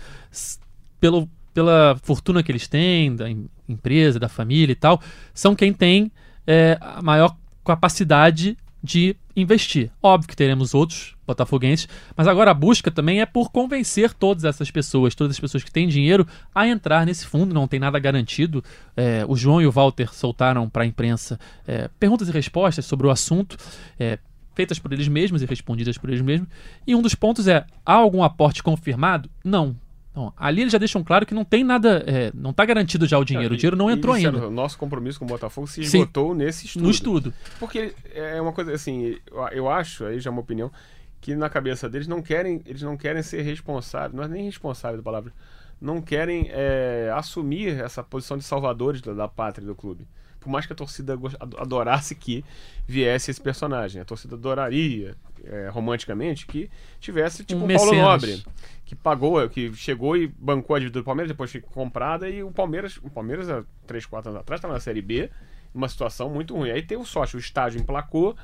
pelo 0.99 1.29
pela 1.53 1.97
fortuna 2.03 2.43
que 2.43 2.51
eles 2.51 2.67
têm, 2.67 3.15
da 3.15 3.27
empresa, 3.67 4.19
da 4.19 4.27
família 4.27 4.73
e 4.73 4.75
tal, 4.75 5.01
são 5.33 5.55
quem 5.55 5.71
tem 5.71 6.11
é, 6.45 6.77
a 6.81 7.01
maior 7.01 7.33
capacidade 7.63 8.57
de 8.83 9.15
investir. 9.35 9.91
Óbvio 10.01 10.29
que 10.29 10.35
teremos 10.35 10.73
outros 10.73 11.15
botafoguenses, 11.27 11.87
mas 12.15 12.27
agora 12.27 12.51
a 12.51 12.53
busca 12.53 12.91
também 12.91 13.19
é 13.19 13.25
por 13.25 13.51
convencer 13.51 14.13
todas 14.13 14.43
essas 14.43 14.69
pessoas, 14.71 15.15
todas 15.15 15.35
as 15.35 15.39
pessoas 15.39 15.63
que 15.63 15.71
têm 15.71 15.87
dinheiro, 15.87 16.25
a 16.53 16.67
entrar 16.67 17.05
nesse 17.05 17.25
fundo. 17.25 17.53
Não 17.53 17.67
tem 17.67 17.79
nada 17.79 17.97
garantido. 17.99 18.63
É, 18.95 19.25
o 19.27 19.35
João 19.35 19.61
e 19.61 19.67
o 19.67 19.71
Walter 19.71 20.13
soltaram 20.13 20.69
para 20.69 20.83
a 20.83 20.85
imprensa 20.85 21.39
é, 21.67 21.89
perguntas 21.99 22.29
e 22.29 22.31
respostas 22.31 22.85
sobre 22.85 23.07
o 23.07 23.09
assunto. 23.09 23.57
É, 23.99 24.19
feitas 24.55 24.79
por 24.79 24.93
eles 24.93 25.07
mesmos 25.07 25.41
e 25.41 25.45
respondidas 25.45 25.97
por 25.97 26.09
eles 26.09 26.21
mesmos. 26.21 26.47
E 26.87 26.95
um 26.95 27.01
dos 27.01 27.13
pontos 27.13 27.47
é: 27.47 27.65
há 27.85 27.93
algum 27.93 28.23
aporte 28.23 28.63
confirmado? 28.63 29.29
Não. 29.43 29.75
Então, 30.15 30.31
ali 30.37 30.61
eles 30.61 30.71
já 30.71 30.77
deixam 30.77 31.03
claro 31.03 31.25
que 31.25 31.33
não 31.33 31.43
tem 31.43 31.61
nada, 31.61 32.01
é, 32.07 32.31
não 32.33 32.51
está 32.51 32.63
garantido 32.63 33.05
já 33.05 33.19
o 33.19 33.25
dinheiro, 33.25 33.53
é, 33.53 33.55
o 33.55 33.57
dinheiro 33.57 33.75
não 33.75 33.91
entrou 33.91 34.15
ainda. 34.15 34.47
O 34.47 34.49
nosso 34.49 34.77
compromisso 34.77 35.19
com 35.19 35.25
o 35.25 35.27
Botafogo 35.27 35.67
se 35.67 35.81
esgotou 35.81 36.31
Sim, 36.31 36.37
nesse 36.37 36.65
estudo. 36.67 36.83
No 36.83 36.89
estudo. 36.89 37.33
Porque 37.59 37.93
é 38.13 38.39
uma 38.39 38.53
coisa 38.53 38.71
assim, 38.71 39.17
eu 39.51 39.69
acho, 39.69 40.05
aí 40.05 40.17
já 40.17 40.29
é 40.29 40.31
uma 40.31 40.39
opinião, 40.39 40.71
que 41.19 41.35
na 41.35 41.49
cabeça 41.49 41.89
deles 41.89 42.07
não 42.07 42.21
querem, 42.21 42.61
eles 42.65 42.81
não 42.81 42.95
querem 42.95 43.21
ser 43.21 43.41
responsáveis, 43.41 44.13
não 44.13 44.23
é 44.23 44.27
nem 44.29 44.45
responsável 44.45 44.95
da 44.95 45.03
palavra, 45.03 45.33
não 45.81 46.01
querem 46.01 46.47
é, 46.49 47.11
assumir 47.13 47.77
essa 47.77 48.01
posição 48.01 48.37
de 48.37 48.45
salvadores 48.45 49.01
da, 49.01 49.13
da 49.13 49.27
pátria 49.27 49.67
do 49.67 49.75
clube 49.75 50.07
por 50.45 50.51
mais 50.51 50.67
que 50.67 50.73
a 50.73 50.75
torcida 50.75 51.17
adorasse 51.57 52.13
que 52.13 52.45
viesse 52.87 53.31
esse 53.31 53.41
personagem. 53.41 53.99
A 53.99 54.05
torcida 54.05 54.35
adoraria, 54.35 55.15
é, 55.43 55.69
romanticamente, 55.69 56.45
que 56.45 56.69
tivesse 56.99 57.43
tipo 57.43 57.61
um, 57.61 57.65
um 57.65 57.75
Paulo 57.75 57.95
Nobre, 57.95 58.43
que 58.85 58.95
pagou, 58.95 59.49
que 59.49 59.73
chegou 59.73 60.15
e 60.15 60.27
bancou 60.27 60.75
a 60.75 60.79
dívida 60.79 60.99
do 60.99 61.03
Palmeiras, 61.03 61.31
depois 61.31 61.51
foi 61.51 61.61
comprada, 61.61 62.29
e 62.29 62.43
o 62.43 62.51
Palmeiras, 62.51 62.99
o 63.01 63.09
Palmeiras 63.09 63.49
há 63.49 63.63
3, 63.87 64.05
4 64.05 64.29
anos 64.29 64.41
atrás, 64.41 64.59
estava 64.59 64.75
na 64.75 64.79
Série 64.79 65.01
B, 65.01 65.31
uma 65.73 65.89
situação 65.89 66.29
muito 66.29 66.55
ruim. 66.55 66.69
Aí 66.69 66.83
tem 66.83 66.95
o 66.95 67.03
sócio, 67.03 67.37
o 67.37 67.39
estádio 67.39 67.81
emplacou, 67.81 68.35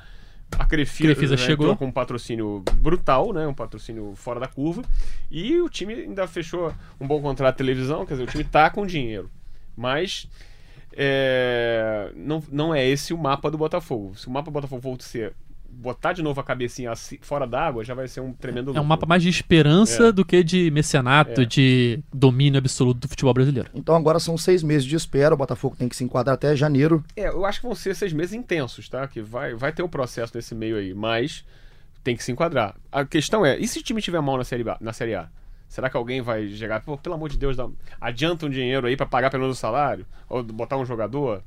a 0.58 0.66
Crefisa, 0.66 1.14
Crefisa 1.14 1.36
né, 1.36 1.40
chegou 1.40 1.76
com 1.76 1.86
um 1.86 1.92
patrocínio 1.92 2.64
brutal, 2.78 3.32
né, 3.32 3.46
um 3.46 3.54
patrocínio 3.54 4.12
fora 4.16 4.40
da 4.40 4.48
curva, 4.48 4.82
e 5.30 5.60
o 5.60 5.68
time 5.68 5.94
ainda 5.94 6.26
fechou 6.26 6.74
um 7.00 7.06
bom 7.06 7.22
contrato 7.22 7.54
de 7.54 7.58
televisão, 7.58 8.04
quer 8.04 8.14
dizer, 8.14 8.24
o 8.24 8.26
time 8.26 8.42
tá 8.42 8.68
com 8.70 8.84
dinheiro. 8.84 9.30
Mas 9.76 10.28
é, 10.96 12.10
não, 12.16 12.42
não 12.50 12.74
é 12.74 12.86
esse 12.86 13.12
o 13.12 13.18
mapa 13.18 13.50
do 13.50 13.58
Botafogo. 13.58 14.14
Se 14.16 14.26
o 14.26 14.30
mapa 14.30 14.50
do 14.50 14.54
Botafogo 14.54 14.82
for 14.82 15.02
ser 15.02 15.34
botar 15.72 16.12
de 16.12 16.22
novo 16.22 16.38
a 16.40 16.44
cabecinha 16.44 16.92
assim, 16.92 17.18
fora 17.22 17.46
d'água, 17.46 17.82
já 17.82 17.94
vai 17.94 18.06
ser 18.06 18.20
um 18.20 18.32
tremendo. 18.32 18.66
É 18.66 18.68
lucro. 18.68 18.82
um 18.82 18.84
mapa 18.84 19.06
mais 19.06 19.22
de 19.22 19.28
esperança 19.28 20.08
é. 20.08 20.12
do 20.12 20.24
que 20.24 20.44
de 20.44 20.70
mecenato, 20.70 21.40
é. 21.40 21.44
de 21.44 22.00
domínio 22.12 22.58
absoluto 22.58 23.00
do 23.00 23.08
futebol 23.08 23.32
brasileiro. 23.32 23.70
Então 23.74 23.94
agora 23.96 24.20
são 24.20 24.36
seis 24.36 24.62
meses 24.62 24.84
de 24.84 24.94
espera, 24.94 25.34
o 25.34 25.36
Botafogo 25.36 25.74
tem 25.76 25.88
que 25.88 25.96
se 25.96 26.04
enquadrar 26.04 26.34
até 26.34 26.54
janeiro. 26.54 27.02
É, 27.16 27.28
eu 27.28 27.44
acho 27.44 27.60
que 27.60 27.66
vão 27.66 27.74
ser 27.74 27.96
seis 27.96 28.12
meses 28.12 28.34
intensos, 28.34 28.88
tá? 28.88 29.06
Que 29.08 29.20
vai, 29.20 29.54
vai 29.54 29.72
ter 29.72 29.82
o 29.82 29.86
um 29.86 29.88
processo 29.88 30.32
nesse 30.36 30.54
meio 30.54 30.76
aí, 30.76 30.94
mas 30.94 31.44
tem 32.04 32.16
que 32.16 32.22
se 32.22 32.30
enquadrar. 32.30 32.76
A 32.90 33.04
questão 33.04 33.44
é, 33.44 33.58
e 33.58 33.66
se 33.66 33.78
o 33.78 33.82
time 33.82 34.02
tiver 34.02 34.20
mal 34.20 34.36
na 34.36 34.44
Série 34.44 34.68
A? 34.68 34.76
Na 34.80 34.92
série 34.92 35.14
a? 35.14 35.28
Será 35.72 35.88
que 35.88 35.96
alguém 35.96 36.20
vai 36.20 36.50
chegar, 36.50 36.82
pô, 36.82 36.98
pelo 36.98 37.14
amor 37.14 37.30
de 37.30 37.38
Deus, 37.38 37.56
dá, 37.56 37.66
adianta 37.98 38.44
um 38.44 38.50
dinheiro 38.50 38.86
aí 38.86 38.94
para 38.94 39.06
pagar 39.06 39.30
pelo 39.30 39.44
menos 39.44 39.56
o 39.56 39.60
salário? 39.60 40.04
Ou 40.28 40.42
botar 40.42 40.76
um 40.76 40.84
jogador? 40.84 41.42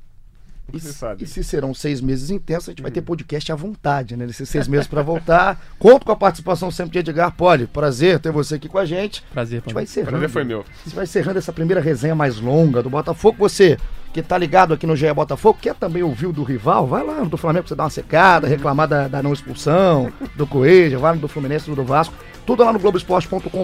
E, 0.73 0.77
e, 1.23 1.27
se 1.27 1.43
serão 1.43 1.75
seis 1.75 2.01
meses 2.01 2.31
intensos, 2.31 2.69
a 2.69 2.71
gente 2.71 2.81
vai 2.81 2.89
ter 2.89 3.01
uhum. 3.01 3.05
podcast 3.05 3.51
à 3.51 3.55
vontade, 3.55 4.17
né? 4.17 4.25
Nesses 4.25 4.49
seis 4.49 4.67
meses 4.67 4.87
para 4.87 5.03
voltar. 5.03 5.63
Conto 5.77 6.07
com 6.07 6.11
a 6.11 6.15
participação 6.15 6.71
sempre 6.71 6.93
de 6.93 6.99
Edgar 7.01 7.35
Poli. 7.35 7.67
Prazer 7.67 8.19
ter 8.19 8.31
você 8.31 8.55
aqui 8.55 8.67
com 8.67 8.79
a 8.79 8.85
gente. 8.85 9.21
Prazer, 9.31 9.59
a 9.59 9.61
gente 9.61 9.75
vai 9.75 9.83
encerrando. 9.83 10.09
Prazer 10.09 10.29
foi 10.29 10.43
meu. 10.43 10.61
A 10.61 10.83
gente 10.85 10.95
vai 10.95 11.03
encerrando 11.03 11.37
essa 11.37 11.53
primeira 11.53 11.79
resenha 11.79 12.15
mais 12.15 12.39
longa 12.39 12.81
do 12.81 12.89
Botafogo. 12.89 13.37
Você 13.37 13.77
que 14.11 14.23
tá 14.23 14.39
ligado 14.39 14.73
aqui 14.73 14.87
no 14.87 14.95
GE 14.95 15.13
Botafogo, 15.13 15.59
quer 15.61 15.75
também 15.75 16.01
ouvir 16.01 16.25
o 16.25 16.33
do 16.33 16.41
rival? 16.41 16.87
Vai 16.87 17.05
lá 17.05 17.19
no 17.19 17.29
do 17.29 17.37
Flamengo 17.37 17.63
pra 17.63 17.69
você 17.69 17.75
dar 17.75 17.83
uma 17.83 17.89
secada, 17.91 18.47
reclamar 18.47 18.87
da, 18.87 19.07
da 19.07 19.21
não 19.21 19.33
expulsão, 19.33 20.11
do 20.35 20.47
Coelho, 20.47 20.99
vai 20.99 21.13
no 21.13 21.21
do 21.21 21.27
Fluminense, 21.27 21.69
no 21.69 21.75
do 21.75 21.83
Vasco. 21.83 22.15
Tudo 22.45 22.63
lá 22.63 22.71
no 22.71 22.79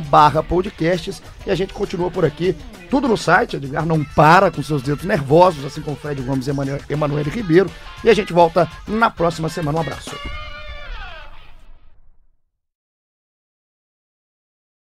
barra 0.01 0.41
podcasts. 0.41 1.21
E 1.45 1.51
a 1.51 1.55
gente 1.55 1.73
continua 1.73 2.09
por 2.09 2.25
aqui. 2.25 2.55
Tudo 2.89 3.07
no 3.07 3.17
site. 3.17 3.55
Edgar 3.55 3.85
não 3.85 4.03
para 4.03 4.51
com 4.51 4.61
seus 4.63 4.81
dedos 4.81 5.05
nervosos, 5.05 5.63
assim 5.63 5.81
como 5.81 5.95
Fred 5.95 6.21
Gomes 6.21 6.47
e 6.47 6.51
Emanuel 6.89 7.23
Ribeiro. 7.23 7.69
E 8.03 8.09
a 8.09 8.13
gente 8.13 8.33
volta 8.33 8.69
na 8.87 9.09
próxima 9.09 9.49
semana. 9.49 9.77
Um 9.77 9.81
abraço. 9.81 10.11